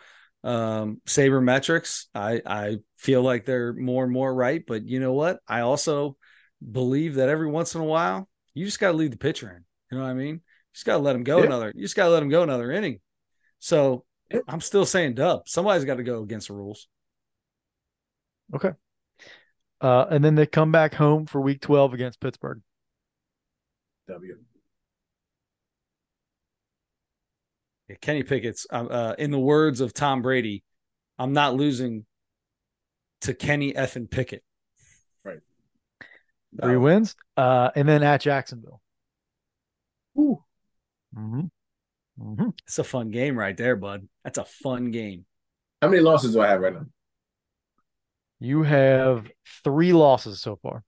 [0.47, 4.63] um, sabermetrics, I I feel like they're more and more right.
[4.65, 5.39] But you know what?
[5.45, 6.15] I also
[6.71, 9.65] believe that every once in a while, you just got to leave the pitcher in.
[9.91, 10.35] You know what I mean?
[10.35, 10.41] You
[10.73, 11.45] just got to let him go yeah.
[11.45, 11.73] another.
[11.75, 13.01] You just got to let him go another inning.
[13.59, 14.05] So
[14.47, 15.49] I'm still saying dub.
[15.49, 16.87] Somebody's got to go against the rules.
[18.55, 18.71] Okay.
[19.81, 22.61] Uh, and then they come back home for week 12 against Pittsburgh.
[24.07, 24.29] W.
[24.29, 24.35] Yeah,
[27.95, 30.63] Kenny Pickett's, uh, uh, in the words of Tom Brady,
[31.17, 32.05] I'm not losing
[33.21, 34.43] to Kenny effing Pickett.
[35.23, 35.39] Right.
[36.61, 37.15] Three um, wins.
[37.35, 38.81] Uh, and then at Jacksonville.
[40.17, 40.43] Ooh.
[41.17, 41.41] Mm-hmm.
[42.21, 42.49] Mm-hmm.
[42.65, 44.07] It's a fun game right there, bud.
[44.23, 45.25] That's a fun game.
[45.81, 46.85] How many losses do I have right now?
[48.39, 49.29] You have
[49.63, 50.83] three losses so far.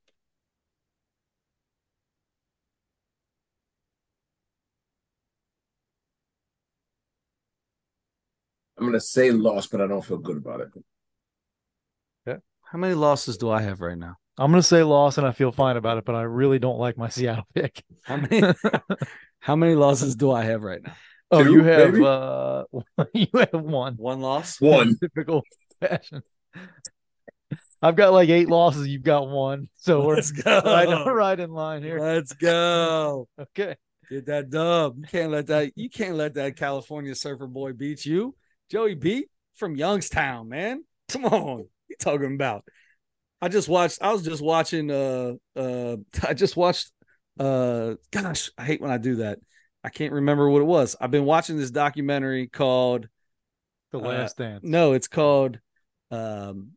[8.79, 10.69] I'm gonna say loss, but I don't feel good about it.
[12.27, 12.39] Okay.
[12.63, 14.15] How many losses do I have right now?
[14.37, 16.97] I'm gonna say loss, and I feel fine about it, but I really don't like
[16.97, 17.83] my Seattle pick.
[18.03, 18.53] How many?
[19.39, 20.93] how many losses do I have right now?
[21.31, 22.05] Oh, Two, you have maybe?
[22.05, 22.63] uh,
[23.13, 23.95] you have one.
[23.95, 24.59] One loss.
[24.61, 25.43] One typical
[25.79, 26.23] fashion.
[27.81, 28.87] I've got like eight losses.
[28.87, 30.61] You've got one, so we're Let's go.
[30.65, 31.99] right, right in line here.
[31.99, 33.27] Let's go.
[33.39, 33.75] okay,
[34.09, 34.97] get that dub.
[34.97, 35.71] You can't let that.
[35.75, 38.35] You can't let that California surfer boy beat you.
[38.69, 40.83] Joey B from Youngstown, man.
[41.09, 41.67] Come on.
[41.87, 42.63] You talking about?
[43.41, 45.97] I just watched I was just watching uh uh
[46.27, 46.91] I just watched
[47.39, 49.39] uh gosh, I hate when I do that.
[49.83, 50.95] I can't remember what it was.
[50.99, 53.07] I've been watching this documentary called
[53.91, 54.59] The Last uh, Dance.
[54.63, 55.59] No, it's called
[56.11, 56.71] um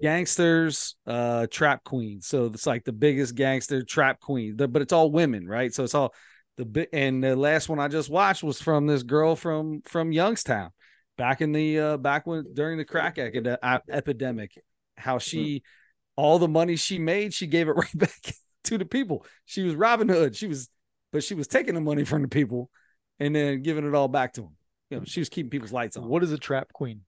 [0.00, 2.26] Gangsters uh Trap Queens.
[2.26, 5.74] So it's like the biggest gangster trap queen, but it's all women, right?
[5.74, 6.14] So it's all
[6.56, 10.12] the big and the last one I just watched was from this girl from from
[10.12, 10.70] Youngstown
[11.16, 14.58] back in the uh, back when during the crack epidemic,
[14.96, 15.62] how she
[16.16, 19.24] all the money she made, she gave it right back to the people.
[19.44, 20.36] She was Robin Hood.
[20.36, 20.68] She was,
[21.12, 22.70] but she was taking the money from the people
[23.18, 24.56] and then giving it all back to them.
[24.90, 26.06] You know, she was keeping people's lights on.
[26.08, 27.02] What is a trap queen?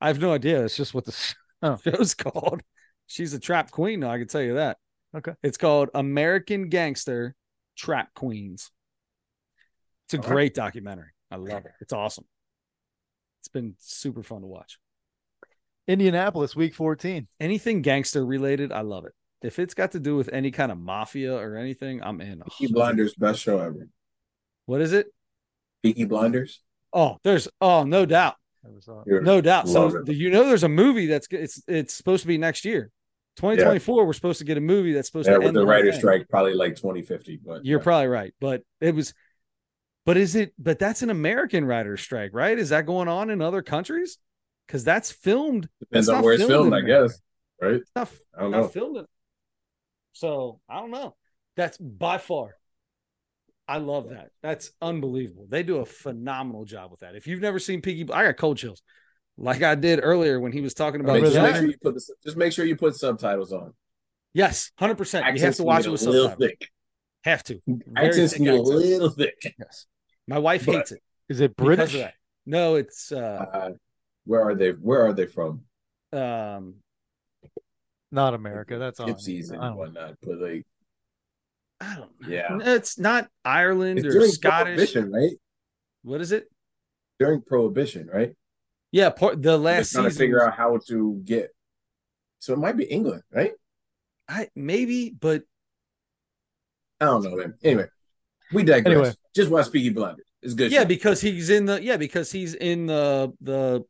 [0.00, 0.64] I have no idea.
[0.64, 1.78] It's just what the oh.
[1.84, 2.62] show's called.
[3.06, 4.00] She's a trap queen.
[4.00, 4.78] Now I can tell you that.
[5.16, 5.32] Okay.
[5.42, 7.34] It's called American Gangster
[7.76, 8.70] Trap Queens.
[10.06, 10.54] It's a all great right.
[10.54, 11.10] documentary.
[11.30, 11.72] I love it.
[11.80, 12.24] It's awesome
[13.48, 14.78] it's been super fun to watch.
[15.86, 17.26] Indianapolis, week 14.
[17.40, 19.12] Anything gangster related, I love it.
[19.42, 22.42] If it's got to do with any kind of mafia or anything, I'm in.
[22.58, 23.88] Peaky Blinders, best show ever.
[24.66, 25.06] What is it?
[25.82, 26.60] Peaky Blinders.
[26.92, 28.34] Oh, there's oh no doubt,
[29.06, 29.68] no doubt.
[29.68, 30.08] So it.
[30.12, 32.90] you know, there's a movie that's it's it's supposed to be next year,
[33.36, 34.00] 2024.
[34.02, 34.06] Yeah.
[34.06, 36.54] We're supposed to get a movie that's supposed yeah, to with the writer's strike, probably
[36.54, 37.40] like 2050.
[37.44, 37.84] But you're yeah.
[37.84, 38.34] probably right.
[38.40, 39.14] But it was
[40.06, 40.52] but is it?
[40.58, 42.58] But that's an American writer's strike, right?
[42.58, 44.18] Is that going on in other countries?
[44.66, 45.68] Because that's filmed.
[45.80, 47.20] Depends on where it's filmed, I guess.
[47.60, 47.74] Right?
[47.74, 48.68] It's not, I don't know.
[48.68, 49.06] Filmed it.
[50.12, 51.14] So I don't know.
[51.56, 52.54] That's by far.
[53.66, 54.30] I love that.
[54.42, 55.46] That's unbelievable.
[55.48, 57.14] They do a phenomenal job with that.
[57.14, 58.82] If you've never seen Peaky, I got cold chills,
[59.36, 61.20] like I did earlier when he was talking about.
[61.20, 63.74] just, make sure you put the, just make sure you put subtitles on.
[64.32, 65.26] Yes, hundred percent.
[65.36, 66.36] You have to watch it with subtitles.
[66.38, 66.70] Thick.
[67.28, 67.60] Have to.
[67.94, 69.34] Accents can get a little thick.
[69.58, 69.84] Yes.
[70.26, 71.02] My wife but, hates it.
[71.28, 71.94] Is it British?
[72.46, 73.70] No, it's uh, uh,
[74.24, 74.70] where are they?
[74.70, 75.64] Where are they from?
[76.10, 76.76] Um,
[78.10, 78.78] not America.
[78.78, 80.14] That's gypsies and whatnot.
[80.22, 80.66] But like,
[81.82, 82.28] I don't know.
[82.28, 85.32] Yeah, it's not Ireland it's or Scottish, right?
[86.04, 86.50] What is it?
[87.18, 88.34] During Prohibition, right?
[88.90, 91.50] Yeah, the last trying to figure out how to get.
[92.38, 93.52] So it might be England, right?
[94.26, 95.42] I maybe, but
[97.00, 97.54] I don't know, man.
[97.62, 97.86] Anyway,
[98.52, 98.92] we digress.
[98.92, 100.26] Anyway, just watch Peaky Blinders.
[100.42, 100.70] It's good.
[100.70, 100.86] Yeah, show.
[100.86, 103.84] because he's in the yeah because he's in the the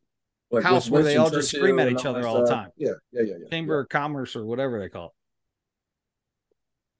[0.51, 2.69] like house where they all just scream at each other all the time.
[2.75, 3.33] Yeah, yeah, yeah.
[3.41, 3.81] yeah Chamber yeah.
[3.81, 5.13] of Commerce or whatever they call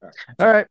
[0.02, 0.16] it.
[0.40, 0.68] All right.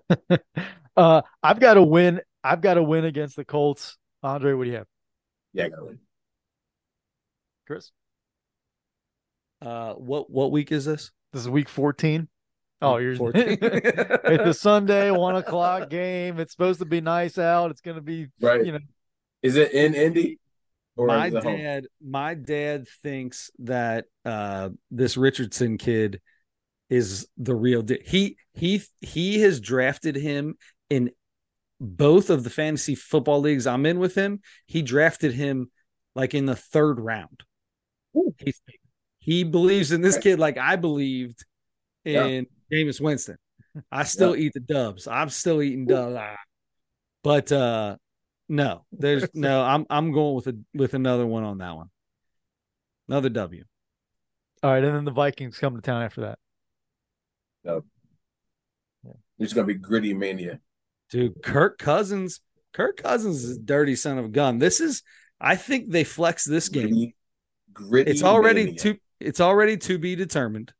[0.00, 0.40] All right.
[0.96, 3.96] uh, I've got to win I've got to win against the Colts.
[4.22, 4.86] Andre, what do you have?
[5.52, 5.98] Yeah, I gotta win.
[7.66, 7.90] Chris?
[9.60, 11.12] Uh, what what week is this?
[11.32, 12.28] This is week 14.
[12.82, 13.58] Oh, you're 14.
[13.62, 16.38] it's a Sunday, one o'clock game.
[16.40, 17.70] It's supposed to be nice out.
[17.70, 18.64] It's going to be, Right.
[18.66, 18.78] you know,
[19.42, 20.38] Is it in Indy?
[20.96, 21.56] Or my is it home?
[21.56, 26.20] dad my dad thinks that uh this richardson kid
[26.90, 30.54] is the real di- he he he has drafted him
[30.90, 31.10] in
[31.80, 35.70] both of the fantasy football leagues i'm in with him he drafted him
[36.14, 37.42] like in the third round
[38.36, 38.52] he,
[39.18, 41.42] he believes in this kid like i believed
[42.04, 42.42] Yeah.
[42.72, 43.36] In Jameis winston
[43.90, 46.18] i still eat the dubs i'm still eating dubs
[47.22, 47.96] but uh
[48.52, 49.62] no, there's no.
[49.62, 51.88] I'm I'm going with a with another one on that one.
[53.08, 53.64] Another W.
[54.62, 54.84] all right.
[54.84, 56.34] And then the Vikings come to town after
[57.64, 57.84] that.
[59.38, 60.60] It's gonna be gritty mania.
[61.10, 62.40] Dude, Kirk Cousins.
[62.74, 64.58] Kirk Cousins is a dirty son of a gun.
[64.58, 65.02] This is.
[65.40, 66.88] I think they flex this game.
[66.90, 67.16] Gritty,
[67.72, 68.78] gritty It's already mania.
[68.80, 68.98] to.
[69.18, 70.74] It's already to be determined.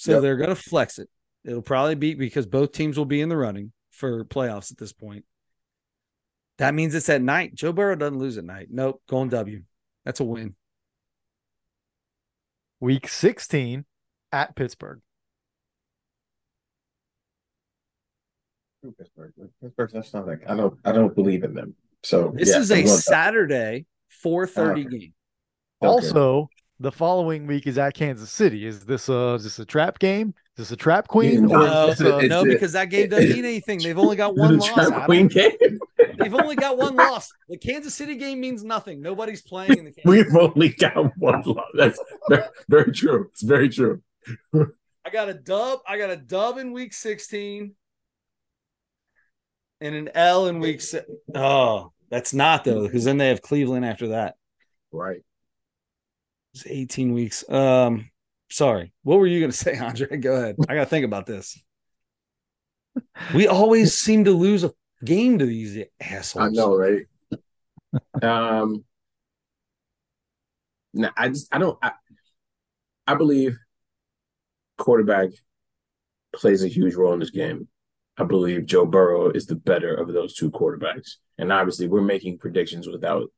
[0.00, 0.22] So Yep.
[0.22, 1.10] they're going to flex it.
[1.44, 4.94] It'll probably be because both teams will be in the running for playoffs at this
[4.94, 5.26] point.
[6.56, 7.54] That means it's at night.
[7.54, 8.68] Joe Burrow doesn't lose at night.
[8.70, 9.62] Nope, going W.
[10.06, 10.54] That's a win.
[12.80, 13.84] Week 16
[14.32, 15.00] at Pittsburgh.
[18.96, 19.34] Pittsburgh.
[19.60, 21.74] Pittsburgh, that's not like I don't I don't believe in them.
[22.02, 23.84] So This yeah, is a Saturday
[24.24, 24.98] 4:30 Okay.
[24.98, 25.14] game.
[25.80, 26.48] Also,
[26.80, 28.66] the following week is at Kansas City.
[28.66, 30.34] Is this a is this a trap game?
[30.56, 31.48] Is this a trap queen?
[31.48, 33.78] Yeah, or No, is this a- no, a- because that game doesn't mean anything.
[33.82, 34.68] They've only got one loss.
[34.72, 35.52] Trap Queen game.
[36.18, 37.30] They've only got one loss.
[37.48, 39.00] The Kansas City game means nothing.
[39.00, 40.04] Nobody's playing in the Kansas.
[40.04, 41.66] We've only got one loss.
[41.74, 43.28] That's very, very true.
[43.32, 44.02] It's very true.
[44.54, 45.80] I got a dub.
[45.88, 47.74] I got a dub in week 16
[49.80, 51.04] and an L in week se-
[51.34, 54.34] Oh, that's not though, because then they have Cleveland after that.
[54.92, 55.22] Right.
[56.54, 57.48] It's 18 weeks.
[57.48, 58.10] Um,
[58.50, 58.92] sorry.
[59.02, 60.16] What were you gonna say, Andre?
[60.16, 60.56] Go ahead.
[60.68, 61.62] I gotta think about this.
[63.34, 64.72] We always seem to lose a
[65.04, 66.48] game to these assholes.
[66.48, 67.06] I know, right?
[68.22, 68.84] um
[70.94, 71.92] no, I just I don't I,
[73.06, 73.56] I believe
[74.78, 75.30] quarterback
[76.32, 77.68] plays a huge role in this game.
[78.16, 81.16] I believe Joe Burrow is the better of those two quarterbacks.
[81.38, 83.30] And obviously we're making predictions without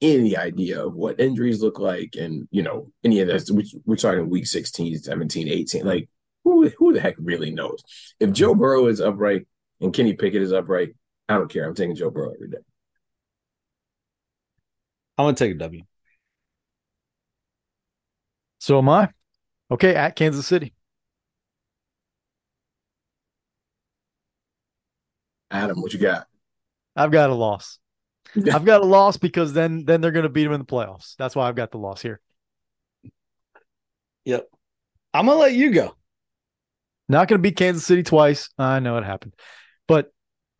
[0.00, 3.50] any idea of what injuries look like and you know any of this.
[3.50, 5.84] We, we're talking week 16, 17, 18.
[5.84, 6.08] Like
[6.44, 7.82] who who the heck really knows?
[8.20, 8.60] If Joe mm-hmm.
[8.60, 9.46] Burrow is upright
[9.80, 10.94] and Kenny Pickett is upright,
[11.28, 11.66] I don't care.
[11.66, 12.58] I'm taking Joe Burrow every day.
[15.16, 15.82] I'm gonna take a W.
[18.58, 19.10] so am I.
[19.70, 20.74] Okay, at Kansas City.
[25.50, 26.26] Adam, what you got?
[26.96, 27.78] I've got a loss.
[28.36, 31.14] I've got a loss because then then they're going to beat them in the playoffs.
[31.16, 32.20] That's why I've got the loss here.
[34.24, 34.48] Yep.
[35.12, 35.94] I'm gonna let you go.
[37.08, 38.48] Not going to beat Kansas City twice.
[38.58, 39.34] I know it happened,
[39.86, 40.10] but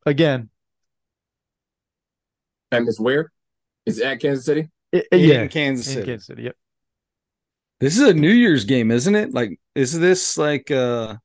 [0.04, 0.50] again,
[2.70, 3.32] And it's where?
[3.86, 4.68] It's at Kansas City.
[4.92, 6.06] it, In yeah, Kansas in City.
[6.06, 6.42] Kansas City.
[6.44, 6.56] Yep.
[7.80, 9.32] This is a New Year's game, isn't it?
[9.32, 11.16] Like, is this like uh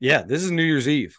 [0.00, 1.16] Yeah, this is New Year's Eve.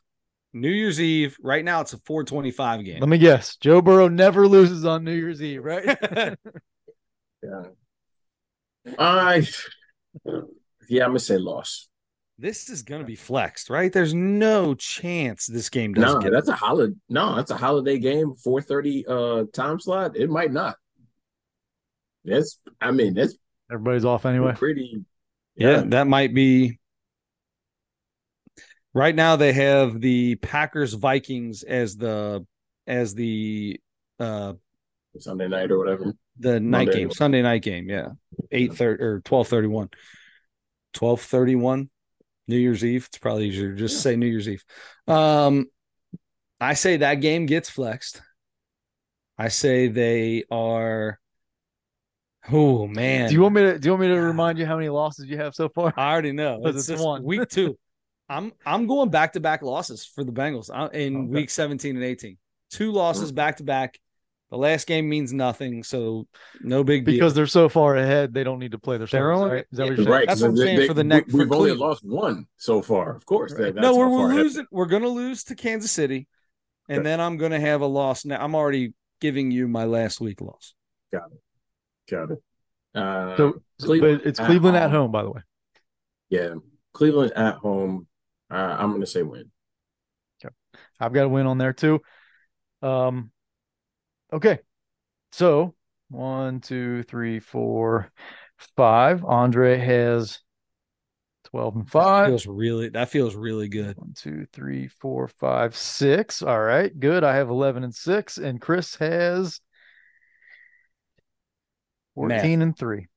[0.54, 1.38] New Year's Eve.
[1.42, 3.00] Right now it's a 425 game.
[3.00, 3.56] Let me guess.
[3.58, 5.98] Joe Burrow never loses on New Year's Eve, right?
[7.42, 7.64] Yeah.
[8.98, 9.48] I
[10.90, 11.88] yeah, I'm gonna say loss.
[12.38, 13.94] this is gonna be flexed, right?
[13.94, 16.94] There's no chance this game doesn't No, get that's a holiday.
[17.08, 18.34] No, that's a holiday game.
[18.46, 20.18] 4:30 uh time slot.
[20.18, 20.76] It might not.
[22.26, 22.60] That's.
[22.82, 23.36] I mean, that's
[23.72, 24.54] Everybody's off anyway.
[24.56, 25.06] pretty.
[25.56, 26.79] yeah, that might be
[28.94, 32.46] right now they have the Packers Vikings as the
[32.88, 33.80] as the
[34.20, 34.54] uh
[35.18, 36.14] Sunday night or whatever.
[36.38, 37.00] the night Monday.
[37.00, 38.10] game, Sunday night game, yeah.
[38.52, 39.90] Eight thirty or twelve thirty one.
[40.94, 41.90] Twelve thirty one,
[42.48, 43.06] New Year's Eve.
[43.08, 44.64] It's probably easier to just say New Year's Eve.
[45.08, 45.68] Um
[46.62, 48.22] I say that game gets flexed.
[49.38, 51.20] I say they are
[52.52, 53.30] oh man.
[53.30, 55.28] Do you want me to do you want me to remind you how many losses
[55.28, 55.94] you have so far?
[55.96, 56.62] I already know.
[56.66, 57.24] It's, it's just one.
[57.24, 57.78] week two.
[58.30, 61.28] I'm I'm going back to back losses for the Bengals uh, in Okay.
[61.28, 62.38] week 17 and 18.
[62.70, 64.00] Two losses back to back.
[64.52, 66.28] The last game means nothing, so
[66.62, 67.14] no big deal.
[67.14, 69.66] Because they're so far ahead, they don't need to play their They're starters, only- right?
[69.72, 70.10] Is that what you're saying?
[70.10, 70.28] Right.
[70.28, 72.48] That's 'cause what I'm they- saying they- for the next- We, we've only lost one
[72.58, 73.16] so far.
[73.16, 73.54] Of course.
[73.54, 74.66] that- that's no, we're, how far we're ahead- losing.
[74.72, 76.28] We're going to lose to Kansas City,
[76.88, 77.04] and Okay.
[77.04, 78.26] then I'm going to have a loss.
[78.26, 80.74] Now I'm already giving you my last week loss.
[81.12, 81.42] Got it.
[82.10, 82.40] Got it.
[82.96, 85.02] Uh, So, Cleveland but it's Cleveland at home.
[85.02, 85.42] home, by the way.
[86.30, 86.54] yeah,
[86.94, 88.08] Cleveland at home.
[88.52, 89.52] Uh, I'm gonna say win.
[90.44, 90.54] Okay.
[91.00, 92.02] I've got a win on there too.
[92.82, 93.32] Um,
[94.32, 94.60] okay.
[95.32, 95.76] So
[96.10, 98.12] one, two, three, four,
[98.76, 99.24] five.
[99.24, 100.40] Andre has
[101.46, 102.28] 12 and That 5.
[102.28, 103.98] feels really that feels really good.
[103.98, 106.42] One, two, three, four, five, six.
[106.42, 107.24] All right, good.
[107.24, 109.62] I have 11 and 6, and Chris has
[112.16, 113.08] 14 and 3.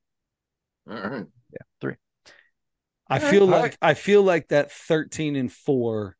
[0.88, 1.26] All right.
[1.52, 1.94] Yeah, 3.
[3.12, 3.76] I feel all like.
[3.82, 6.16] I feel like that 13 and 4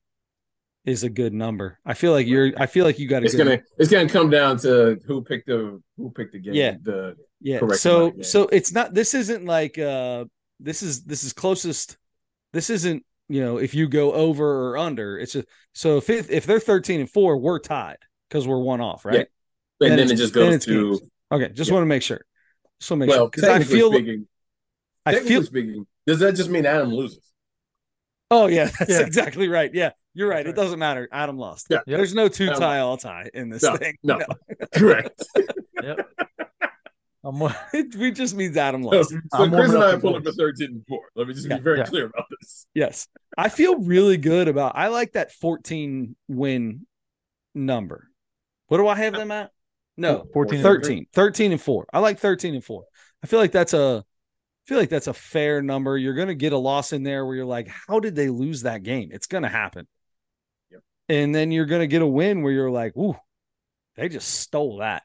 [0.85, 1.79] is a good number.
[1.87, 4.09] I feel like you're I feel like you got a It's good gonna it's gonna
[4.09, 6.55] come down to who picked the who picked the game.
[6.55, 6.77] Yeah.
[6.83, 7.61] The Yeah.
[7.61, 10.25] correct So so it's not this isn't like uh
[10.59, 11.97] this is this is closest
[12.53, 16.31] this isn't you know if you go over or under it's just so if it,
[16.31, 19.29] if they're 13 and 4 we're tied because we're one off right
[19.81, 19.89] Yeah.
[19.89, 21.11] and then, it's- it just goes to games.
[21.31, 21.75] okay just Yeah.
[21.75, 22.21] want to make sure
[22.81, 24.27] So make well, sure because I feel speaking,
[25.07, 27.21] I technically feel speaking, does that just mean Adam loses?
[28.31, 29.01] oh yeah that's Yeah.
[29.01, 31.81] exactly right yeah you're right That's it doesn't matter Adam lost Yeah.
[31.87, 31.97] Yep.
[31.99, 34.19] there's no two Adam- tie all tie in this No, thing no,
[34.75, 35.23] correct.
[35.83, 36.09] Yep.
[37.25, 37.41] I'm
[37.73, 40.33] it, it just means Adam lost so I'm Chris and I the are pulling for
[40.33, 41.01] 13 and 4.
[41.15, 41.85] Let me just Yeah, be very yeah.
[41.85, 42.67] clear about this.
[42.75, 43.07] Yes.
[43.39, 46.87] I feel really good about I like that 14 win
[47.55, 48.09] number.
[48.69, 49.51] What do I have them at?
[49.97, 51.07] No, 14 and 13.
[51.13, 51.87] 13 and 4.
[51.93, 52.83] I like 13 and 4.
[53.23, 54.03] I feel like that's a I
[54.67, 55.97] feel like that's a fair number.
[55.99, 58.63] You're going to get a loss in there where you're like, how did they lose
[58.63, 59.11] that game?
[59.13, 59.87] It's going to happen.
[60.71, 60.81] Yep.
[61.09, 63.17] And then you're going to get a win where you're like, ooh,
[63.97, 65.03] they just stole that.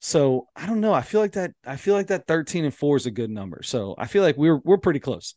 [0.00, 0.92] So I don't know.
[0.92, 1.52] I feel like that.
[1.66, 3.62] I feel like that 13 and 4 is a good number.
[3.62, 5.34] So I feel like we're we're pretty close.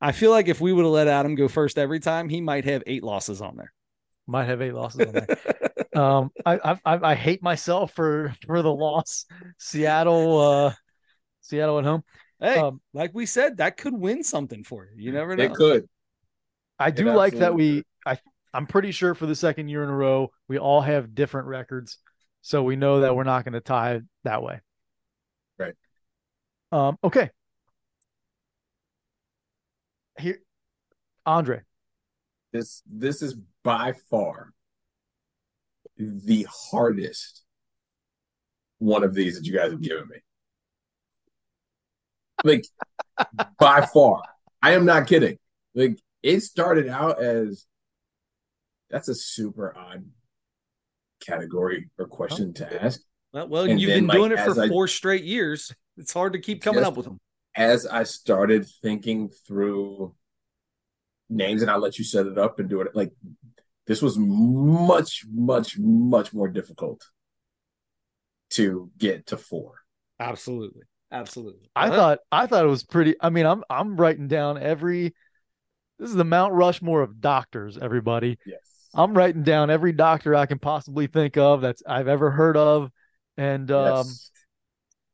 [0.00, 2.64] I feel like if we would have let Adam go first every time, he might
[2.64, 3.72] have eight losses on there.
[4.26, 5.38] might have eight losses on there.
[6.02, 9.26] um, I, I I I hate myself for for the loss.
[9.58, 10.74] Seattle, uh,
[11.40, 12.02] Seattle at home.
[12.42, 14.90] Hey, Um, like we said, that could win something for you.
[14.96, 15.44] You never know.
[15.44, 15.88] It could.
[16.78, 17.84] I It do like that we.
[18.04, 18.18] I
[18.52, 21.98] I'm pretty sure for the second year in a row we all have different records,
[22.42, 24.60] so we know that we're not going to tie that way.
[25.58, 25.74] Right.
[26.70, 26.98] Um.
[27.02, 27.30] Okay.
[30.18, 30.40] Here,
[31.24, 31.62] Andre.
[32.52, 34.52] This this is by far
[35.96, 37.44] the hardest
[38.78, 40.16] one of these that you guys have given me.
[42.44, 42.64] Like
[43.58, 44.22] by far.
[44.62, 45.38] I am not kidding.
[45.74, 47.66] Like it started out as
[48.90, 50.04] that's a super odd
[51.24, 53.00] category or question to ask.
[53.32, 55.72] Well, well And you've then, been like, doing it for I- four straight years.
[55.96, 57.18] It's hard to keep coming Just- up with them.
[57.54, 60.14] As I started thinking through
[61.28, 63.12] names and I'll let you set it up and do it like
[63.86, 67.04] this was much, much, much more difficult
[68.50, 69.74] to get to four.
[70.18, 70.82] Absolutely,
[71.12, 71.70] absolutely.
[71.76, 73.14] I Well, thought I thought it was pretty.
[73.20, 75.14] I mean, I'm I'm writing down every.
[75.98, 77.78] This is the Mount Rushmore of doctors.
[77.78, 78.58] Everybody, Yes.
[78.94, 82.90] I'm writing down every doctor I can possibly think of that's I've ever heard of,
[83.36, 84.30] and um, Yes.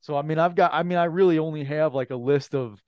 [0.00, 0.72] so I mean, I've got.
[0.72, 2.80] I mean, I really only have like a list of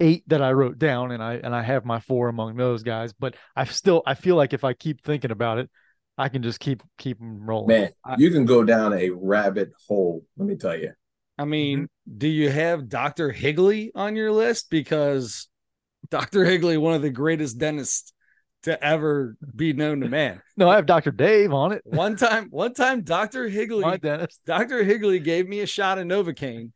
[0.00, 3.12] eight that I wrote down, and I and I have my four among those guys.
[3.14, 5.70] But I still I feel like if I keep thinking about it,
[6.18, 7.68] I can just keep keep them rolling.
[7.68, 10.92] Man, I- you can go down a rabbit hole, let me tell you.
[11.38, 13.30] I mean, do you have Dr.
[13.30, 14.70] Higley on your list?
[14.70, 15.48] Because
[16.10, 16.44] Dr.
[16.44, 18.12] Higley, one of the greatest dentists
[18.62, 20.42] to ever be known to man.
[20.56, 21.82] No, I have Doctor Dave on it.
[21.84, 23.46] One time, one time, Dr.
[23.48, 24.40] Higley My dentist.
[24.46, 24.82] Dr.
[24.82, 26.70] Higley gave me a shot of Novocaine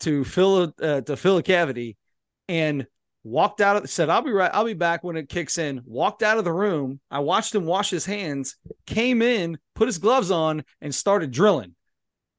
[0.00, 1.96] to fill a, uh, to fill a cavity
[2.48, 2.86] and
[3.22, 6.24] walked out of said I'll be right I'll be back when it kicks in walked
[6.24, 10.32] out of the room I watched him wash his hands came in put his gloves
[10.32, 11.76] on and started drilling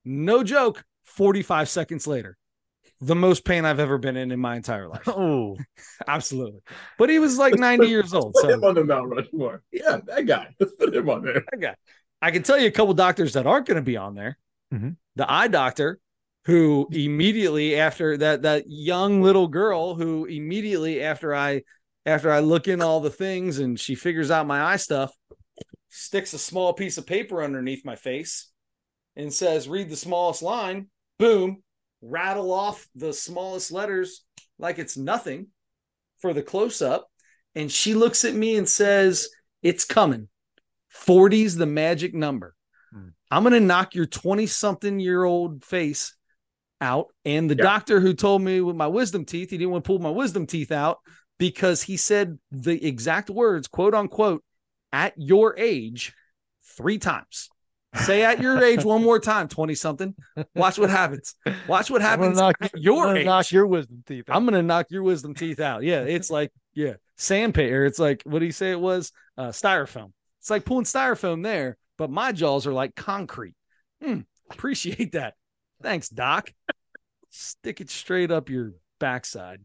[0.03, 2.37] no joke 45 seconds later
[3.01, 5.57] the most pain I've ever been in in my entire life Oh,
[6.07, 6.61] absolutely
[6.97, 9.61] but he was like 90 years old Put him on the Mount Rushmore.
[9.71, 10.55] Yeah, that guy.
[10.59, 11.43] Let's put him on there.
[11.51, 11.75] that guy.
[12.21, 14.37] I can tell you a couple doctors that aren't going to be on there.
[14.73, 14.95] Mhm.
[15.17, 15.99] The eye doctor,
[16.45, 21.63] who immediately after that that young little girl who immediately after I
[22.05, 25.11] after I look in all the things and she figures out my eye stuff,
[25.89, 28.49] sticks a small piece of paper underneath my face
[29.15, 30.87] and says, "Read the smallest line."
[31.23, 31.63] Boom,
[32.01, 34.25] rattle off the smallest letters
[34.59, 35.47] like it's nothing
[36.19, 37.07] for the close up,
[37.55, 39.29] and she looks at me and says,
[39.61, 40.27] "It's coming."
[40.93, 42.55] 40's the magic number.
[42.91, 43.09] Hmm.
[43.31, 46.13] I'm going to knock your 20 something year old face
[46.81, 47.07] out.
[47.23, 47.63] And the Yeah.
[47.63, 50.45] doctor who told me with my wisdom teeth, he didn't want to pull my wisdom
[50.45, 50.99] teeth out
[51.39, 54.43] because he said the exact words, quote unquote,
[54.91, 56.13] at your age
[56.75, 57.49] three times.
[57.95, 60.15] Say at your age one more time, 20 something.
[60.55, 61.35] Watch what happens.
[61.67, 64.29] Watch what happens knock, your knock your wisdom teeth.
[64.29, 64.35] out.
[64.35, 65.83] I'm gonna knock your wisdom teeth out.
[65.83, 67.85] Yeah, it's like yeah, sandpaper.
[67.85, 69.11] It's like what do you say it was?
[69.37, 70.11] Uh, styrofoam.
[70.39, 73.55] It's like pulling styrofoam there, but my jaws are like concrete.
[74.03, 75.35] Hmm, appreciate that.
[75.81, 76.51] Thanks, Doc.
[77.29, 79.61] Stick it straight up your backside.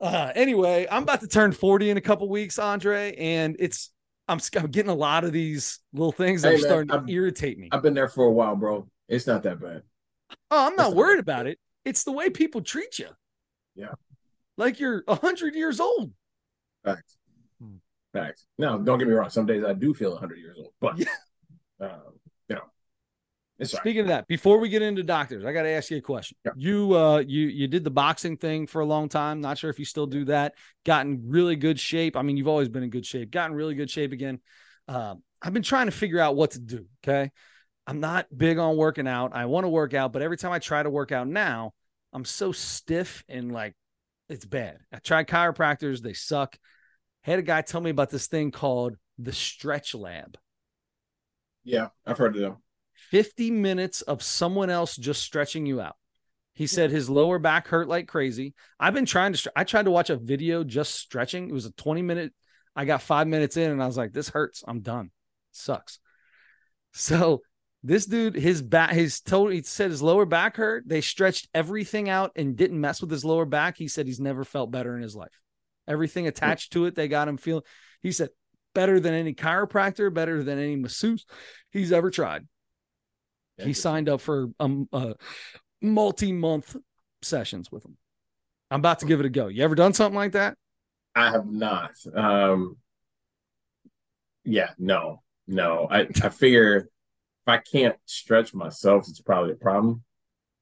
[0.00, 3.90] Uh, anyway, I'm about to turn 40 in a couple weeks, Andre, and it's
[4.30, 6.94] I'm, I'm getting a lot of these little things that Hey, are man, starting to
[6.94, 7.68] I'm- irritate me.
[7.72, 8.88] I've been there for a while, bro.
[9.08, 9.82] It's not that bad.
[10.50, 11.58] Oh, I'm not worried about it.
[11.84, 13.08] It's the way people treat you.
[13.74, 13.92] Yeah.
[14.56, 16.12] Like you're a hundred years old.
[16.84, 17.16] Facts.
[17.60, 17.76] Hmm.
[18.12, 18.46] Facts.
[18.58, 19.30] Now, don't get me wrong.
[19.30, 21.06] Some days I do feel 100 years old, but Yeah.
[21.80, 22.19] um,
[23.60, 23.82] it's all right.
[23.82, 26.36] Speaking of that, before we get into doctors, I got to ask you a question.
[26.44, 26.52] Yeah.
[26.56, 29.40] You uh you you did the boxing thing for a long time.
[29.40, 30.54] Not sure if you still do that.
[30.84, 32.16] Gotten really good shape.
[32.16, 33.30] I mean, you've always been in good shape.
[33.30, 34.40] Gotten really good shape again.
[34.88, 36.86] Um, I've been trying to figure out what to do.
[37.04, 37.30] Okay.
[37.86, 39.34] I'm not big on working out.
[39.34, 41.72] I want to work out, but every time I try to work out now,
[42.12, 43.74] I'm so stiff and like
[44.28, 44.78] it's bad.
[44.92, 46.56] I tried chiropractors, they suck.
[47.22, 50.38] Had a guy tell me about this thing called the Stretch Lab.
[51.64, 52.56] Yeah, I've heard of them.
[53.10, 55.96] 50 minutes of someone else just stretching you out.
[56.54, 58.54] He said his lower back hurt like crazy.
[58.78, 61.48] I've been trying to, I tried to watch a video just stretching.
[61.48, 62.32] It was a 20 minute.
[62.76, 64.62] I got five minutes in and I was like, this hurts.
[64.66, 65.10] I'm done.
[65.50, 65.98] sucks.
[66.92, 67.40] So
[67.82, 70.84] this dude, his back, his told, he said his lower back hurt.
[70.86, 73.76] They stretched everything out and didn't mess with his lower back.
[73.76, 75.40] He said he's never felt better in his life.
[75.88, 77.64] Everything attached to it, they got him feeling,
[78.02, 78.28] he said,
[78.74, 81.26] better than any chiropractor, better than any masseuse
[81.72, 82.46] he's ever tried
[83.64, 85.14] he signed up for um uh,
[85.82, 86.76] multi-month
[87.22, 87.96] sessions with him.
[88.70, 89.48] I'm about to give it a go.
[89.48, 90.56] You ever done something like that?
[91.14, 91.92] I have not.
[92.14, 92.76] Um,
[94.44, 95.88] yeah, no, no.
[95.90, 96.86] I I figure if
[97.48, 100.02] I can't stretch myself, it's probably a problem.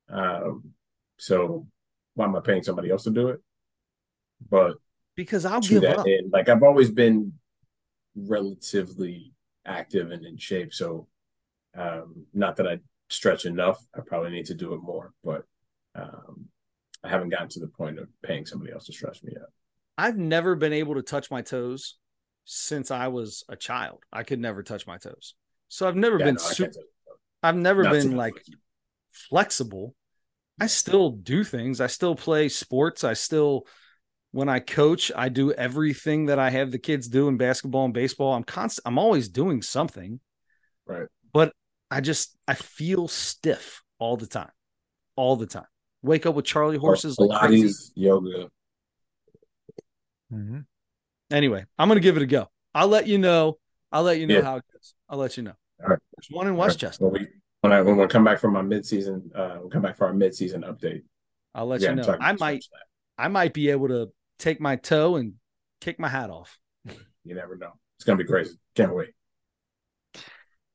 [0.09, 0.70] Um,
[1.18, 1.66] so
[2.14, 3.40] why am I paying somebody else to do it?
[4.49, 4.76] But
[5.16, 6.07] Because I'll give that up.
[6.07, 7.34] end, like I've always been
[8.16, 9.32] relatively
[9.66, 11.09] active and in shape, so
[11.76, 13.78] um, not that I stretch enough.
[13.94, 15.44] I probably need to do it more, but
[15.94, 16.46] um,
[17.04, 19.48] I haven't gotten to the point of paying somebody else to stretch me yet.
[19.96, 21.96] I've never been able to touch my toes
[22.44, 24.02] since I was a child.
[24.12, 25.34] I could never touch my toes.
[25.68, 26.86] So I've never Yeah, been no, I su- can't do it.
[27.42, 28.58] I've never Not been like flexible.
[29.12, 29.94] flexible.
[30.60, 31.80] I still do things.
[31.80, 33.04] I still play sports.
[33.04, 33.66] I still
[34.32, 37.94] when I coach, I do everything that I have the kids do in basketball and
[37.94, 38.34] baseball.
[38.34, 40.20] I'm constant I'm always doing something.
[40.86, 41.08] Right.
[41.32, 41.52] But
[41.90, 44.50] I just I feel stiff all the time.
[45.16, 45.66] All the time.
[46.02, 47.68] Wake up with Charlie horses like crazy.
[47.68, 48.48] Pilates, yoga.
[50.32, 50.64] Mhm.
[51.30, 52.48] Anyway, I'm gonna give it a go.
[52.74, 53.58] I'll let you know.
[53.90, 54.42] I'll let you know Yeah.
[54.42, 54.94] how it goes.
[55.08, 55.54] I'll let you know.
[55.82, 55.98] All right.
[56.16, 56.66] There's one in All right.
[56.68, 57.04] Westchester.
[57.04, 57.28] When we
[57.60, 60.06] when I when we come back from my mid season, uh, we'll come back for
[60.06, 61.02] our mid season update.
[61.54, 62.16] I'll let Yeah, you know.
[62.20, 62.64] I might
[63.16, 65.34] I might be able to take my toe and
[65.80, 66.58] kick my hat off.
[67.24, 67.72] You never know.
[67.96, 68.56] It's gonna be crazy.
[68.74, 69.10] Can't wait.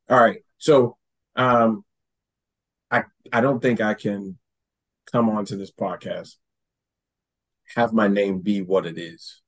[0.10, 0.40] All right.
[0.58, 0.98] So,
[1.36, 1.84] um,
[2.92, 4.38] I I don't think I can
[5.12, 6.36] come onto this podcast,
[7.76, 9.42] have my name be what it is,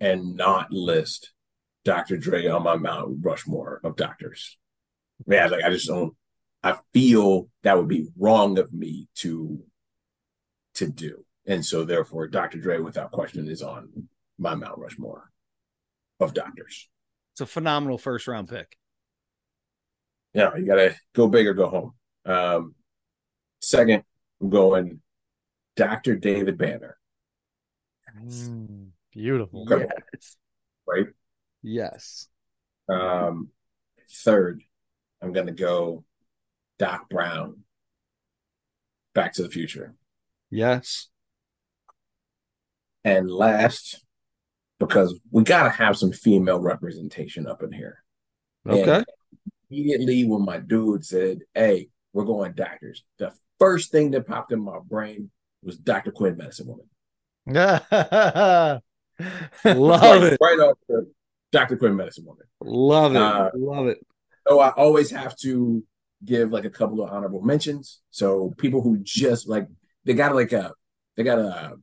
[0.00, 1.32] and not list
[1.84, 2.16] Dr.
[2.16, 4.58] Dre on my Mount Rushmore of doctors.
[5.26, 6.14] Yeah, like I just don't.
[6.62, 9.62] I feel that would be wrong of me to
[10.74, 12.58] to do, and so therefore, Dr.
[12.58, 15.30] Dre, without question, is on my Mount Rushmore
[16.18, 16.88] of doctors.
[17.32, 18.76] It's a phenomenal first round pick.
[20.34, 21.94] Yeah, you gotta go big or go home.
[22.26, 22.74] Um,
[23.60, 24.02] second,
[24.40, 25.00] I'm going
[25.76, 26.16] Dr.
[26.16, 26.96] David Banner,
[28.16, 29.66] Mm, beautiful.
[29.68, 30.36] Yes.
[30.86, 31.06] right?
[31.62, 32.28] Yes.
[32.88, 33.50] Um,
[34.10, 34.62] third,
[35.22, 36.04] I'm gonna go
[36.78, 37.64] Doc Brown,
[39.14, 39.94] Back to the Future.
[40.50, 41.08] Yes.
[43.04, 44.04] And last,
[44.78, 48.02] because we gotta have some female representation up in here.
[48.64, 49.04] And Okay.
[49.70, 54.60] Immediately when my dude said, Hey, we're going doctors, the first thing that popped in
[54.60, 55.30] my brain
[55.62, 56.12] was Dr.
[56.12, 56.86] Quinn Medicine Woman.
[59.64, 60.38] Love it.
[60.40, 61.10] Right off the
[61.52, 61.76] Dr.
[61.76, 62.44] Quinn Medicine Woman.
[62.60, 63.22] Love it.
[63.22, 63.98] Uh, Love it.
[64.46, 65.84] So I always have to
[66.24, 68.00] give like a couple of honorable mentions.
[68.10, 69.68] So people who just like
[70.04, 70.72] they got like a
[71.16, 71.76] they got a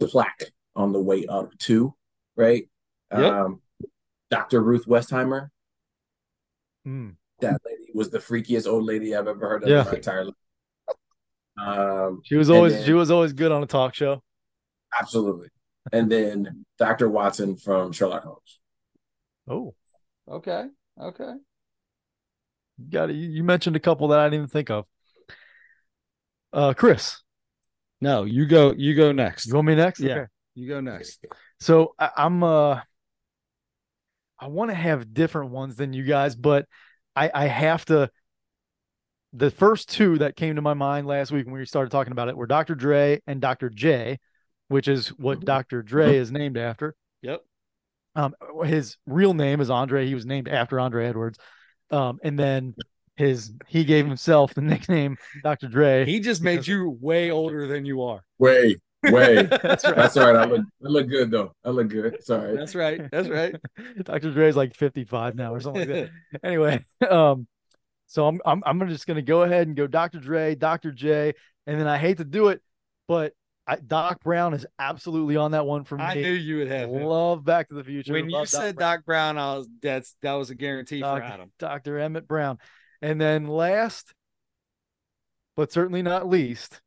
[0.00, 1.94] a plaque on the way up too,
[2.36, 2.68] right?
[3.12, 3.32] Yep.
[3.32, 3.60] Um
[4.30, 4.62] Dr.
[4.62, 5.48] Ruth Westheimer.
[6.86, 7.16] Mm.
[7.40, 9.80] That lady was the freakiest old lady I've ever heard of Yeah.
[9.80, 10.34] in my entire life.
[11.58, 14.22] Um She was always then- she was always good on a talk show.
[14.98, 15.48] absolutely.
[15.92, 17.08] And then Dr.
[17.10, 18.60] Watson from Sherlock Holmes.
[19.48, 19.74] Oh,
[20.28, 20.64] Okay.
[21.00, 21.32] Okay.
[22.78, 23.16] you got it.
[23.16, 24.86] You, you mentioned a couple that I didn't even think of.
[26.52, 27.20] Uh, Chris,
[28.00, 28.72] No, you go.
[28.72, 29.46] You go next.
[29.46, 30.00] you want me next?
[30.00, 30.14] Yeah.
[30.14, 30.26] Okay.
[30.54, 31.24] You go next.
[31.60, 32.80] So I, I'm uh
[34.44, 36.66] I want to have different ones than you guys, but
[37.16, 38.10] I, I have to.
[39.32, 42.28] The first two that came to my mind last week when we started talking about
[42.28, 42.74] it were Dr.
[42.74, 43.70] Dre and Dr.
[43.70, 44.18] J,
[44.68, 45.44] which is what Mhm.
[45.46, 45.82] Dr.
[45.82, 46.94] Dre is named after.
[47.22, 47.40] Yep.
[48.16, 48.34] Um,
[48.64, 50.06] his real name is Andre.
[50.06, 51.38] He was named after Andre Edwards.
[51.90, 52.74] Um, and then
[53.16, 54.60] his he gave himself the
[55.00, 55.68] nickname Dr.
[55.68, 56.04] Dre.
[56.04, 58.22] He just made you way older than you are.
[58.38, 58.76] Way,
[59.12, 59.42] way.
[59.62, 59.96] That's right.
[59.96, 60.36] That's all right.
[60.36, 61.52] I look, I look good though.
[61.64, 62.22] I look good.
[62.24, 62.56] Sorry.
[62.56, 63.00] That's right.
[63.10, 63.54] That's right.
[64.02, 64.32] Dr.
[64.32, 66.10] Dre's like 55 now or something like that.
[66.44, 67.46] Anyway, um,
[68.06, 70.18] so I'm I'm I'm just gonna go ahead and go Dr.
[70.18, 70.92] Dre, Dr.
[70.92, 71.32] J,
[71.66, 72.62] and then I hate to do it,
[73.08, 73.32] but
[73.66, 76.04] I, Doc Brown is absolutely on that one for me.
[76.04, 77.02] I knew you would have him.
[77.02, 78.12] Love Back to the Future.
[78.12, 78.96] When you Doc said Brown.
[78.96, 81.52] Doc Brown, I was that's that was a guarantee Doc- for Adam.
[81.58, 81.98] Dr.
[81.98, 82.58] Emmett Brown.
[83.00, 84.12] And then last,
[85.56, 86.80] but certainly not least,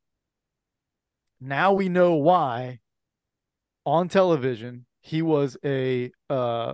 [1.39, 2.79] now we know why
[3.85, 6.73] on television he was a uh,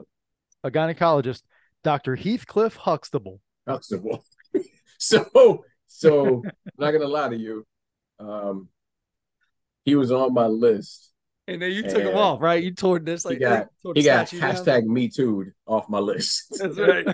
[0.63, 1.43] a gynecologist,
[1.83, 2.15] Dr.
[2.15, 3.41] Heathcliff Huxtable.
[3.67, 4.23] Huxtable.
[4.97, 6.43] so, so
[6.77, 7.65] not gonna lie to you.
[8.19, 8.69] Um,
[9.85, 11.12] he was on my list.
[11.47, 12.63] And then you took him And off, right?
[12.63, 14.55] You tore this like he got he got statue down.
[14.55, 16.45] hashtag me too off my list.
[16.59, 17.05] That's right.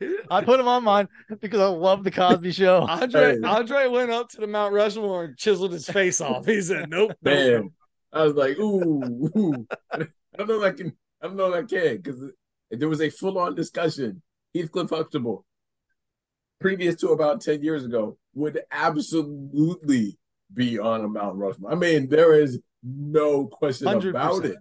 [0.30, 1.08] I put him on mine
[1.40, 2.82] because I love the Cosby Show.
[2.88, 3.40] Andre Hey.
[3.42, 6.44] Andre went up to the Mount Rushmore and chiseled his face off.
[6.44, 7.72] He said, "Nope, nope, Man, nope."
[8.12, 9.66] I was like, ooh, ooh.
[9.90, 9.98] I
[10.36, 10.92] don't know if I can.
[11.22, 12.20] I don't know if I can because
[12.70, 14.22] there was a full on discussion.
[14.54, 15.46] Heathcliff Huxtable,
[16.60, 20.18] previous to about ten years ago, would absolutely
[20.52, 21.72] be on a Mount Rushmore.
[21.72, 24.54] I mean, there is no question Hundred about percent.
[24.54, 24.58] it.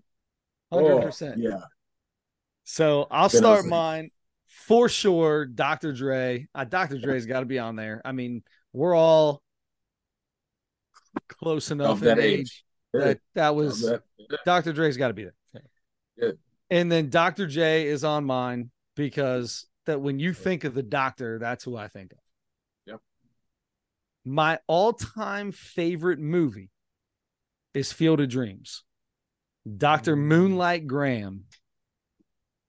[0.75, 1.59] hundred Oh, percent." Yeah,
[2.63, 4.11] So I'll Then start I'll mine
[4.45, 5.45] for sure.
[5.45, 5.93] Dr.
[5.93, 6.97] Dre, uh, Dr.
[6.97, 8.01] Dre's got to be on there.
[8.03, 9.41] I mean, we're all
[11.29, 12.63] close enough of that in age.
[12.93, 14.03] that that was that-
[14.45, 14.73] Dr.
[14.73, 15.33] Dre's got to be there.
[16.19, 16.39] Good.
[16.69, 17.47] And then Dr.
[17.47, 21.87] J is on mine because that when you think of the doctor, that's who I
[21.87, 22.17] think of.
[22.87, 22.99] Yep.
[24.25, 26.71] My all-time favorite movie
[27.73, 28.83] is Field of Dreams.
[29.77, 30.15] Dr.
[30.15, 30.19] Mm.
[30.19, 31.45] Moonlight Graham.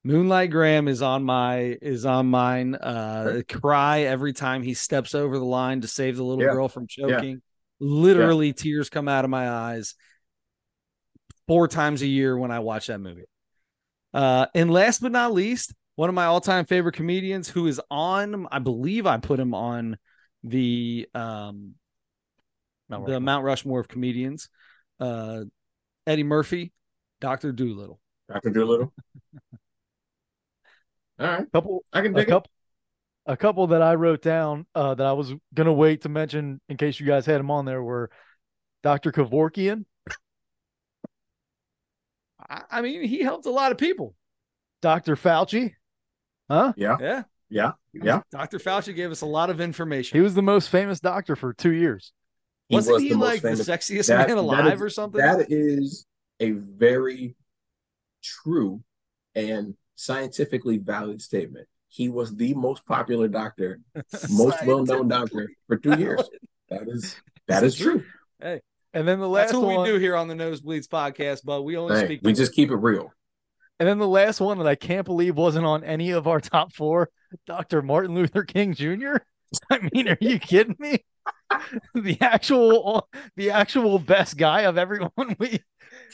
[0.05, 2.75] Moonlight Graham is on my is on mine.
[2.75, 6.53] Uh cry every time he steps over the line to save the little Yeah.
[6.53, 7.43] girl from choking.
[7.81, 9.95] Literally tears come out of my eyes
[11.47, 13.25] four times a year when I watch that movie.
[14.15, 18.47] Uh, and last but not least, one of my all-time favorite comedians who is on,
[18.51, 19.99] I believe I put him on
[20.45, 21.75] the um
[22.89, 24.49] Mount the Mount Rushmore of comedians.
[25.01, 25.45] Uh
[26.07, 26.73] Eddie Murphy,
[27.21, 27.53] Dr.
[27.53, 28.01] Dolittle.
[28.33, 28.51] Dr.
[28.51, 28.93] Dolittle.
[31.21, 32.31] All right, couple I can a dig it.
[32.31, 32.51] couple
[33.27, 36.77] a couple that I wrote down uh, that I was gonna wait to mention in
[36.77, 38.11] case you guys had them on there were
[38.83, 39.13] Dr.
[39.13, 39.85] Kevorkian.
[42.49, 44.15] I, I mean, he helped a lot of people.
[44.81, 45.17] Dr.
[45.17, 45.75] Fauci.
[46.49, 46.73] Huh?
[46.77, 47.23] Yeah, Yeah.
[47.51, 48.21] yeah, yeah.
[48.31, 48.59] Dr.
[48.59, 50.17] Fauci gave us a lot of information.
[50.17, 52.13] He was the most famous doctor for two years.
[52.69, 55.21] He Wasn't was he the most like the sexiest That- man alive is- or something?
[55.21, 56.07] That is
[56.41, 57.35] a very
[58.23, 58.83] true
[59.35, 61.67] and scientifically valid statement.
[61.89, 63.81] He was the most popular doctor,
[64.31, 66.21] most well-known doctor for two years.
[66.69, 67.17] That is
[67.49, 68.05] that is true.
[68.41, 68.61] Hey,
[68.93, 71.63] and then the last That's what one, we do here on the Nosebleeds podcast, but
[71.63, 72.21] we only Hey, speak.
[72.23, 73.13] we the just keep it real.
[73.81, 76.75] and then the last one that I can't believe wasn't on any of our top
[76.75, 77.09] four,
[77.47, 77.81] Dr.
[77.81, 79.17] Martin Luther King Jr.
[79.71, 81.05] I mean, are you kidding me?
[81.95, 85.61] the actual the actual best guy of everyone we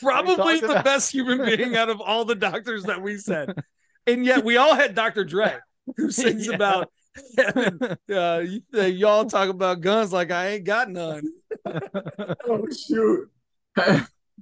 [0.01, 3.55] probably the about- best human being out of all the doctors that we said.
[4.07, 5.25] And yet we all had Dr.
[5.25, 5.55] Dre,
[5.97, 6.55] who sings Yeah.
[6.55, 6.91] about
[7.39, 11.23] uh, y- uh, y'all talk about guns like I ain't got none.
[12.47, 13.31] Oh shoot.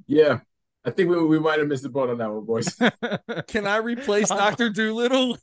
[0.06, 0.40] yeah.
[0.84, 2.76] I think we, we might have missed the boat on that one, boys.
[3.46, 4.68] Can I replace Dr.
[4.70, 5.38] Dolittle?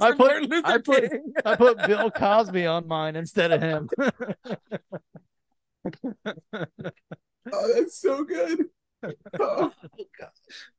[0.00, 1.32] I put- Martin Luther I put- King?
[1.44, 3.88] I put Bill Cosby on mine instead of him.
[7.50, 8.64] Oh, that's so good.
[9.04, 9.70] Oh, oh,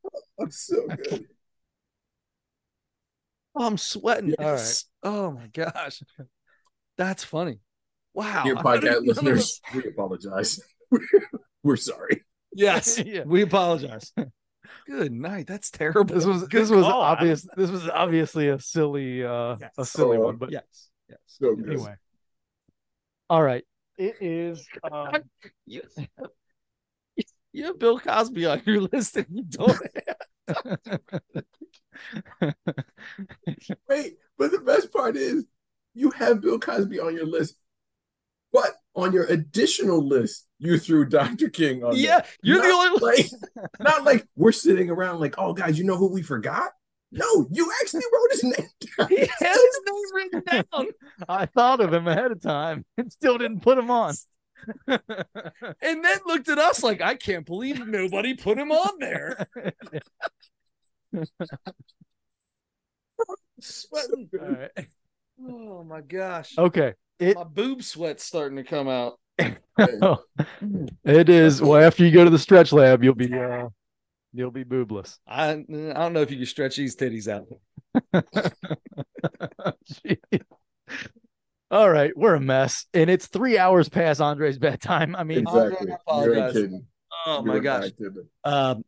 [0.04, 1.26] oh, that's so good.
[3.56, 4.36] Oh, I'm sweating.
[4.38, 4.86] Yes.
[5.02, 6.04] Oh my gosh.
[6.98, 7.60] That's funny.
[8.14, 8.44] Wow.
[8.44, 10.60] Dear podcast listeners, we apologize.
[11.64, 12.26] We're sorry.
[12.54, 13.00] Yes.
[13.00, 13.24] Yeah.
[13.26, 14.12] We apologize.
[14.88, 15.48] Good night.
[15.48, 16.04] That's terrible.
[16.16, 17.48] This was Good this was call, obvious.
[17.56, 19.92] This was obviously a silly uh a Yes.
[19.92, 20.90] silly one, but Yes.
[21.10, 21.20] Yes.
[21.28, 21.70] So good.
[21.70, 21.96] anyway.
[23.30, 23.64] All right.
[23.98, 25.12] It is um,
[25.66, 25.82] You,
[27.52, 29.78] you have Bill Cosby on your list and you don't.
[30.48, 31.00] have...
[33.90, 35.46] Wait, but the best part is
[35.94, 37.56] you have Bill Cosby on your list,
[38.54, 41.50] but on your additional list, you threw Dr.
[41.50, 41.96] King on.
[41.96, 42.20] yeah.
[42.20, 42.26] there.
[42.44, 43.14] You're the only one.
[43.16, 43.30] like,
[43.80, 46.72] not like we're sitting around like, oh, guys, you know who we forgot?
[47.12, 49.08] No, you actually wrote his name down.
[49.10, 50.88] He had his name written down.
[51.30, 54.14] I thought of him ahead of time and still didn't put him on.
[54.88, 55.00] and
[55.82, 59.48] then looked at us like, I can't believe nobody put him on there.
[63.62, 64.30] Sweating.
[64.40, 64.88] All right.
[65.42, 66.58] Oh my gosh.
[66.58, 66.94] Okay.
[67.20, 69.20] It My boob sweat's starting to come out.
[71.06, 73.70] it is well after you go to the stretch lab, you'll be uh
[74.34, 75.18] you'll be boobless.
[75.28, 77.48] I I don't know if you can stretch these titties out.
[81.72, 85.16] All right, we're a mess, and it's three hours past Andre's bedtime.
[85.16, 85.92] I mean, Andre, Exactly.
[85.92, 86.54] I You apologize.
[86.54, 86.86] kidding.
[87.28, 87.92] Oh You my are gosh.
[88.44, 88.84] Um,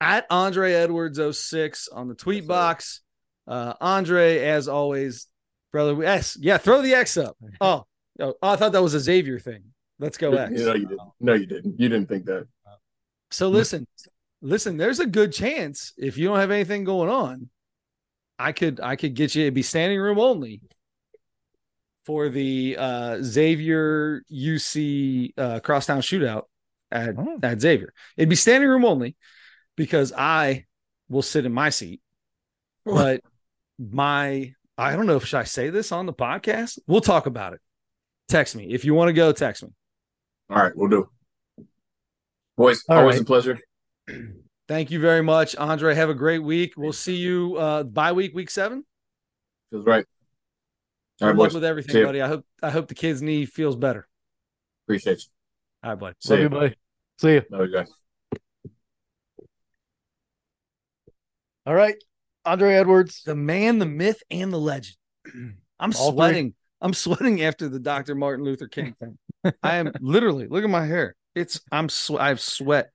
[0.00, 2.48] at Andre Edwards 06 on the tweet Yes, sir.
[2.48, 3.00] box.
[3.46, 5.26] Uh, Andre, as always,
[5.76, 6.02] brother.
[6.02, 6.56] Yes, yeah.
[6.56, 7.36] Throw the X up.
[7.60, 7.84] Oh,
[8.20, 9.62] oh, I thought that was a Xavier thing.
[9.98, 10.52] Let's go X.
[10.52, 11.00] No, you didn't.
[11.20, 11.78] No, you didn't.
[11.78, 12.46] You didn't think that.
[13.30, 13.86] So listen,
[14.40, 14.78] listen.
[14.78, 17.50] There's a good chance if you don't have anything going on,
[18.38, 19.42] I could I could get you.
[19.42, 20.62] It'd be standing room only
[22.06, 26.44] for the uh, Xavier UC uh, crosstown shootout
[26.90, 27.38] at Oh.
[27.42, 27.92] at Xavier.
[28.16, 29.14] It'd be standing room only
[29.76, 30.64] because I
[31.10, 32.00] will sit in my seat,
[32.84, 33.20] but
[33.78, 36.78] my I don't know if should I say this on the podcast.
[36.86, 37.60] We'll talk about it.
[38.28, 39.32] Text me if you want to go.
[39.32, 39.70] Text me.
[40.50, 41.08] All right, we'll do.
[42.56, 43.22] Boys, All always right.
[43.22, 43.58] a pleasure.
[44.68, 45.94] Thank you very much, Andre.
[45.94, 46.74] Have a great week.
[46.76, 48.84] We'll see you uh bye week, week seven.
[49.70, 50.04] Feels right.
[51.20, 51.54] All Good right, luck boys.
[51.54, 52.04] with everything, ya.
[52.06, 52.20] buddy.
[52.20, 54.06] I hope I hope the kid's knee feels better.
[54.86, 55.24] Appreciate you.
[55.84, 56.16] All right, buddy.
[56.20, 56.74] See love you, buddy.
[57.18, 57.42] See you.
[57.50, 57.92] Love you guys.
[61.64, 61.96] All right,
[62.46, 63.22] Andre Edwards.
[63.24, 64.96] The man, the myth, and the legend.
[65.78, 66.16] I'm All three.
[66.16, 66.54] sweating.
[66.80, 68.14] I'm sweating after the Dr.
[68.14, 69.18] Martin Luther King thing.
[69.62, 71.14] I am literally look at my hair.
[71.34, 72.90] It's I'm sw- I've sweat.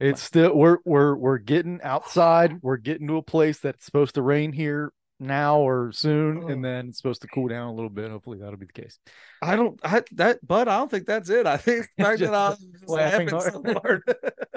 [0.00, 2.62] It's still we're we're we're getting outside.
[2.62, 6.48] We're getting to a place that's supposed to rain here now or soon, oh.
[6.48, 8.10] and then it's supposed to cool down a little bit.
[8.10, 8.98] Hopefully that'll be the case.
[9.42, 11.46] I don't I that but I don't think that's it.
[11.46, 14.02] I think the fact that I was just laughing laughing so hard.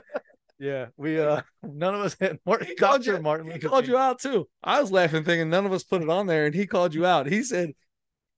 [0.62, 3.18] Yeah, we uh none of us had Martin, He called Dr.
[3.18, 3.94] you- Martin He called King.
[3.94, 4.48] you out too.
[4.64, 7.04] I was laughing, thinking none of us put it on there, and he called you
[7.04, 7.26] out.
[7.26, 7.72] He said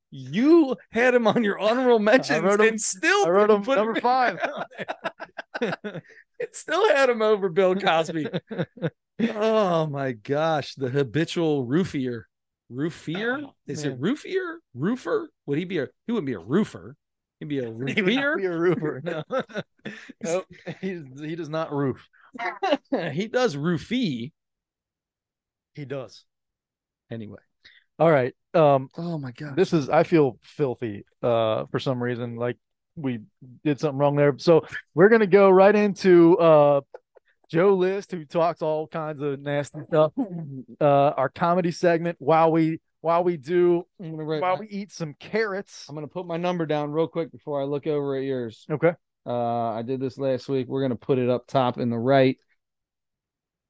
[0.10, 3.96] you had him on your honorable mentions, him- and still I wrote him put number
[3.96, 4.40] in five.
[5.62, 8.28] it still had him over Bill Cosby.
[9.36, 12.22] oh my gosh, the habitual roofier.
[12.72, 13.52] Roofier?
[13.68, 14.56] Is it Oh, roofier?
[14.76, 15.28] Roofer?
[15.46, 15.88] Would he be a?
[16.08, 16.96] He wouldn't be a roofer.
[17.44, 17.64] He'd be a
[17.94, 19.02] He would be a roofer.
[19.04, 19.24] No,
[20.24, 20.46] nope.
[20.82, 22.08] He, he does not roof.
[23.14, 24.32] he does roofie
[25.76, 26.26] He does.
[27.12, 27.40] anyway.
[28.00, 28.34] All right.
[28.54, 29.56] Um, Oh my god.
[29.56, 32.58] this is I feel filthy uh for some reason like
[32.96, 33.20] we
[33.64, 34.34] did something wrong there.
[34.38, 36.82] So we're gonna go right into uh
[37.52, 40.12] Joe List who talks all kinds of nasty stuff.
[40.80, 40.86] Uh
[41.18, 44.42] our comedy segment while we while we do write.
[44.42, 45.86] while we eat some carrots.
[45.90, 48.66] I'm gonna put my number down real quick before I look over at yours.
[48.72, 48.94] Okay.
[49.26, 50.68] Uh, I did this last week.
[50.70, 52.38] We're gonna put it up top in the right.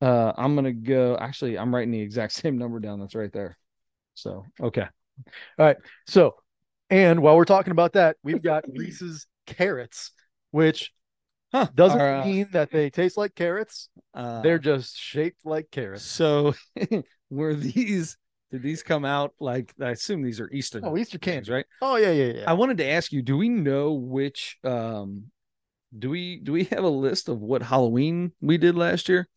[0.01, 1.17] Uh, I'm gonna go.
[1.19, 2.99] Actually, I'm writing the exact same number down.
[2.99, 3.57] That's right there.
[4.13, 4.85] So okay.
[5.57, 5.77] All right.
[6.05, 6.35] So
[6.91, 10.11] and while we're talking about that, we've got Reese's carrots,
[10.51, 10.91] which
[11.51, 11.67] Huh.
[11.73, 13.89] doesn't mean that they taste like carrots.
[14.13, 16.03] Uh, They're just shaped like carrots.
[16.03, 16.53] so
[17.29, 18.17] were these?
[18.53, 19.73] Did these come out like?
[19.81, 20.79] I assume these are Easter.
[20.83, 21.65] Oh, Easter cans, right?
[21.81, 22.43] Oh yeah, yeah, yeah.
[22.47, 23.21] I wanted to ask you.
[23.23, 24.57] Do we know which?
[24.63, 25.25] Um,
[25.97, 29.27] do we do we have a list of what Halloween we did last year?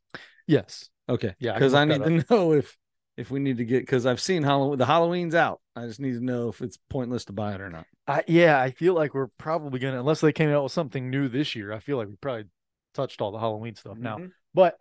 [0.47, 0.91] yes.
[1.09, 1.35] Okay.
[1.39, 2.77] Yeah, Because can I, need to know if
[3.17, 5.61] if we need to get because I've seen Halloween the Halloween's out.
[5.75, 7.87] I just need to know if it's pointless to buy it or not.
[8.07, 11.29] I, yeah, I feel like we're probably gonna unless they came out with something new
[11.29, 11.73] this year.
[11.73, 12.45] I feel like we probably
[12.93, 14.27] touched all the Halloween stuff now, Mm-hmm.
[14.53, 14.77] but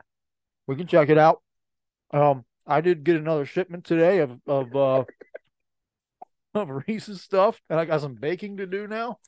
[0.68, 1.42] we can check it out.
[2.12, 5.04] Um, I did get another shipment today of of uh
[6.56, 9.20] of Reese's stuff, and I got some baking to do now.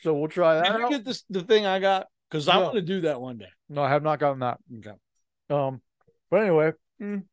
[0.00, 0.90] So we'll try that Did you out.
[0.90, 2.06] get this the thing I got?
[2.30, 2.62] Because I No.
[2.64, 3.48] want to do that one day.
[3.68, 4.58] No, I have not gotten that.
[4.78, 4.96] Okay.
[5.50, 5.80] Um,
[6.30, 7.24] but anyway, Mm.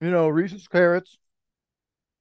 [0.00, 1.16] you know, Reese's carrots,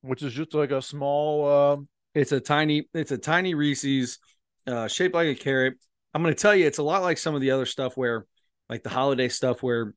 [0.01, 4.19] which is just like a small um It's a tiny, it's a tiny Reese's,
[4.67, 5.75] uh, shaped like a carrot.
[6.13, 8.25] I'm gonna tell you, it's a lot like some of the other stuff where,
[8.69, 9.93] like the holiday stuff, where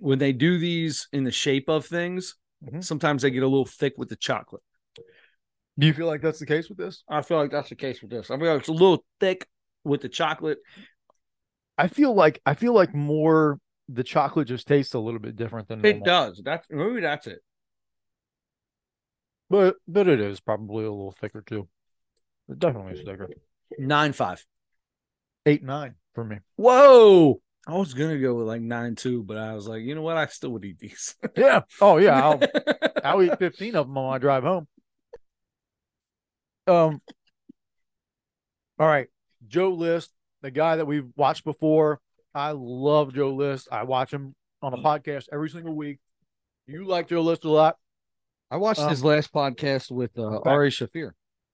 [0.00, 2.82] when they do these in the shape of things, Mhm.
[2.82, 4.62] sometimes they get a little thick with the chocolate.
[5.78, 7.04] Do you feel like that's the case with this?
[7.08, 8.30] I feel like that's the case with this.
[8.30, 9.46] I feel like it's a little thick
[9.84, 10.58] with the chocolate.
[11.78, 13.58] I feel like I feel like more
[13.88, 16.04] the chocolate just tastes a little bit different than It normal.
[16.04, 16.42] does.
[16.44, 17.40] That's maybe that's it.
[19.48, 21.68] But but it is probably a little thicker too.
[22.48, 23.28] It definitely is thicker.
[23.78, 24.44] Nine five.
[25.46, 26.38] Eight nine for me.
[26.56, 27.40] Whoa.
[27.66, 30.16] I was gonna go with like nine two, but I was like, you know what?
[30.16, 31.14] I still would eat these.
[31.36, 31.60] Yeah.
[31.80, 32.20] Oh yeah.
[32.24, 32.40] I'll
[33.04, 34.66] I'll eat 15 of them on my drive home.
[36.66, 37.00] Um
[38.78, 39.08] all right.
[39.46, 40.10] Joe List,
[40.42, 42.00] the guy that we've watched before.
[42.34, 43.68] I love Joe List.
[43.70, 45.98] I watch him on a podcast every single week.
[46.66, 47.76] You like Joe List a lot.
[48.50, 50.40] I watched Um, his last podcast with uh.
[50.44, 51.12] Ari Shaffir.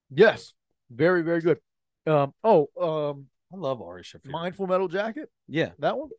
[0.09, 0.53] Yes.
[0.89, 1.59] Very, very good.
[2.05, 4.29] Um, oh, um, I love Ari Shaffir.
[4.31, 6.09] Mindful Metal Jacket, yeah, that one?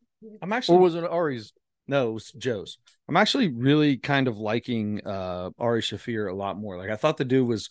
[0.42, 0.78] I'm actually.
[0.78, 1.52] Or was it Ari's?
[1.86, 2.78] no, it was Joe's.
[3.09, 6.76] I'm actually really kind of liking uh, Ari Shaffir a lot more.
[6.76, 7.70] Like I thought the dude was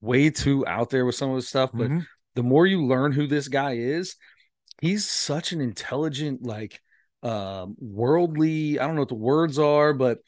[0.00, 2.06] way too out there with some of his stuff, but Mhm.
[2.34, 4.16] the more you learn who this guy is,
[4.80, 6.80] he's such an intelligent, like
[7.22, 8.78] um worldly.
[8.78, 10.18] I don't know what the words are, but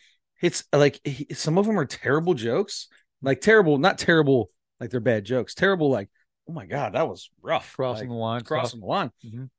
[0.43, 2.89] it's like he, some of them are terrible jokes,
[3.23, 4.51] like terrible, not terrible,
[4.81, 5.55] like they're bad jokes.
[5.55, 6.09] Terrible, like
[6.51, 8.41] oh my god, that was rough, crossing like, the line.
[8.43, 9.13] crossing the line.
[9.25, 9.51] Mhm.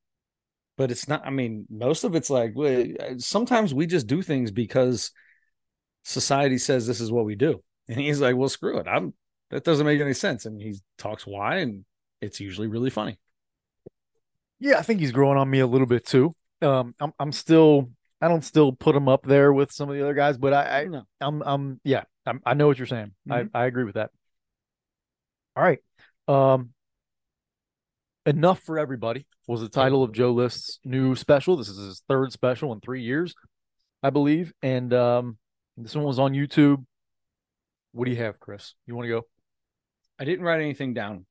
[0.77, 1.25] But it's not.
[1.25, 5.11] I mean, most of it's like we- sometimes we just do things because
[6.03, 8.87] society says this is what we do, and he's like, "Well, screw it.
[8.87, 9.13] I'm
[9.51, 11.85] that doesn't make any sense." And he talks why, and
[12.19, 13.17] it's usually really funny.
[14.59, 16.35] Yeah, I think he's growing on me a little bit too.
[16.61, 17.89] Um, I'm I'm still
[18.19, 20.81] I don't still put him up there with some of the other guys, but I,
[20.81, 21.03] I No.
[21.21, 23.13] I'm I'm yeah, I'm, I know what you're saying.
[23.29, 23.49] Mhm.
[23.53, 24.11] I I agree with that.
[25.55, 25.79] All right.
[26.27, 26.73] Um
[28.25, 31.57] Enough for Everybody was the title of Joe List's new special.
[31.57, 33.33] This is his third special in 3 years,
[34.03, 35.37] I believe, and um
[35.77, 36.85] this one was on YouTube.
[37.93, 38.75] What do you have, Chris?
[38.85, 39.25] You want to go?
[40.19, 41.25] I didn't write anything down,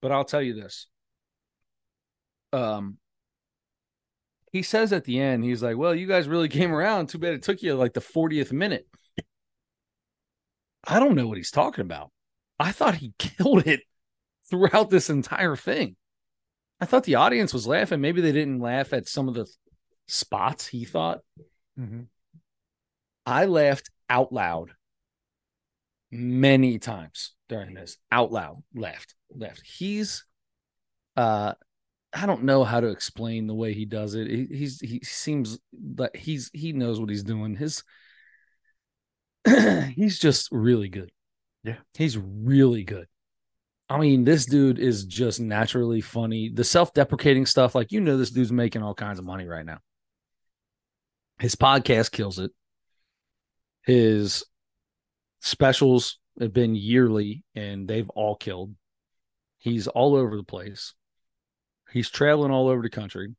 [0.00, 0.88] but I'll tell you this.
[2.52, 2.98] Um,
[4.50, 7.08] he says at the end, he's like, "Well, you guys really came around.
[7.08, 8.86] Too bad it took you like the 40th minute."
[10.84, 12.10] I don't know what he's talking about.
[12.58, 13.82] I thought he killed it
[14.52, 15.96] throughout this entire thing.
[16.78, 18.02] I thought the audience was laughing.
[18.02, 19.46] Maybe they didn't laugh at some of the
[20.06, 21.20] spots he thought.
[21.80, 22.02] Mm-hmm.
[23.24, 24.72] I laughed out loud
[26.10, 27.96] many times during this.
[28.10, 29.62] Out loud, laughed, laughed.
[29.64, 30.26] He's,
[31.16, 31.54] uh,
[32.12, 34.28] I don't know how to explain the way he does it.
[34.28, 35.58] He, he's he seems
[35.96, 37.56] like he's he knows what he's doing.
[37.56, 37.84] His,
[39.94, 41.10] he's just really good.
[41.64, 41.76] Yeah.
[41.94, 43.06] he's really good.
[43.92, 46.48] I mean, this dude is just naturally funny.
[46.48, 49.80] The self-deprecating stuff, like you know, this dude's making all kinds of money right now.
[51.38, 52.52] His podcast kills it.
[53.84, 54.44] His
[55.40, 58.74] specials have been yearly and they've all killed.
[59.58, 60.94] He's all over the place.
[61.90, 63.34] He's traveling all over the country.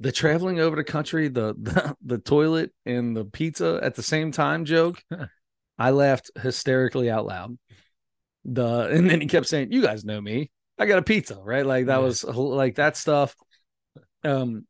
[0.00, 4.32] The traveling over the country, the the, the toilet and the pizza at the same
[4.32, 5.04] time joke,
[5.78, 7.58] I laughed hysterically out loud.
[8.44, 10.50] The and then he kept saying, "You guys know me.
[10.78, 12.04] I got a pizza, right?" Like that Yeah.
[12.04, 13.34] was like that stuff.
[14.24, 14.66] Um,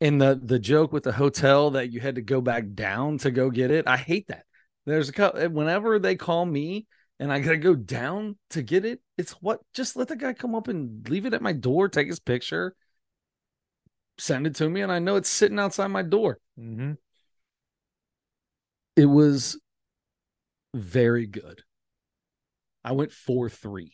[0.00, 3.30] and the the joke with the hotel that you had to go back down to
[3.30, 3.86] go get it.
[3.86, 4.44] I hate that.
[4.86, 6.86] There's a couple whenever they call me
[7.18, 9.00] and I gotta go down to get it.
[9.16, 12.08] It's what just let the guy come up and leave it at my door, take
[12.08, 12.74] his picture,
[14.18, 16.38] send it to me, and I know it's sitting outside my door.
[16.58, 16.92] Mm-hmm.
[18.96, 19.58] It was
[20.74, 21.62] very good.
[22.84, 23.92] I went four three.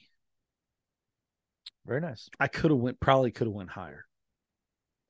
[1.87, 2.29] Very nice.
[2.39, 4.05] I could have went probably could have went higher.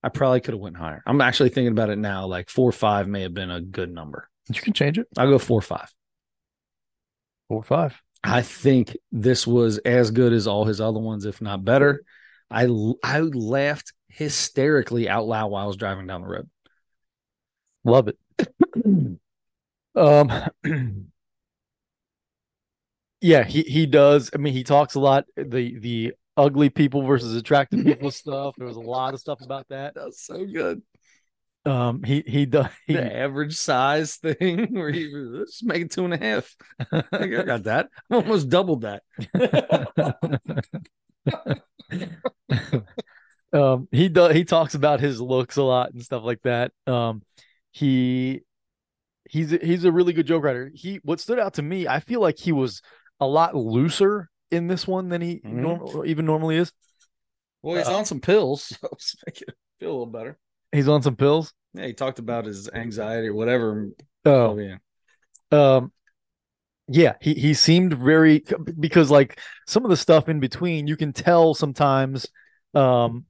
[0.02, 1.02] I probably could have went higher.
[1.07, 2.27] I'm actually thinking about it now.
[2.27, 4.28] Like four five may have been a good number.
[4.48, 5.07] You can change it.
[5.16, 5.93] I'll go four five.
[7.48, 8.01] Four five.
[8.23, 12.02] I think this was as good as all his other ones, if not better.
[12.51, 12.65] I
[13.02, 16.51] I laughed hysterically out loud while I was driving down the road.
[17.85, 18.19] Love it.
[19.94, 20.32] um
[23.20, 24.30] yeah, he he does.
[24.34, 28.55] I mean, he talks a lot the the ugly people versus attractive people stuff.
[28.56, 29.94] There was a lot of stuff about that.
[29.94, 30.82] That's so good.
[31.66, 35.90] Um he he does he, The average size thing where he was let's make it
[35.90, 36.55] two and a half.
[37.12, 37.90] I got that.
[38.10, 39.02] I almost doubled that.
[43.52, 47.22] um he does he talks about his looks a lot and stuff like that um
[47.72, 48.40] he
[49.28, 52.01] he's a, he's a really good joke writer he what stood out to me i
[52.01, 52.82] feel like he was
[53.20, 55.52] a lot looser in this one than he Mhm.
[55.60, 56.72] norm- even normally is
[57.62, 60.38] Well, he's Uh, on some pills, so it's making it feel a little better.
[60.72, 63.88] he's on some pills Yeah, he talked about his anxiety or whatever.
[64.24, 64.78] oh Oh yeah.
[65.52, 65.92] um
[66.88, 68.44] yeah he he seemed very
[68.78, 72.26] because like some of the stuff in between you can tell sometimes
[72.74, 73.24] um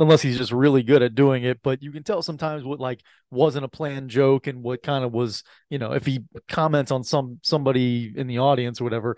[0.00, 3.00] unless he's just really good at doing it but you can tell sometimes what like
[3.30, 7.04] wasn't a planned joke and what kind of was you know if he comments on
[7.04, 9.16] some somebody in the audience or whatever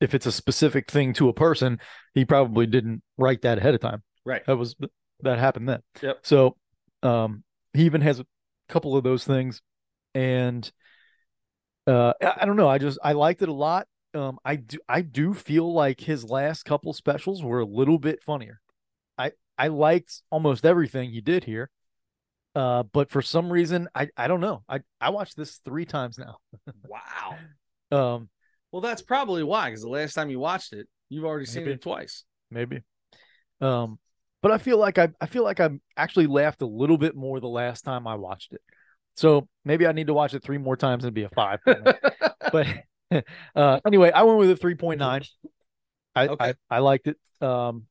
[0.00, 1.80] if it's a specific thing to a person
[2.14, 4.44] he probably didn't write that ahead of time Right.
[4.46, 4.76] that was
[5.22, 5.82] that happened then.
[6.02, 6.18] Yep.
[6.22, 6.56] So
[7.02, 7.42] um
[7.72, 8.26] he even has a
[8.68, 9.62] couple of those things
[10.14, 10.70] and
[11.86, 13.86] uh I, I don't know, I just I liked it a lot.
[14.14, 18.22] Um I do I do feel like his last couple specials were a little bit
[18.22, 18.60] funnier.
[19.58, 21.70] I liked almost everything he did here.
[22.54, 24.62] Uh but for some reason I I don't know.
[24.68, 26.36] I I watched this 3 times now.
[26.86, 27.36] Wow.
[27.90, 28.28] Um
[28.70, 31.80] Well, that's probably why, because the last time you watched it, you've already seen it
[31.80, 32.24] twice.
[32.50, 32.82] maybe.
[33.60, 33.98] Um,
[34.42, 37.40] but I feel like I I feel like I actually laughed a little bit more
[37.40, 38.60] the last time I watched it.
[39.16, 41.60] So maybe I need to watch it three more times and be a five.
[42.52, 42.66] but
[43.56, 45.22] uh, anyway, I went with a three point nine.
[46.14, 46.54] I, Okay.
[46.70, 47.16] I I liked it.
[47.40, 47.86] Um,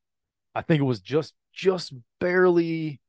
[0.54, 3.00] I think it was just just barely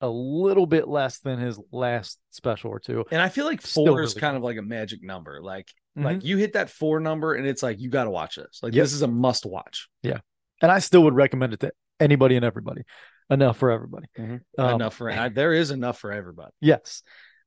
[0.00, 3.04] a little bit less than his last special or two.
[3.12, 5.40] And I feel like Still four is really kind of like a magic number.
[5.42, 6.04] Like, Mhm.
[6.04, 8.60] like you hit that four number, and it's like you got to watch this.
[8.62, 8.82] Like, Yep.
[8.82, 9.88] this is a must watch.
[10.02, 10.20] Yeah.
[10.62, 12.82] And I still would recommend it to anybody and everybody.
[13.30, 14.06] Enough for everybody.
[14.18, 14.40] Mhm.
[14.58, 16.52] Um, enough for I, there is enough for everybody.
[16.60, 17.02] Yes.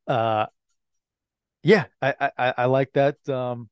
[0.07, 0.45] Uh
[1.63, 3.17] yeah, I I I I like that.
[3.27, 3.69] Um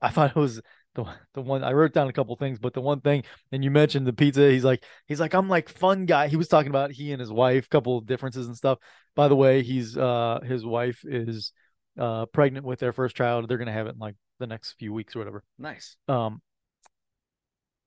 [0.00, 0.60] I thought it was
[0.94, 1.04] the
[1.34, 4.06] the one I wrote down a couple things, but the one thing and you mentioned
[4.06, 6.28] the pizza, he's like he's like I'm like fun guy.
[6.28, 8.78] He was talking about he and his wife, couple of differences and stuff.
[9.14, 11.52] By the way, he's uh his wife is
[11.98, 13.48] uh pregnant with their first child.
[13.48, 15.44] They're to have it in like the next few weeks or whatever.
[15.58, 15.96] Nice.
[16.08, 16.42] Um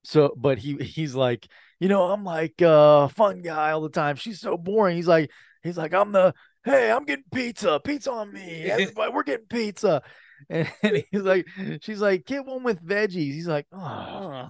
[0.03, 1.47] so but he he's like,
[1.79, 4.15] you know, I'm like uh fun guy all the time.
[4.15, 4.95] She's so boring.
[4.95, 5.31] He's like
[5.63, 6.33] he's like I'm the
[6.63, 7.79] hey, I'm getting pizza.
[7.79, 8.63] Pizza on me.
[8.71, 10.01] Everybody, we're getting pizza.
[10.83, 11.47] And, he's like
[11.81, 13.33] she's like, get one with veggies.
[13.33, 14.49] He's like, oh,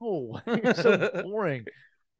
[0.00, 1.66] oh you're so boring.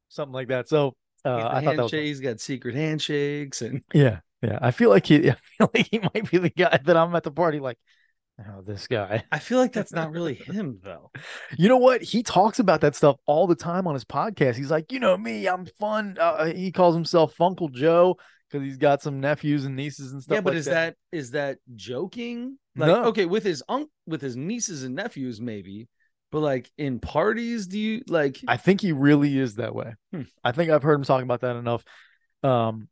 [0.09, 0.69] Something like that.
[0.69, 0.95] So
[1.25, 4.59] uh I thought that was he's got secret handshakes and yeah, yeah.
[4.61, 7.23] I feel like he I feel like he might be the guy that I'm at
[7.23, 7.77] the party like,
[8.39, 9.23] oh, this guy.
[9.31, 11.11] I feel like that's not really him though.
[11.57, 12.01] You know what?
[12.01, 14.55] He talks about that stuff all the time on his podcast.
[14.55, 16.17] He's like, you know me, I'm fun.
[16.19, 18.17] Uh, he calls himself Funkle Joe
[18.53, 20.35] because he's got some nephews and nieces and stuff.
[20.35, 22.57] yeah, but like is that is that joking?
[22.75, 23.03] Like, No.
[23.05, 25.87] okay, with his unc with his nieces and nephews, maybe,
[26.31, 28.39] but like in parties, do you like?
[28.47, 29.93] I think he really is that way.
[30.11, 30.23] Hmm.
[30.43, 31.83] I think I've heard him talking about that enough.
[32.41, 32.87] Um,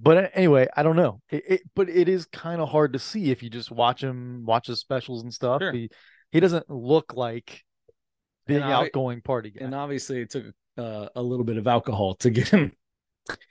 [0.00, 1.20] but anyway, I don't know.
[1.30, 4.44] It, it but it is kind of hard to see if you just watch him,
[4.46, 5.60] watch his specials and stuff.
[5.62, 5.72] Sure.
[5.72, 5.90] He
[6.32, 7.62] he doesn't look like
[8.46, 9.64] big And I- outgoing party guy.
[9.64, 10.46] and obviously, it took
[10.78, 12.72] uh, a little bit of alcohol to get him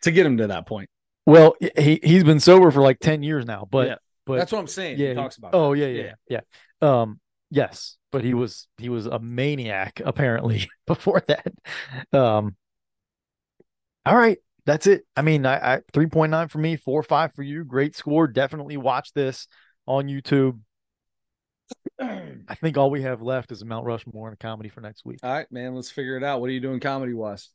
[0.04, 0.90] to get him to that point.
[1.28, 3.96] well, he he's been sober for like ten years now, but Yeah.
[4.26, 5.00] But That's what I'm saying.
[5.00, 5.52] yeah, he talks about.
[5.54, 6.40] Oh yeah, yeah, yeah,
[6.82, 7.02] yeah.
[7.02, 7.20] Um,
[7.50, 11.48] yes, but he was he was a maniac apparently before that.
[12.12, 12.56] Um,
[14.06, 15.06] all right, that's it.
[15.16, 17.64] I mean, I, I three point nine for me, four five for you.
[17.64, 18.28] Great score.
[18.28, 19.48] Definitely watch this
[19.88, 20.60] on YouTube.
[22.00, 25.06] I think all we have left is a Mount Rushmore and a comedy for next
[25.06, 25.20] week.
[25.24, 25.76] All right, man.
[25.76, 26.42] Let's figure it out.
[26.42, 27.50] What are you doing comedy wise?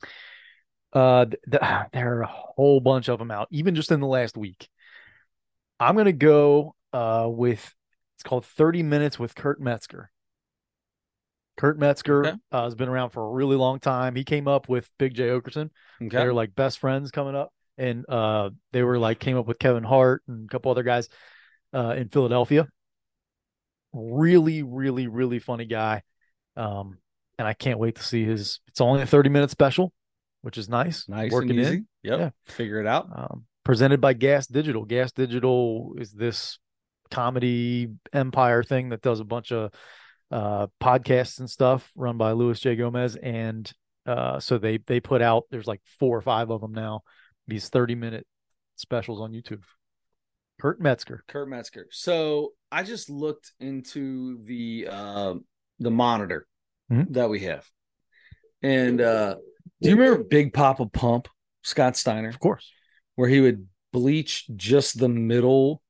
[0.93, 4.07] Uh, th- th- there are a whole bunch of them out, even just in the
[4.07, 4.69] last week.
[5.81, 7.75] I'm gonna go uh with
[8.17, 10.11] it's called 30 Minutes with Kurt Metzger.
[11.57, 12.37] Kurt Metzger Okay.
[12.53, 14.15] uh, has been around for a really long time.
[14.15, 15.71] He came up with Big Jay Oakerson.
[16.03, 16.09] Okay.
[16.17, 19.85] They're like best friends coming up, and uh, they were like came up with Kevin
[19.85, 21.09] Hart and a couple other guys
[21.75, 22.67] uh, in Philadelphia.
[23.93, 26.03] Really, really, really funny guy.
[26.57, 26.99] Um,
[27.39, 28.61] and I can't wait to see his.
[28.69, 29.93] It's only a 30 minute special,
[30.43, 31.09] which is nice.
[31.09, 31.75] nice Working and easy.
[31.75, 31.89] in.
[32.05, 32.19] Yep.
[32.21, 32.31] Yeah.
[32.47, 33.09] Figure it out.
[33.15, 34.85] Um, presented by Gas Digital.
[34.85, 36.59] Gas Digital is this
[37.09, 39.73] comedy empire thing that does a bunch of
[40.33, 42.75] uh, podcasts and stuff run by Luis J.
[42.75, 43.15] Gomez.
[43.15, 43.73] And
[44.07, 47.03] uh, so they they put out there's like four or five of them now.
[47.47, 48.27] These 30 minute
[48.75, 49.63] specials on YouTube.
[50.61, 51.23] Kurt Metzger.
[51.29, 51.87] Kurt Metzger.
[51.93, 55.35] So I just looked into the uh,
[55.79, 56.45] the monitor
[56.91, 57.13] Mhm.
[57.13, 57.71] that we have,
[58.63, 59.37] and uh,
[59.81, 61.29] do you remember Big Papa Pump,
[61.63, 62.69] Scott Steiner, Of course.
[63.21, 65.83] Where he would bleach just the middle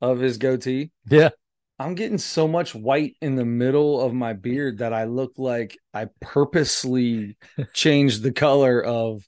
[0.00, 0.90] of his goatee?
[1.06, 1.30] Yeah.
[1.78, 5.76] I'm getting so much white in the middle of my beard that I look like
[5.92, 7.36] I purposely
[7.74, 9.22] changed the color of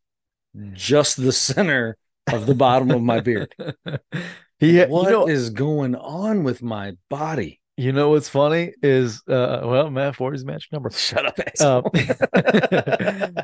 [0.73, 1.97] just the center
[2.33, 3.55] of the bottom of my beard.
[4.59, 7.61] he What you know is going on with my body?
[7.77, 10.91] you know what's funny is uh well Matt 40 is magic number.
[10.91, 11.85] Shut up, Um,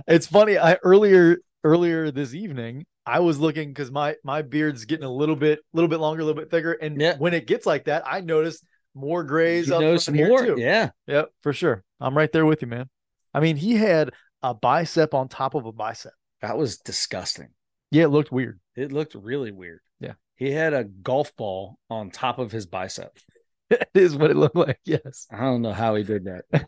[0.08, 0.58] it's funny.
[0.58, 5.36] I earlier earlier this evening, I was looking because my my beard's getting a little
[5.36, 7.16] bit little bit longer, a little bit thicker, and Yeah.
[7.18, 10.28] when it gets like that, I noticed more grays you up know front some here,
[10.28, 10.44] more?
[10.44, 10.56] too.
[10.58, 10.90] Yeah.
[11.06, 11.84] Yep, for sure.
[12.00, 12.88] I'm right there with you, man.
[13.32, 14.10] I mean, he had
[14.42, 16.12] a bicep on top of a bicep.
[16.42, 17.48] That was disgusting.
[17.90, 18.58] Yeah, it looked weird.
[18.74, 19.80] It looked really weird.
[20.00, 20.14] Yeah.
[20.34, 23.16] He had a golf ball on top of his bicep.
[23.70, 24.80] it is what it looked like.
[24.84, 26.66] Yes, I don't know how he did that.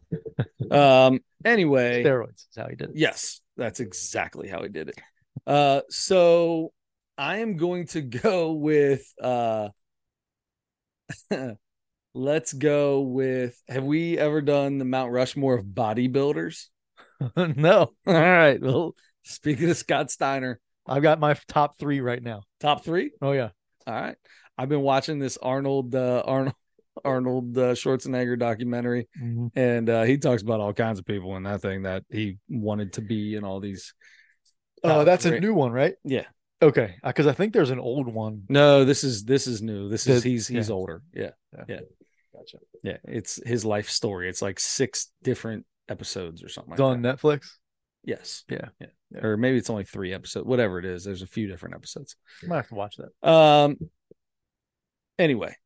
[0.71, 2.97] um anyway, steroids is how he did it.
[2.97, 4.99] yes, that's exactly how he did it.
[5.49, 6.73] Uh, so
[7.17, 9.71] I am going to go with uh,
[12.15, 13.61] let's go with.
[13.69, 16.67] Have we ever done the Mount Rushmore of bodybuilders?
[17.37, 17.91] no.
[18.07, 18.61] All right.
[18.61, 18.95] Well,
[19.25, 22.43] speaking of Scott Steiner, I've got my top three right now.
[22.61, 23.13] top three.
[23.23, 23.49] Oh yeah.
[23.87, 24.17] All right.
[24.59, 26.55] I've been watching this Arnold uh, Arnold
[27.05, 29.09] Arnold uh, Schwarzenegger documentary,
[29.55, 32.93] and uh, he talks about all kinds of people in that thing that he wanted
[32.95, 33.95] to be and all these.
[34.85, 35.95] Oh, top that's a new one, right?
[36.05, 36.25] Yeah.
[36.61, 38.43] Okay, because I think there's an old one.
[38.49, 39.89] No, this is this is new.
[39.89, 40.75] This is he's he's yeah.
[40.75, 41.03] older.
[41.15, 41.31] Yeah.
[41.69, 41.81] Yeah.
[42.35, 42.59] Gotcha.
[42.83, 42.97] Yeah.
[43.05, 44.29] It's his life story.
[44.29, 47.19] It's like six different episodes or something It's like on that.
[47.21, 47.47] Netflix.
[48.05, 48.45] Yes.
[48.49, 48.69] Yeah.
[48.81, 48.89] yeah.
[49.11, 49.25] Yeah.
[49.25, 50.47] Or maybe it's only three episodes.
[50.47, 51.05] Whatever it is.
[51.05, 52.17] There's a few different episodes.
[52.43, 53.29] I might have to watch that.
[53.29, 53.77] Um.
[55.19, 55.57] Anyway,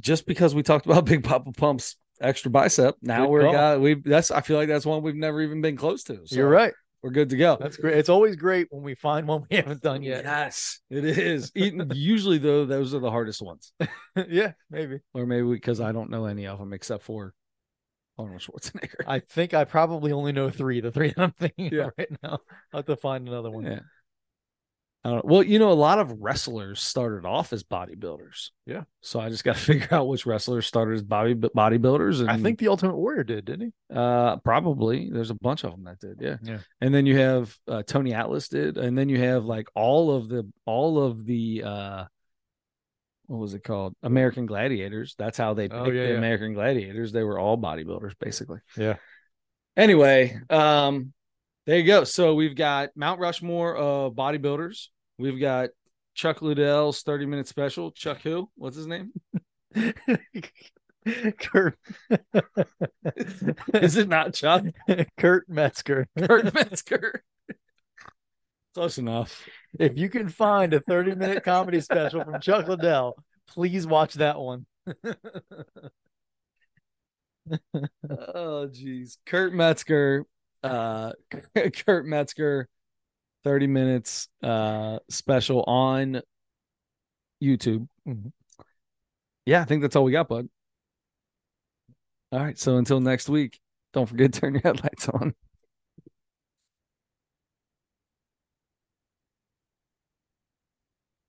[0.00, 3.52] just because we talked about Big Papa Pump's extra bicep, now Good we're call.
[3.52, 3.94] got we.
[3.94, 6.20] That's I feel like that's one we've never even been close to.
[6.24, 6.72] So You're right.
[7.02, 7.56] We're good to go.
[7.58, 7.96] That's great.
[7.96, 10.24] It's always great when we find one we haven't done yet.
[10.24, 11.50] Yes, it is.
[11.54, 13.72] Eating- Usually though, those are the hardest ones,
[14.28, 15.00] yeah, maybe.
[15.14, 17.32] or maybe because I don't know any of them except for
[18.18, 19.04] Arnold Schwarzenegger.
[19.06, 20.80] I think I probably only know three.
[20.82, 21.86] The three that I'm thinking Yeah.
[21.86, 22.38] of right now.
[22.72, 23.64] I'll have to find another one.
[23.64, 23.80] Yeah.
[25.02, 28.50] I don't Well, you know, a lot of wrestlers started off as bodybuilders.
[28.66, 28.82] Yeah.
[29.00, 32.20] So I just got to figure out which wrestlers started as body bodybuilders.
[32.20, 33.96] And I think the Ultimate Warrior did, didn't he?
[33.96, 36.18] uh, probably there's a bunch of them that did.
[36.20, 36.36] Yeah.
[36.42, 36.58] Yeah.
[36.80, 40.28] And then you have uh, Tony Atlas did, and then you have like all of
[40.28, 42.04] the all of the uh,
[43.26, 43.94] what was it called?
[44.02, 45.14] American Gladiators.
[45.16, 46.18] That's how they picked Oh, yeah, the yeah.
[46.18, 47.12] American Gladiators.
[47.12, 48.58] They were all bodybuilders basically.
[48.76, 48.96] Yeah.
[49.76, 51.12] Anyway, um,
[51.66, 52.04] there you go.
[52.04, 54.88] So we've got Mount Rushmore of bodybuilders.
[55.18, 55.70] We've got
[56.14, 57.90] Chuck Liddell's 30 minute special.
[57.92, 58.50] Chuck who?
[58.56, 59.12] What's his name?
[61.38, 61.78] Kurt
[63.74, 64.64] Is it not Chuck?
[65.18, 66.06] Kurt Metzger.
[66.18, 67.22] Kurt Metzger.
[68.74, 69.48] Close enough.
[69.78, 73.16] If you can find a 30 minute comedy special from Chuck Liddell,
[73.48, 74.66] please watch that one.
[78.08, 79.18] Oh geez.
[79.26, 80.24] Kurt Metzger.
[80.62, 81.12] Uh
[81.86, 82.68] Kurt Metzger
[83.44, 86.22] 30 minutes uh special on
[87.42, 87.88] YouTube.
[88.06, 88.32] Mhm.
[89.46, 90.48] Yeah, I think that's all we got, bud.
[92.32, 92.58] All right.
[92.58, 93.60] So until next week,
[93.92, 95.34] don't forget to turn your headlights on.